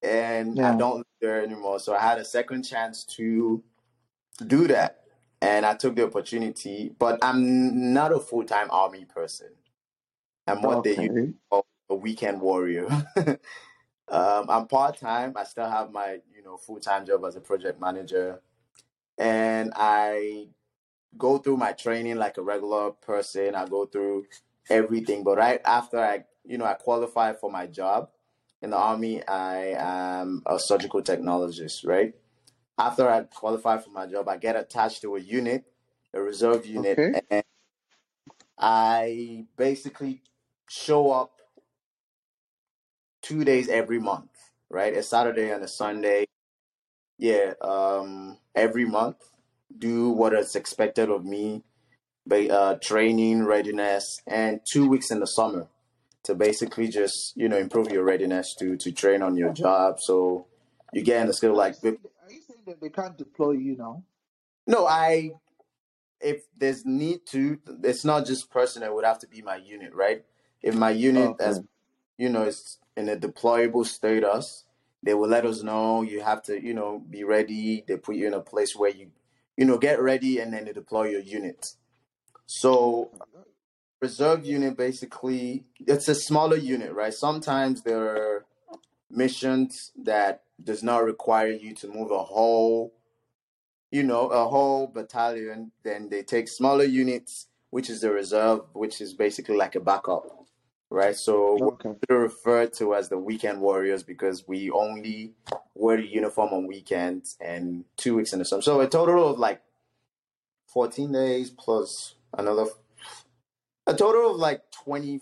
And 0.03 0.59
I 0.59 0.75
don't 0.75 0.97
live 0.97 1.05
there 1.21 1.41
anymore. 1.43 1.79
So 1.79 1.95
I 1.95 2.01
had 2.01 2.19
a 2.19 2.25
second 2.25 2.63
chance 2.63 3.03
to 3.05 3.63
do 4.47 4.67
that. 4.67 4.99
And 5.41 5.65
I 5.65 5.73
took 5.75 5.95
the 5.95 6.05
opportunity, 6.05 6.93
but 6.99 7.19
I'm 7.21 7.93
not 7.93 8.13
a 8.13 8.19
full 8.19 8.43
time 8.43 8.67
army 8.71 9.05
person. 9.05 9.49
I'm 10.47 10.61
what 10.61 10.83
they 10.83 10.95
Okay. 10.95 11.33
call 11.49 11.65
a 11.89 11.95
weekend 11.95 12.41
warrior. 12.41 12.87
um, 14.07 14.45
I'm 14.49 14.67
part 14.67 14.97
time. 14.97 15.33
I 15.35 15.43
still 15.43 15.69
have 15.69 15.91
my, 15.91 16.19
you 16.33 16.43
know, 16.43 16.57
full 16.57 16.79
time 16.79 17.05
job 17.05 17.25
as 17.25 17.35
a 17.35 17.41
project 17.41 17.79
manager. 17.79 18.41
And 19.17 19.71
I 19.75 20.47
go 21.17 21.37
through 21.37 21.57
my 21.57 21.73
training 21.73 22.17
like 22.17 22.37
a 22.37 22.41
regular 22.41 22.91
person. 22.91 23.55
I 23.55 23.65
go 23.65 23.85
through 23.85 24.25
everything. 24.69 25.23
But 25.23 25.37
right 25.37 25.61
after 25.65 25.99
I, 25.99 26.23
you 26.45 26.57
know, 26.57 26.65
I 26.65 26.73
qualify 26.73 27.33
for 27.33 27.51
my 27.51 27.67
job, 27.67 28.09
in 28.63 28.69
the 28.69 28.77
army, 28.77 29.21
I 29.27 29.75
am 29.77 30.41
a 30.45 30.57
surgical 30.57 31.01
technologist, 31.03 31.85
right? 31.85 32.15
After 32.79 33.07
I 33.09 33.23
qualify 33.23 33.77
for 33.77 33.89
my 33.89 34.07
job, 34.07 34.29
I 34.29 34.37
get 34.37 34.55
attached 34.55 35.01
to 35.01 35.15
a 35.17 35.19
unit, 35.19 35.65
a 36.13 36.21
reserve 36.21 36.65
unit, 36.65 36.97
Okay. 36.97 37.21
and 37.29 37.43
I 38.57 39.45
basically 39.57 40.21
show 40.69 41.11
up 41.11 41.33
two 43.21 43.43
days 43.43 43.67
every 43.67 43.99
month, 43.99 44.31
right? 44.69 44.95
A 44.95 45.03
Saturday 45.03 45.51
and 45.51 45.63
a 45.63 45.67
Sunday. 45.67 46.25
Yeah, 47.17 47.53
um, 47.61 48.37
every 48.55 48.85
month, 48.85 49.17
do 49.77 50.09
what 50.09 50.33
is 50.33 50.55
expected 50.55 51.09
of 51.09 51.25
me, 51.25 51.63
ba- 52.25 52.51
uh, 52.51 52.77
training, 52.81 53.43
readiness, 53.43 54.21
and 54.25 54.61
two 54.71 54.87
weeks 54.89 55.11
in 55.11 55.19
the 55.19 55.27
summer 55.27 55.67
to 56.23 56.35
basically 56.35 56.87
just 56.87 57.33
you 57.35 57.49
know 57.49 57.57
improve 57.57 57.91
your 57.91 58.03
readiness 58.03 58.55
to 58.59 58.77
to 58.77 58.91
train 58.91 59.21
on 59.21 59.35
your 59.37 59.53
job. 59.53 59.97
So 59.99 60.47
you 60.93 61.03
get 61.03 61.21
in 61.21 61.27
the 61.27 61.33
skill 61.33 61.55
like 61.55 61.75
are 61.83 62.31
you 62.31 62.41
saying 62.47 62.61
that 62.65 62.81
they 62.81 62.89
can't 62.89 63.17
deploy 63.17 63.51
you 63.51 63.75
now? 63.75 64.03
no, 64.65 64.87
I 64.87 65.31
if 66.21 66.43
there's 66.57 66.85
need 66.85 67.25
to, 67.27 67.59
it's 67.83 68.05
not 68.05 68.25
just 68.25 68.49
person. 68.49 68.81
It 68.81 68.93
would 68.93 69.05
have 69.05 69.19
to 69.19 69.27
be 69.27 69.41
my 69.41 69.57
unit, 69.57 69.93
right? 69.93 70.23
If 70.61 70.73
my 70.73 70.91
unit 70.91 71.35
as 71.39 71.61
you 72.17 72.29
know 72.29 72.43
is 72.43 72.79
in 72.95 73.09
a 73.09 73.17
deployable 73.17 73.85
status, 73.85 74.63
they 75.01 75.13
will 75.13 75.27
let 75.27 75.45
us 75.45 75.61
know 75.61 76.01
you 76.01 76.21
have 76.21 76.41
to 76.43 76.63
you 76.63 76.73
know 76.73 77.03
be 77.09 77.23
ready. 77.23 77.83
They 77.87 77.97
put 77.97 78.15
you 78.15 78.27
in 78.27 78.33
a 78.33 78.39
place 78.39 78.75
where 78.75 78.91
you 78.91 79.11
you 79.57 79.65
know 79.65 79.77
get 79.77 80.01
ready 80.01 80.39
and 80.39 80.53
then 80.53 80.65
they 80.65 80.73
deploy 80.73 81.09
your 81.09 81.21
unit. 81.21 81.73
So 82.45 83.11
reserve 84.03 84.45
unit 84.45 84.75
basically 84.75 85.63
it's 85.79 86.07
a 86.09 86.15
smaller 86.15 86.57
unit, 86.57 86.91
right? 86.93 87.13
Sometimes 87.13 87.83
there 87.83 88.05
are 88.15 88.45
missions 89.09 89.91
that 90.03 90.43
does 90.69 90.81
not 90.83 91.05
require 91.13 91.53
you 91.65 91.73
to 91.75 91.87
move 91.87 92.11
a 92.11 92.23
whole 92.35 92.93
you 93.91 94.01
know, 94.01 94.27
a 94.29 94.49
whole 94.49 94.87
battalion, 94.87 95.71
then 95.83 96.09
they 96.09 96.23
take 96.23 96.47
smaller 96.47 96.83
units, 96.83 97.47
which 97.69 97.91
is 97.91 98.01
the 98.01 98.11
reserve, 98.11 98.61
which 98.73 98.99
is 98.99 99.13
basically 99.13 99.55
like 99.55 99.75
a 99.75 99.79
backup, 99.79 100.23
right? 100.89 101.15
So 101.15 101.35
Okay. 101.61 101.93
we're 102.09 102.23
referred 102.23 102.73
to 102.79 102.95
as 102.95 103.09
the 103.09 103.19
weekend 103.19 103.61
warriors 103.61 104.01
because 104.01 104.47
we 104.47 104.71
only 104.71 105.35
wear 105.75 105.97
the 105.97 106.07
uniform 106.07 106.53
on 106.53 106.65
weekends 106.65 107.37
and 107.39 107.85
two 107.95 108.15
weeks 108.15 108.33
in 108.33 108.39
the 108.39 108.45
summer. 108.45 108.63
So 108.63 108.81
a 108.81 108.89
total 108.89 109.29
of 109.29 109.37
like 109.37 109.61
14 110.73 111.11
days 111.11 111.51
plus 111.51 112.15
another, 112.35 112.65
a 113.87 113.93
total 113.93 114.31
of 114.31 114.37
like 114.37 114.61
20, 114.71 115.21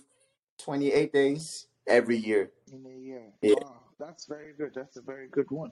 28 0.57 1.14
days 1.14 1.68
every 1.88 2.18
year. 2.18 2.51
In 2.72 2.86
a 2.86 2.97
year. 2.97 3.24
Yeah. 3.41 3.55
Wow, 3.62 3.80
that's 3.99 4.26
very 4.26 4.53
good. 4.53 4.72
That's 4.74 4.97
a 4.97 5.01
very 5.01 5.28
good 5.28 5.49
one. 5.49 5.72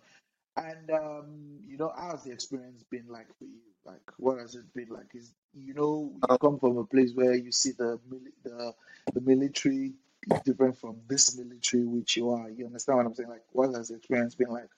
And 0.58 0.90
um, 0.92 1.60
you 1.66 1.78
know, 1.78 1.94
how's 1.98 2.24
the 2.24 2.32
experience 2.32 2.84
been 2.90 3.06
like 3.08 3.28
for 3.38 3.46
you? 3.46 3.62
Like, 3.86 4.02
what 4.18 4.40
has 4.40 4.56
it 4.56 4.72
been 4.74 4.90
like? 4.90 5.08
Is 5.14 5.34
you 5.54 5.74
know, 5.74 6.12
you 6.14 6.20
Um, 6.30 6.38
come 6.38 6.60
from 6.60 6.78
a 6.78 6.84
place 6.84 7.14
where 7.14 7.34
you 7.34 7.52
see 7.52 7.72
the 7.72 8.00
mili- 8.10 8.34
the 8.44 8.74
the 9.14 9.22
military 9.22 9.94
is 10.30 10.42
different 10.42 10.78
from 10.78 10.98
this 11.08 11.38
military 11.38 11.86
which 11.86 12.18
you 12.18 12.30
are. 12.32 12.50
You 12.50 12.66
understand 12.66 12.98
what 12.98 13.06
I'm 13.06 13.16
saying? 13.16 13.30
Like, 13.30 13.46
what 13.54 13.74
has 13.74 13.88
the 13.88 13.96
experience 13.96 14.36
been 14.36 14.50
like? 14.50 14.70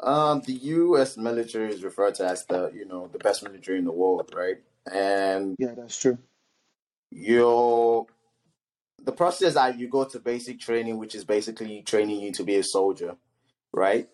Um, 0.00 0.40
the 0.44 0.52
U.S. 0.52 1.16
military 1.16 1.72
is 1.72 1.82
referred 1.82 2.14
to 2.16 2.26
as 2.26 2.44
the, 2.44 2.70
you 2.74 2.84
know, 2.84 3.08
the 3.08 3.18
best 3.18 3.42
military 3.42 3.78
in 3.78 3.84
the 3.84 3.92
world, 3.92 4.30
right? 4.36 4.58
And 4.90 5.56
Yeah, 5.58 5.74
that's 5.74 5.98
true. 5.98 6.18
Your 7.10 8.06
the 9.02 9.12
process 9.12 9.54
that 9.54 9.78
you 9.78 9.88
go 9.88 10.04
to 10.04 10.18
basic 10.18 10.58
training, 10.60 10.98
which 10.98 11.14
is 11.14 11.24
basically 11.24 11.82
training 11.82 12.20
you 12.20 12.32
to 12.32 12.42
be 12.42 12.56
a 12.56 12.62
soldier, 12.64 13.16
right? 13.72 14.08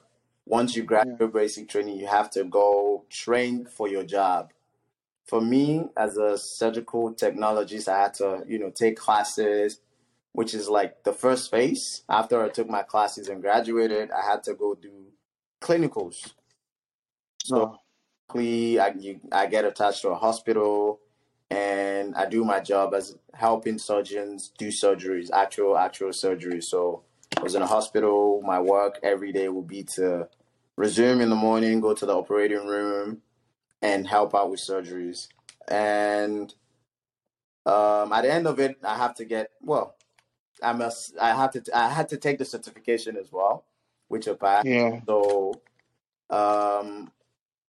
Once 0.47 0.77
you 0.77 0.83
Yeah. 0.83 0.89
graduate 0.89 1.33
basic 1.33 1.69
training, 1.69 1.97
you 1.99 2.07
have 2.07 2.31
to 2.31 2.45
go 2.45 3.05
train 3.09 3.65
for 3.65 3.89
your 3.89 4.05
job. 4.05 4.53
For 5.25 5.41
me, 5.41 5.89
as 5.97 6.17
a 6.17 6.37
surgical 6.37 7.15
technologist, 7.15 7.89
I 7.89 8.03
had 8.03 8.15
to, 8.15 8.45
you 8.47 8.59
know, 8.59 8.71
take 8.71 8.97
classes, 8.97 9.81
which 10.33 10.53
is 10.53 10.69
like 10.69 11.05
the 11.05 11.13
first 11.13 11.51
phase. 11.51 12.03
After 12.09 12.43
I 12.43 12.49
took 12.49 12.69
my 12.69 12.83
classes 12.83 13.29
and 13.29 13.41
graduated, 13.41 14.11
I 14.11 14.23
had 14.31 14.43
to 14.45 14.55
go 14.55 14.75
do 14.75 15.13
clinicals. 15.61 16.35
So 17.45 17.57
oh. 17.63 17.79
basically, 18.29 18.79
I 18.81 18.89
you, 18.99 19.21
I 19.31 19.47
get 19.47 19.65
attached 19.65 20.03
to 20.03 20.11
a 20.11 20.17
hospital 20.17 21.01
and 21.53 22.15
I 22.15 22.27
do 22.27 22.45
my 22.45 22.61
job 22.61 22.95
as 22.95 23.17
helping 23.35 23.79
surgeons 23.79 24.53
do 24.57 24.69
surgeries, 24.69 25.31
actual 25.33 25.77
actual 25.77 26.11
surgeries. 26.11 26.65
So 26.65 27.03
I 27.37 27.43
was 27.43 27.55
in 27.55 27.63
a 27.63 27.67
hospital. 27.67 28.43
My 28.45 28.61
work 28.61 28.99
every 29.03 29.33
day 29.33 29.49
would 29.49 29.67
be 29.67 29.85
to 29.97 30.29
resume 30.77 31.21
in 31.21 31.31
the 31.31 31.37
morning, 31.37 31.81
go 31.81 31.95
to 31.95 32.07
the 32.07 32.15
operating 32.15 32.67
room, 32.67 33.23
and 33.81 34.07
help 34.07 34.35
out 34.35 34.51
with 34.51 34.61
surgeries. 34.61 35.29
And 35.69 36.55
um, 37.67 38.13
at 38.13 38.23
the 38.23 38.33
end 38.33 38.47
of 38.47 38.59
it, 38.59 38.79
I 38.83 38.97
have 38.97 39.15
to 39.17 39.25
get 39.25 39.51
well. 39.61 39.97
I 40.63 40.73
must. 40.73 41.17
I 41.19 41.35
have 41.35 41.53
to. 41.53 41.63
I 41.75 41.89
had 41.89 42.09
to 42.11 42.17
take 42.17 42.39
the 42.39 42.45
certification 42.45 43.17
as 43.17 43.31
well, 43.33 43.65
which 44.09 44.29
I 44.29 44.35
passed. 44.35 44.67
Yeah. 44.67 45.01
So 45.07 45.61
um, 46.31 47.11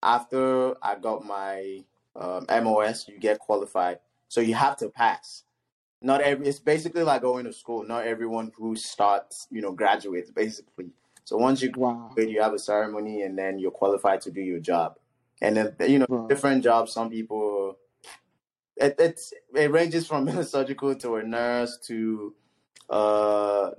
after 0.02 0.76
I 0.82 0.96
got 0.96 1.26
my 1.26 1.84
um, 2.16 2.46
MOS, 2.50 3.08
you 3.08 3.20
get 3.20 3.40
qualified. 3.40 4.00
So 4.28 4.42
you 4.42 4.54
have 4.56 4.78
to 4.78 4.90
pass. 4.90 5.44
Not 6.02 6.22
every. 6.22 6.48
It's 6.48 6.60
basically 6.60 7.04
like 7.04 7.22
going 7.22 7.46
to 7.46 7.54
school. 7.54 7.84
Not 7.86 8.06
everyone 8.06 8.52
who 8.58 8.76
starts, 8.76 9.48
you 9.52 9.62
know, 9.62 9.72
graduates 9.72 10.32
basically. 10.32 10.90
So 11.24 11.38
once 11.38 11.62
you 11.62 11.72
Wow. 11.76 12.12
graduate, 12.14 12.36
you 12.36 12.42
have 12.42 12.54
a 12.54 12.60
ceremony, 12.60 13.22
and 13.22 13.38
then 13.38 13.58
you're 13.58 13.72
qualified 13.72 14.22
to 14.22 14.32
do 14.32 14.42
your 14.42 14.60
job. 14.60 14.98
And 15.42 15.56
then 15.56 15.76
you 15.90 16.00
know, 16.00 16.06
Wow. 16.10 16.28
different 16.28 16.64
jobs. 16.64 16.92
Some 16.92 17.10
people. 17.10 17.78
It 18.76 18.96
it's 19.00 19.34
it 19.56 19.72
ranges 19.72 20.08
from 20.08 20.28
a 20.30 20.44
surgical 20.44 20.96
to 20.96 21.16
a 21.16 21.24
nurse 21.24 21.78
to 21.88 22.34
uh 22.90 23.72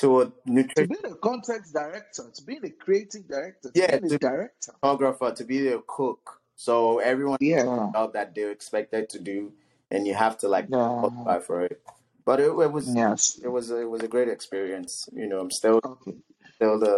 to 0.00 0.20
a 0.22 0.24
To 0.26 0.32
nutrition 0.46 0.88
being 0.88 1.12
a 1.12 1.16
content 1.16 1.64
director, 1.72 2.24
to 2.34 2.42
be 2.44 2.58
a 2.62 2.70
creative 2.70 3.28
director, 3.28 3.70
to 3.70 3.80
yeah 3.80 3.94
a 3.96 4.00
to 4.00 4.18
director. 4.18 4.72
photographer 4.80 5.32
to 5.32 5.44
be 5.44 5.68
a 5.68 5.78
cook 5.86 6.40
so 6.56 6.98
everyone 7.00 7.38
Yeah. 7.40 7.90
job 7.92 8.12
that 8.12 8.34
they're 8.34 8.50
expected 8.50 9.08
to 9.10 9.18
do 9.18 9.52
and 9.90 10.06
you 10.06 10.14
have 10.14 10.36
to 10.38 10.48
like 10.48 10.66
Yeah. 10.68 10.88
qualify 11.00 11.38
for 11.40 11.62
it 11.64 11.80
but 12.24 12.40
it, 12.40 12.50
it 12.50 12.72
was 12.72 12.94
Yes. 12.94 13.40
it 13.42 13.48
was 13.48 13.70
it 13.70 13.88
was 13.88 14.02
a 14.02 14.08
great 14.08 14.28
experience 14.28 15.08
you 15.12 15.26
know 15.28 15.40
i'm 15.40 15.50
still 15.50 15.80
Okay. 15.84 16.16
still 16.56 16.78
the 16.78 16.96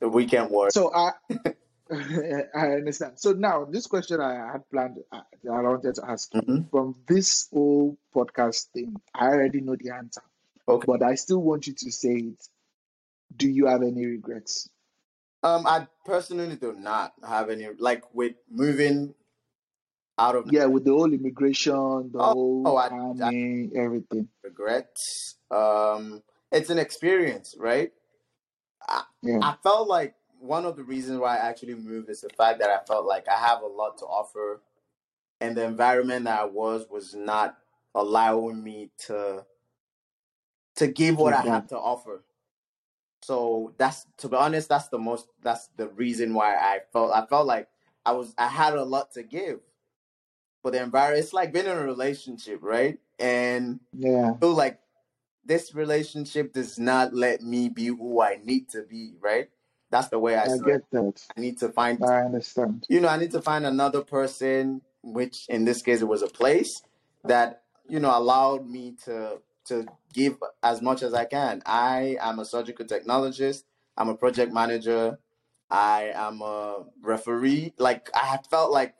the 0.00 0.08
weekend 0.08 0.50
warrior 0.50 0.70
So 0.70 0.92
I 0.94 1.12
I 2.54 2.66
understand. 2.78 3.18
So 3.18 3.32
now 3.32 3.64
this 3.64 3.86
question 3.86 4.20
I 4.20 4.34
had 4.52 4.68
planned 4.70 4.98
uh, 5.10 5.22
that 5.42 5.52
I 5.52 5.62
wanted 5.62 5.94
to 5.96 6.04
ask 6.04 6.28
you 6.34 6.42
hmm 6.42 6.62
from 6.70 6.94
this 7.08 7.48
whole 7.50 7.96
podcast 8.14 8.68
thing, 8.74 9.00
I 9.14 9.28
already 9.32 9.60
know 9.62 9.74
the 9.76 9.90
answer, 9.96 10.20
okay 10.68 10.86
but 10.86 11.02
I 11.02 11.14
still 11.14 11.40
want 11.42 11.66
you 11.66 11.74
to 11.74 11.90
say 11.90 12.14
it. 12.14 12.48
Do 13.36 13.48
you 13.48 13.66
have 13.66 13.82
any 13.82 14.06
regrets? 14.06 14.68
um 15.42 15.66
i 15.66 15.86
personally 16.04 16.56
do 16.56 16.72
not 16.72 17.12
have 17.26 17.50
any 17.50 17.68
like 17.78 18.02
with 18.14 18.32
moving 18.50 19.14
out 20.18 20.34
of 20.34 20.50
Yeah, 20.50 20.66
with 20.66 20.84
the 20.84 20.90
whole 20.90 21.12
immigration, 21.12 22.10
the 22.12 22.18
oh, 22.18 22.32
whole 22.32 22.62
oh 22.66 22.76
I, 22.76 22.88
I 23.22 23.70
everything. 23.76 24.28
Regrets. 24.42 25.36
um 25.50 26.22
it's 26.50 26.70
an 26.70 26.78
experience 26.78 27.54
right 27.58 27.92
I, 28.88 29.02
Yeah. 29.22 29.38
I 29.42 29.54
felt 29.62 29.88
like 29.88 30.14
one 30.40 30.64
of 30.64 30.76
the 30.76 30.84
reasons 30.84 31.18
why 31.20 31.36
I 31.36 31.48
actually 31.48 31.74
moved 31.74 32.08
is 32.10 32.20
the 32.20 32.30
fact 32.30 32.60
that 32.60 32.70
I 32.70 32.78
felt 32.86 33.06
like 33.06 33.26
I 33.28 33.36
have 33.36 33.62
a 33.62 33.66
lot 33.66 33.98
to 33.98 34.04
offer, 34.06 34.60
and 35.40 35.56
the 35.56 35.64
environment 35.64 36.24
that 36.26 36.40
I 36.40 36.44
was 36.44 36.86
was 36.90 37.14
not 37.14 37.56
allowing 37.94 38.62
me 38.62 38.90
to 39.06 39.44
to 40.78 40.88
give 40.88 41.18
what 41.18 41.30
Give 41.30 41.40
I 41.40 41.54
have 41.54 41.64
mm-hmm. 41.64 41.74
to 41.74 41.78
offer. 41.78 42.24
So 43.22 43.74
that's 43.78 44.06
to 44.18 44.28
be 44.28 44.36
honest, 44.36 44.68
that's 44.68 44.88
the 44.88 44.98
most 44.98 45.28
that's 45.42 45.68
the 45.76 45.88
reason 45.88 46.34
why 46.34 46.54
I 46.54 46.80
felt 46.92 47.12
I 47.12 47.26
felt 47.26 47.46
like 47.46 47.68
I 48.06 48.12
was 48.12 48.32
I 48.38 48.48
had 48.48 48.74
a 48.74 48.84
lot 48.84 49.12
to 49.12 49.22
give. 49.22 49.60
But 50.62 50.72
the 50.72 50.82
environment 50.82 51.22
it's 51.22 51.32
like 51.32 51.52
being 51.52 51.66
in 51.66 51.76
a 51.76 51.84
relationship, 51.84 52.60
right? 52.62 52.98
And 53.18 53.80
Yeah. 53.92 54.34
Feel 54.34 54.54
like 54.54 54.78
this 55.44 55.74
relationship 55.74 56.52
does 56.52 56.78
not 56.78 57.14
let 57.14 57.42
me 57.42 57.68
be 57.68 57.86
who 57.86 58.20
I 58.20 58.38
need 58.44 58.68
to 58.70 58.82
be, 58.82 59.14
right? 59.20 59.48
That's 59.90 60.08
the 60.08 60.18
way 60.18 60.36
I 60.36 60.44
I 60.44 60.58
get 60.58 60.82
that. 60.92 61.22
I 61.36 61.40
need 61.40 61.58
to 61.58 61.70
find, 61.70 62.04
I 62.04 62.20
understand. 62.20 62.84
you 62.88 63.00
know, 63.00 63.08
I 63.08 63.16
need 63.16 63.30
to 63.30 63.40
find 63.40 63.64
another 63.64 64.02
person, 64.02 64.82
which 65.02 65.46
in 65.48 65.64
this 65.64 65.80
case 65.80 66.02
it 66.02 66.08
was 66.08 66.20
a 66.20 66.28
place 66.28 66.82
that, 67.24 67.62
you 67.88 67.98
know, 67.98 68.16
allowed 68.16 68.68
me 68.68 68.96
to 69.06 69.40
to 69.68 69.86
give 70.12 70.36
as 70.62 70.82
much 70.82 71.02
as 71.02 71.14
I 71.14 71.24
can. 71.24 71.62
I 71.64 72.16
am 72.20 72.38
a 72.38 72.44
surgical 72.44 72.84
technologist. 72.84 73.64
I'm 73.96 74.08
a 74.08 74.14
project 74.14 74.52
manager. 74.52 75.18
I 75.70 76.12
am 76.14 76.40
a 76.40 76.84
referee. 77.02 77.74
Like 77.78 78.10
I 78.14 78.26
have 78.26 78.46
felt 78.46 78.72
like 78.72 78.94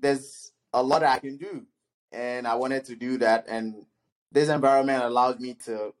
there's 0.00 0.52
a 0.72 0.82
lot 0.82 1.02
I 1.02 1.18
can 1.18 1.36
do, 1.36 1.66
and 2.12 2.46
I 2.46 2.54
wanted 2.54 2.84
to 2.86 2.96
do 2.96 3.18
that. 3.18 3.46
And 3.48 3.86
this 4.32 4.48
environment 4.48 5.04
allowed 5.04 5.40
me 5.40 5.54
to 5.66 5.94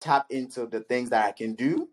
tap 0.00 0.26
into 0.30 0.66
the 0.66 0.80
things 0.80 1.10
that 1.10 1.26
I 1.26 1.32
can 1.32 1.54
do, 1.54 1.88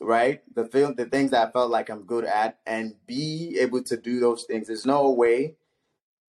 right? 0.00 0.42
The 0.54 0.64
film, 0.64 0.94
the 0.94 1.06
things 1.06 1.30
that 1.30 1.48
I 1.48 1.50
felt 1.50 1.70
like 1.70 1.90
I'm 1.90 2.04
good 2.04 2.24
at, 2.24 2.58
and 2.66 2.94
be 3.06 3.58
able 3.60 3.82
to 3.84 3.96
do 3.96 4.20
those 4.20 4.44
things. 4.44 4.66
There's 4.68 4.86
no 4.86 5.10
way 5.10 5.56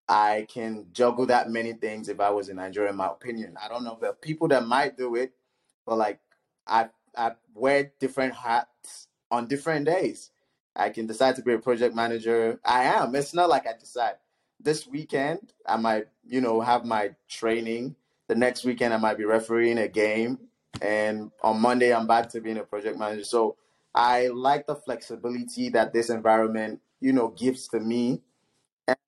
I 0.08 0.46
can 0.50 0.88
juggle 0.94 1.26
that 1.28 1.50
many 1.50 1.74
things 1.74 2.10
if 2.10 2.20
I 2.20 2.30
was 2.30 2.50
in 2.50 2.58
Nigeria, 2.58 2.92
in 2.92 2.98
my 2.98 3.08
opinion. 3.08 3.58
I 3.64 3.68
don't 3.68 3.84
know. 3.84 3.98
Are 4.04 4.14
people 4.14 4.48
that 4.50 4.68
might 4.68 4.98
do 4.98 5.16
it, 5.16 5.34
but 5.86 5.98
like 5.98 6.20
I 6.68 6.90
I 7.18 7.32
wear 7.54 7.92
different 8.00 8.36
hats 8.36 9.08
on 9.32 9.48
different 9.48 9.86
days. 9.86 10.32
I 10.76 10.90
can 10.90 11.08
decide 11.08 11.38
to 11.38 11.42
be 11.42 11.54
a 11.54 11.60
project 11.60 11.96
manager. 11.96 12.60
I 12.66 12.84
am. 12.84 13.16
It's 13.16 13.34
not 13.34 13.50
like 13.50 13.66
I 13.66 13.74
decide 13.80 14.16
this 14.60 14.88
weekend 14.88 15.54
I 15.66 15.78
might, 15.78 16.08
you 16.26 16.42
know, 16.42 16.62
have 16.62 16.86
my 16.86 17.12
training. 17.30 17.96
The 18.28 18.36
next 18.36 18.66
weekend 18.66 18.94
I 18.94 18.98
might 18.98 19.18
be 19.18 19.26
refereeing 19.26 19.78
a 19.78 19.88
game. 19.88 20.40
And 20.82 21.32
on 21.42 21.62
Monday 21.62 21.94
I'm 21.94 22.08
back 22.08 22.30
to 22.32 22.42
being 22.42 22.58
a 22.58 22.64
project 22.64 22.98
manager. 23.00 23.24
So 23.24 23.58
I 23.94 24.28
like 24.28 24.68
the 24.68 24.76
flexibility 24.76 25.70
that 25.70 25.94
this 25.94 26.10
environment, 26.10 26.82
you 27.00 27.14
know, 27.14 27.30
gives 27.30 27.68
to 27.70 27.80
me. 27.80 28.22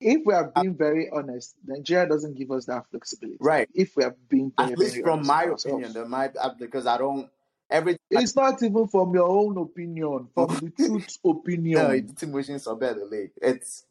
If 0.00 0.24
we 0.24 0.32
are 0.34 0.52
uh, 0.54 0.62
being 0.62 0.76
very 0.76 1.10
honest, 1.10 1.56
Nigeria 1.66 2.08
doesn't 2.08 2.34
give 2.36 2.50
us 2.50 2.66
that 2.66 2.88
flexibility. 2.90 3.38
Right. 3.40 3.68
If 3.74 3.96
we 3.96 4.04
are 4.04 4.14
being 4.28 4.52
very, 4.56 4.72
At 4.72 4.78
least 4.78 4.92
very 4.92 5.02
from 5.02 5.26
my 5.26 5.44
opinion, 5.44 5.92
there 5.92 6.06
might 6.06 6.36
uh, 6.36 6.54
because 6.58 6.86
I 6.86 6.98
don't 6.98 7.28
every 7.68 7.96
It's 8.10 8.36
not 8.36 8.62
even 8.62 8.86
from 8.88 9.14
your 9.14 9.28
own 9.28 9.58
opinion, 9.58 10.28
from 10.34 10.48
the 10.48 10.70
truth 10.76 11.18
no, 11.24 11.30
opinion. 11.32 12.14
emotions 12.22 12.66
are 12.66 12.76
better. 12.76 13.08
It's 13.42 13.84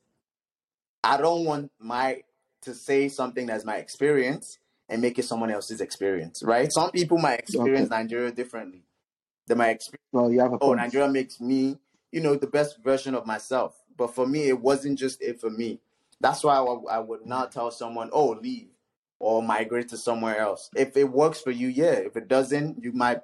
I 1.03 1.17
don't 1.17 1.45
want 1.45 1.71
my 1.79 2.23
to 2.61 2.73
say 2.73 3.09
something 3.09 3.45
that's 3.45 3.65
my 3.65 3.77
experience 3.77 4.59
and 4.89 5.01
make 5.01 5.19
it 5.19 5.25
someone 5.25 5.51
else's 5.51 5.81
experience, 5.81 6.41
right? 6.43 6.71
Some 6.71 6.91
people 6.91 7.17
might 7.17 7.39
experience 7.39 7.89
Nigeria 7.89 8.31
differently. 8.31 8.83
They 9.47 9.55
might 9.55 9.71
experience, 9.71 10.03
Well, 10.11 10.31
you 10.31 10.39
have 10.39 10.53
a 10.53 10.55
oh, 10.55 10.59
point. 10.59 10.79
Nigeria 10.79 11.09
makes 11.09 11.39
me, 11.39 11.77
you 12.11 12.21
know, 12.21 12.35
the 12.35 12.47
best 12.47 12.83
version 12.83 13.15
of 13.15 13.25
myself. 13.25 13.81
But 13.95 14.13
for 14.13 14.27
me, 14.27 14.47
it 14.47 14.59
wasn't 14.59 14.99
just 14.99 15.21
it 15.21 15.39
for 15.39 15.49
me. 15.49 15.79
That's 16.19 16.43
why 16.43 16.53
I, 16.53 16.65
w- 16.65 16.87
I 16.89 16.99
would 16.99 17.25
not 17.25 17.51
tell 17.51 17.71
someone, 17.71 18.09
oh, 18.11 18.29
leave 18.41 18.69
or 19.19 19.41
migrate 19.41 19.89
to 19.89 19.97
somewhere 19.97 20.37
else. 20.37 20.69
If 20.75 20.95
it 20.97 21.11
works 21.11 21.41
for 21.41 21.51
you, 21.51 21.67
yeah. 21.67 21.93
If 21.93 22.15
it 22.17 22.27
doesn't, 22.27 22.83
you 22.83 22.91
might, 22.91 23.21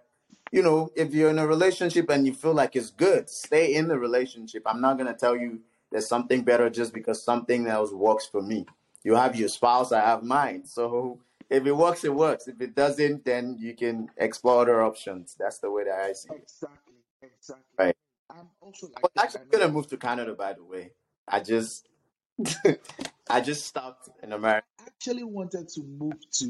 you 0.51 0.61
know, 0.61 0.89
if 0.95 1.13
you're 1.13 1.29
in 1.29 1.39
a 1.39 1.47
relationship 1.47 2.09
and 2.09 2.25
you 2.25 2.33
feel 2.33 2.53
like 2.53 2.75
it's 2.75 2.89
good, 2.89 3.29
stay 3.29 3.75
in 3.75 3.87
the 3.87 3.97
relationship. 3.97 4.63
I'm 4.65 4.81
not 4.81 4.97
gonna 4.97 5.13
tell 5.13 5.35
you 5.35 5.61
there's 5.91 6.07
something 6.07 6.43
better 6.43 6.69
just 6.69 6.93
because 6.93 7.23
something 7.23 7.67
else 7.67 7.91
works 7.91 8.25
for 8.25 8.41
me. 8.41 8.65
You 9.03 9.15
have 9.15 9.35
your 9.35 9.49
spouse, 9.49 9.91
I 9.91 10.01
have 10.01 10.23
mine. 10.23 10.65
So 10.65 11.19
if 11.49 11.65
it 11.65 11.73
works, 11.73 12.03
it 12.03 12.13
works. 12.15 12.47
If 12.47 12.61
it 12.61 12.73
doesn't, 12.73 13.25
then 13.25 13.57
you 13.59 13.75
can 13.75 14.09
explore 14.17 14.61
other 14.61 14.81
options. 14.81 15.35
That's 15.39 15.59
the 15.59 15.69
way 15.69 15.83
that 15.83 15.99
I 15.99 16.13
see 16.13 16.29
it. 16.29 16.41
Exactly, 16.43 16.93
exactly. 17.21 17.63
Right. 17.77 17.95
I'm 18.31 18.49
also 18.61 18.87
like 18.87 19.03
that. 19.13 19.23
actually 19.23 19.41
I 19.53 19.57
gonna 19.57 19.71
move 19.71 19.87
to 19.89 19.97
Canada 19.97 20.33
by 20.33 20.53
the 20.53 20.63
way. 20.63 20.91
I 21.27 21.39
just 21.39 21.87
I 23.29 23.41
just 23.41 23.65
stopped 23.65 24.09
in 24.21 24.31
America. 24.31 24.65
I 24.79 24.83
actually 24.87 25.23
wanted 25.23 25.69
to 25.69 25.81
move 25.81 26.19
to 26.39 26.45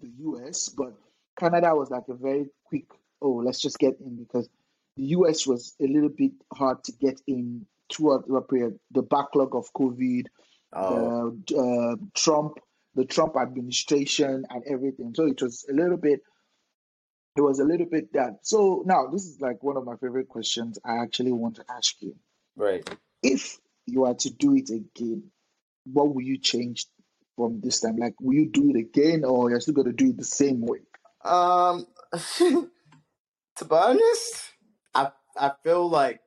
the 0.00 0.10
US, 0.18 0.68
but 0.68 0.94
Canada 1.38 1.74
was 1.74 1.90
like 1.90 2.04
a 2.08 2.14
very 2.14 2.46
quick, 2.64 2.86
oh, 3.20 3.42
let's 3.44 3.60
just 3.60 3.78
get 3.78 3.98
in 4.00 4.16
because 4.16 4.48
the 4.96 5.04
US 5.06 5.46
was 5.46 5.74
a 5.80 5.86
little 5.86 6.08
bit 6.08 6.32
hard 6.52 6.82
to 6.84 6.92
get 6.92 7.20
in 7.26 7.66
throughout 7.92 8.26
the 8.28 8.40
period. 8.40 8.78
The 8.92 9.02
backlog 9.02 9.54
of 9.54 9.72
COVID, 9.72 10.26
Oh, 10.74 11.36
the 11.46 11.56
uh, 11.56 11.96
Trump, 12.14 12.58
the 12.94 13.04
Trump 13.04 13.36
administration, 13.36 14.44
and 14.50 14.64
everything. 14.66 15.14
So 15.14 15.26
it 15.26 15.40
was 15.40 15.64
a 15.70 15.72
little 15.72 15.96
bit. 15.96 16.20
It 17.36 17.40
was 17.40 17.60
a 17.60 17.64
little 17.64 17.86
bit 17.86 18.12
that. 18.12 18.38
So 18.42 18.82
now 18.84 19.06
this 19.06 19.24
is 19.24 19.40
like 19.40 19.62
one 19.62 19.76
of 19.76 19.84
my 19.84 19.96
favorite 19.96 20.28
questions. 20.28 20.78
I 20.84 20.98
actually 20.98 21.32
want 21.32 21.56
to 21.56 21.64
ask 21.70 21.94
you: 22.00 22.16
right. 22.56 22.88
If 23.22 23.58
you 23.86 24.04
are 24.06 24.14
to 24.14 24.30
do 24.30 24.56
it 24.56 24.70
again, 24.70 25.30
what 25.84 26.14
will 26.14 26.22
you 26.22 26.38
change 26.38 26.86
from 27.36 27.60
this 27.60 27.80
time? 27.80 27.96
Like, 27.96 28.14
will 28.20 28.34
you 28.34 28.50
do 28.50 28.70
it 28.70 28.78
again, 28.78 29.24
or 29.24 29.50
you're 29.50 29.60
still 29.60 29.74
going 29.74 29.88
to 29.88 29.92
do 29.94 30.10
it 30.10 30.18
the 30.18 30.24
same 30.24 30.62
way? 30.62 30.80
Um 31.24 31.86
to 32.38 32.70
be 33.64 33.74
honest, 33.76 34.52
I 34.94 35.12
I 35.38 35.52
feel 35.64 35.88
like 35.88 36.20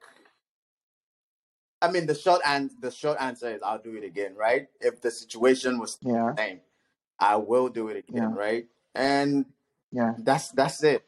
I 1.82 1.92
mean 1.92 2.08
the 2.08 2.16
short 2.16 2.42
and 2.46 2.72
the 2.82 2.92
short 2.92 3.18
answer 3.22 3.50
is 3.54 3.62
I'll 3.64 3.82
do 3.82 3.96
it 3.96 4.04
again, 4.06 4.36
right? 4.36 4.68
If 4.82 5.02
the 5.02 5.12
situation 5.12 5.80
was 5.80 6.00
Yeah, 6.02 6.34
the 6.38 6.42
same, 6.44 6.62
I 7.20 7.38
will 7.38 7.70
do 7.70 7.90
it 7.90 7.98
again, 7.98 8.32
yeah, 8.32 8.36
right? 8.36 8.68
And 8.96 9.46
yeah. 9.92 10.14
that's 10.18 10.50
that's 10.52 10.84
it. 10.84 11.04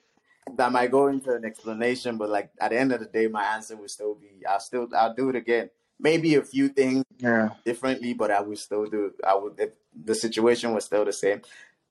That 0.58 0.72
might 0.72 0.92
go 0.92 1.08
into 1.08 1.34
an 1.34 1.46
explanation, 1.46 2.18
but 2.18 2.30
like 2.30 2.52
at 2.60 2.72
the 2.72 2.80
end 2.80 2.92
of 2.94 3.00
the 3.02 3.08
day, 3.08 3.28
my 3.28 3.46
answer 3.56 3.78
will 3.78 3.90
still 3.90 4.16
be 4.16 4.46
I'll 4.48 4.60
still 4.62 4.88
I'll 4.96 5.14
do 5.16 5.30
it 5.30 5.36
again. 5.38 5.70
Maybe 6.00 6.36
a 6.36 6.44
few 6.44 6.70
things 6.70 7.04
Yeah, 7.18 7.50
differently, 7.66 8.14
but 8.14 8.32
I 8.32 8.42
would 8.42 8.58
still 8.58 8.86
do. 8.86 9.14
I 9.26 9.36
would 9.36 9.60
if 9.60 9.72
the 9.94 10.16
situation 10.16 10.74
was 10.74 10.86
still 10.86 11.06
the 11.06 11.14
same. 11.14 11.42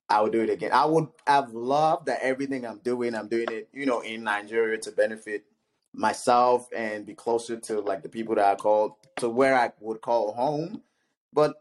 I 0.08 0.22
would 0.22 0.32
do 0.32 0.40
it 0.40 0.50
again. 0.50 0.72
I 0.72 0.86
would 0.86 1.08
have 1.26 1.52
loved 1.52 2.06
that 2.06 2.20
everything 2.22 2.66
I'm 2.66 2.78
doing, 2.78 3.14
I'm 3.14 3.28
doing 3.28 3.48
it, 3.50 3.68
you 3.72 3.84
know, 3.86 4.00
in 4.00 4.24
Nigeria 4.24 4.78
to 4.78 4.92
benefit 4.92 5.44
myself 5.92 6.68
and 6.74 7.04
be 7.04 7.14
closer 7.14 7.58
to 7.58 7.80
like 7.80 8.02
the 8.02 8.08
people 8.08 8.34
that 8.36 8.46
I 8.46 8.54
call 8.54 8.98
to 9.18 9.28
where 9.28 9.54
I 9.54 9.72
would 9.80 10.00
call 10.00 10.32
home. 10.32 10.82
But 11.32 11.56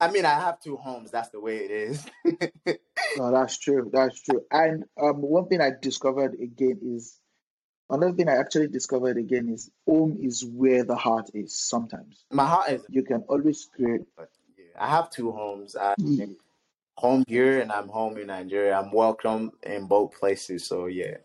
I 0.00 0.10
mean, 0.10 0.24
I 0.24 0.34
have 0.34 0.60
two 0.60 0.76
homes. 0.76 1.10
That's 1.10 1.30
the 1.30 1.40
way 1.40 1.56
it 1.58 1.70
is. 1.70 2.06
no, 3.16 3.32
that's 3.32 3.58
true. 3.58 3.90
That's 3.92 4.20
true. 4.22 4.44
And 4.52 4.84
um, 5.00 5.22
one 5.22 5.48
thing 5.48 5.60
I 5.60 5.72
discovered 5.80 6.34
again 6.34 6.78
is 6.84 7.18
another 7.90 8.12
thing 8.12 8.28
I 8.28 8.36
actually 8.36 8.68
discovered 8.68 9.16
again 9.16 9.48
is 9.48 9.70
home 9.86 10.18
is 10.20 10.44
where 10.44 10.84
the 10.84 10.96
heart 10.96 11.30
is. 11.34 11.54
Sometimes 11.54 12.24
My 12.30 12.46
heart 12.46 12.70
is. 12.70 12.82
you 12.88 13.02
can 13.02 13.22
always 13.28 13.68
create. 13.74 14.02
But 14.16 14.30
yeah, 14.56 14.64
I 14.78 14.88
have 14.88 15.10
two 15.10 15.30
homes. 15.32 15.76
I 15.76 15.94
Yeah, 15.98 16.26
home 16.96 17.24
here 17.28 17.60
and 17.60 17.72
I'm 17.72 17.88
home 17.88 18.16
in 18.18 18.26
Nigeria. 18.28 18.78
I'm 18.78 18.92
welcome 18.92 19.52
in 19.62 19.86
both 19.86 20.18
places. 20.18 20.66
So 20.66 20.86
yeah, 20.86 21.16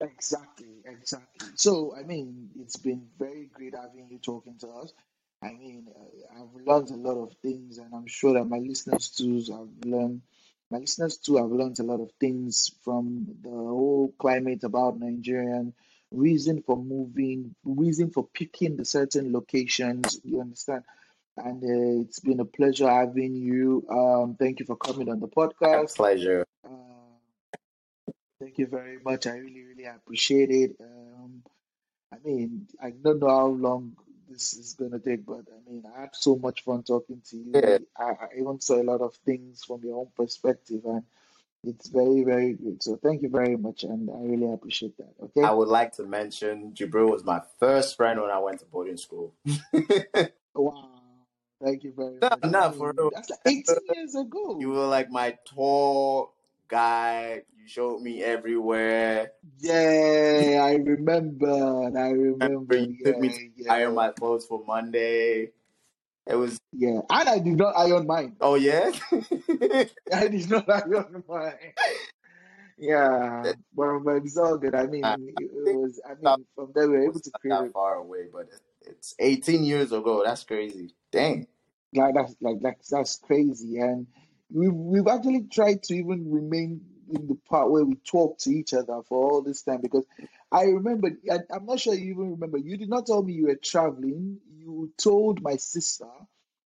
exactly, 0.00 0.82
exactly. 0.84 1.48
So 1.54 1.94
I 1.96 2.02
mean, 2.02 2.50
it's 2.60 2.76
been 2.76 3.06
very 3.18 3.50
great 3.52 3.74
having 3.74 4.08
you 4.10 4.18
talking 4.18 4.56
to 4.60 4.68
us. 4.68 4.92
I 5.42 5.52
mean, 5.52 5.86
uh, 5.94 6.40
I've 6.42 6.66
learned 6.66 6.90
a 6.90 6.96
lot 6.96 7.22
of 7.22 7.34
things, 7.42 7.78
and 7.78 7.94
I'm 7.94 8.06
sure 8.06 8.32
that 8.34 8.44
my 8.46 8.58
listeners 8.58 9.10
too 9.10 9.36
have 9.52 9.68
learned. 9.84 10.22
My 10.70 10.78
listeners 10.78 11.18
too 11.18 11.36
have 11.36 11.50
learned 11.50 11.78
a 11.78 11.84
lot 11.84 12.00
of 12.00 12.10
things 12.18 12.72
from 12.82 13.26
the 13.42 13.50
whole 13.50 14.12
climate 14.18 14.64
about 14.64 14.98
Nigerian 14.98 15.74
reason 16.12 16.62
for 16.62 16.76
moving, 16.76 17.54
reason 17.64 18.10
for 18.10 18.26
picking 18.32 18.76
the 18.76 18.84
certain 18.84 19.32
locations. 19.32 20.20
You 20.24 20.40
understand? 20.40 20.84
And 21.36 21.62
uh, 21.62 22.02
it's 22.02 22.20
been 22.20 22.40
a 22.40 22.44
pleasure 22.46 22.88
having 22.88 23.34
you. 23.36 23.86
Um, 23.90 24.36
thank 24.38 24.60
you 24.60 24.66
for 24.66 24.76
coming 24.76 25.08
on 25.10 25.20
the 25.20 25.28
podcast. 25.28 25.96
pleasure. 25.96 26.46
Uh, 26.64 26.70
thank 28.40 28.58
you 28.58 28.66
very 28.66 28.98
much. 29.04 29.26
I 29.26 29.36
really, 29.38 29.62
really 29.64 29.84
appreciate 29.84 30.50
it. 30.50 30.76
Um, 30.80 31.42
I 32.12 32.16
mean, 32.24 32.68
I 32.80 32.90
don't 32.90 33.20
know 33.20 33.28
how 33.28 33.46
long 33.46 33.96
this 34.28 34.54
is 34.54 34.74
gonna 34.74 34.98
take, 34.98 35.24
but 35.26 35.44
I 35.54 35.70
mean, 35.70 35.84
I 35.96 36.00
had 36.02 36.14
so 36.16 36.36
much 36.36 36.62
fun 36.64 36.82
talking 36.82 37.20
to 37.30 37.36
Yeah, 37.36 37.78
you. 37.78 37.86
I, 37.96 38.04
I 38.04 38.28
even 38.38 38.60
saw 38.60 38.80
a 38.80 38.84
lot 38.84 39.00
of 39.00 39.14
things 39.16 39.64
from 39.64 39.82
your 39.84 39.98
own 40.00 40.08
perspective, 40.16 40.82
and 40.84 41.04
it's 41.64 41.88
very, 41.88 42.22
very 42.24 42.52
good. 42.54 42.82
So 42.82 42.96
thank 43.02 43.22
you 43.22 43.28
very 43.28 43.56
much, 43.56 43.82
and 43.84 44.08
I 44.10 44.18
really 44.20 44.52
appreciate 44.52 44.96
that. 44.98 45.12
Okay. 45.22 45.42
I 45.42 45.50
would 45.52 45.68
like 45.68 45.92
to 45.96 46.04
mention 46.04 46.72
Jibril 46.74 47.10
was 47.10 47.24
my 47.24 47.40
first 47.58 47.96
friend 47.96 48.20
when 48.20 48.30
I 48.30 48.38
went 48.38 48.60
to 48.60 48.66
boarding 48.66 48.96
school. 48.96 49.34
Wow. 50.54 50.88
Thank 51.62 51.84
you 51.84 51.92
very 51.96 52.14
no, 52.20 52.28
much. 52.30 52.38
I 52.42 52.48
not 52.48 52.76
for 52.76 52.92
real. 52.96 53.10
that's 53.14 53.30
like 53.30 53.40
18 53.46 53.64
years 53.94 54.14
ago. 54.14 54.58
You 54.58 54.70
were 54.70 54.86
like 54.86 55.10
my 55.10 55.36
tour 55.44 56.30
guy. 56.68 57.42
You 57.58 57.68
showed 57.68 58.00
me 58.02 58.22
everywhere. 58.22 59.32
Yeah, 59.58 60.60
I 60.62 60.74
remember. 60.76 61.90
I 61.96 62.10
Remember, 62.10 62.76
you 62.76 62.96
took 63.04 63.18
me 63.18 63.28
to 63.30 63.50
Yeah, 63.56 63.72
iron 63.72 63.94
my 63.94 64.10
clothes 64.12 64.46
for 64.46 64.62
Monday. 64.66 65.50
It 66.26 66.34
was, 66.34 66.58
yeah. 66.72 67.00
And 67.10 67.28
I 67.28 67.38
did 67.38 67.56
not 67.56 67.74
iron 67.76 68.06
mine. 68.06 68.36
oh 68.40 68.56
yeah? 68.56 68.90
I 70.12 70.28
did 70.28 70.50
not 70.50 70.68
iron 70.68 71.24
mine. 71.28 71.52
Yeah, 72.78 73.52
but, 73.74 73.98
but 74.00 74.16
it's 74.16 74.36
all 74.36 74.58
good. 74.58 74.74
I 74.74 74.86
mean, 74.86 75.04
I 75.04 75.14
it, 75.18 75.50
was. 75.76 76.00
I 76.04 76.14
mean, 76.14 76.44
from 76.54 76.72
there 76.74 76.88
we 76.88 76.98
were 76.98 77.04
able 77.04 77.20
to 77.20 77.30
not 77.30 77.40
create 77.40 77.58
that 77.58 77.72
far 77.72 77.94
away, 77.94 78.26
but 78.30 78.48
it's 78.82 79.14
18 79.18 79.64
years 79.64 79.92
ago. 79.92 80.22
That's 80.24 80.44
crazy. 80.44 80.94
Dang. 81.10 81.46
Like 81.94 82.14
that's 82.14 82.36
like 82.40 82.56
like 82.60 82.78
that's 82.90 83.16
crazy, 83.16 83.78
and 83.78 84.06
we've 84.52 84.74
we've 84.74 85.06
actually 85.06 85.46
tried 85.50 85.82
to 85.84 85.94
even 85.94 86.30
remain 86.30 86.82
in 87.08 87.26
the 87.28 87.36
part 87.48 87.70
where 87.70 87.84
we 87.84 87.94
talk 87.94 88.38
to 88.38 88.50
each 88.50 88.74
other 88.74 89.00
for 89.08 89.30
all 89.30 89.42
this 89.42 89.62
time 89.62 89.80
because 89.80 90.04
I 90.52 90.64
remember. 90.64 91.10
I, 91.30 91.38
I'm 91.54 91.64
not 91.64 91.80
sure 91.80 91.94
you 91.94 92.10
even 92.10 92.32
remember. 92.32 92.58
You 92.58 92.76
did 92.76 92.90
not 92.90 93.06
tell 93.06 93.22
me 93.22 93.32
you 93.32 93.46
were 93.46 93.54
traveling. 93.54 94.38
You 94.58 94.92
told 94.98 95.40
my 95.40 95.56
sister, 95.56 96.08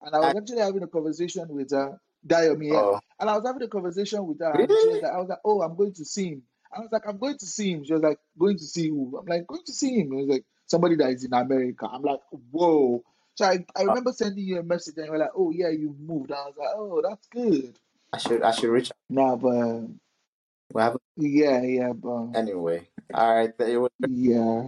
and 0.02 0.14
I 0.14 0.20
was 0.20 0.34
I, 0.36 0.38
actually 0.38 0.60
having 0.60 0.84
a 0.84 0.88
conversation 0.88 1.48
with 1.50 1.72
her, 1.72 2.00
Dayomi, 2.26 2.70
yeah, 2.70 2.76
oh, 2.76 3.00
and 3.20 3.30
I 3.30 3.36
was 3.36 3.46
having 3.46 3.64
a 3.64 3.68
conversation 3.68 4.26
with 4.26 4.40
her, 4.40 4.52
and 4.52 4.70
she 4.70 4.88
was 4.88 5.02
like, 5.02 5.12
I 5.12 5.18
was 5.18 5.30
like, 5.30 5.40
oh, 5.44 5.62
I'm 5.62 5.76
going 5.76 5.94
to 5.94 6.06
see 6.06 6.30
him, 6.30 6.44
I 6.76 6.80
was 6.80 6.90
like, 6.92 7.08
I'm 7.08 7.18
going 7.18 7.38
to 7.38 7.46
see 7.46 7.72
him. 7.72 7.84
She 7.84 7.94
was 7.94 8.02
like, 8.02 8.20
going 8.38 8.58
to 8.58 8.64
see 8.64 8.90
who? 8.90 9.18
I'm 9.20 9.26
like, 9.26 9.48
going 9.48 9.64
to 9.66 9.72
see 9.74 10.00
him. 10.00 10.14
It 10.14 10.16
was 10.16 10.28
like 10.28 10.46
somebody 10.66 10.96
that 10.96 11.10
is 11.10 11.24
in 11.24 11.34
America. 11.34 11.88
I'm 11.92 12.02
like, 12.02 12.20
whoa. 12.52 13.04
So 13.36 13.46
I, 13.46 13.66
I 13.76 13.82
oh. 13.84 13.86
remember 13.86 14.12
sending 14.12 14.46
you 14.46 14.60
a 14.60 14.64
message 14.64 14.96
and 14.98 15.06
you 15.08 15.12
were 15.12 15.18
like, 15.18 15.32
oh 15.36 15.52
yeah, 15.52 15.70
you 15.70 15.96
moved. 16.00 16.32
I 16.32 16.46
was 16.46 16.56
like, 16.58 16.70
oh, 16.76 17.02
that's 17.08 17.28
good. 17.28 17.78
I 18.12 18.18
should 18.18 18.44
I 18.44 18.52
should 18.52 18.70
reach 18.70 18.92
out. 18.92 18.98
Nah, 19.10 19.36
but 19.36 20.98
yeah, 21.18 21.62
yeah, 21.62 21.94
but 21.94 22.34
anyway. 22.36 22.88
All 23.14 23.36
right. 23.36 23.54
Was 23.60 23.92
yeah. 24.08 24.68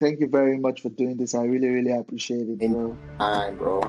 Thank 0.00 0.20
you 0.20 0.28
very 0.28 0.58
much 0.58 0.82
for 0.82 0.90
doing 0.90 1.16
this. 1.16 1.34
I 1.34 1.44
really, 1.44 1.68
really 1.68 1.92
appreciate 1.92 2.48
it, 2.48 2.58
bro. 2.58 2.96
time, 3.18 3.56
bro. 3.56 3.80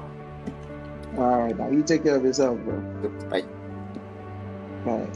All 1.18 1.40
right, 1.40 1.58
now 1.58 1.70
you 1.70 1.84
take 1.84 2.04
care 2.04 2.16
of 2.16 2.24
yourself, 2.24 2.60
bro. 2.60 2.80
Bye. 3.30 3.44
Bye. 4.86 5.10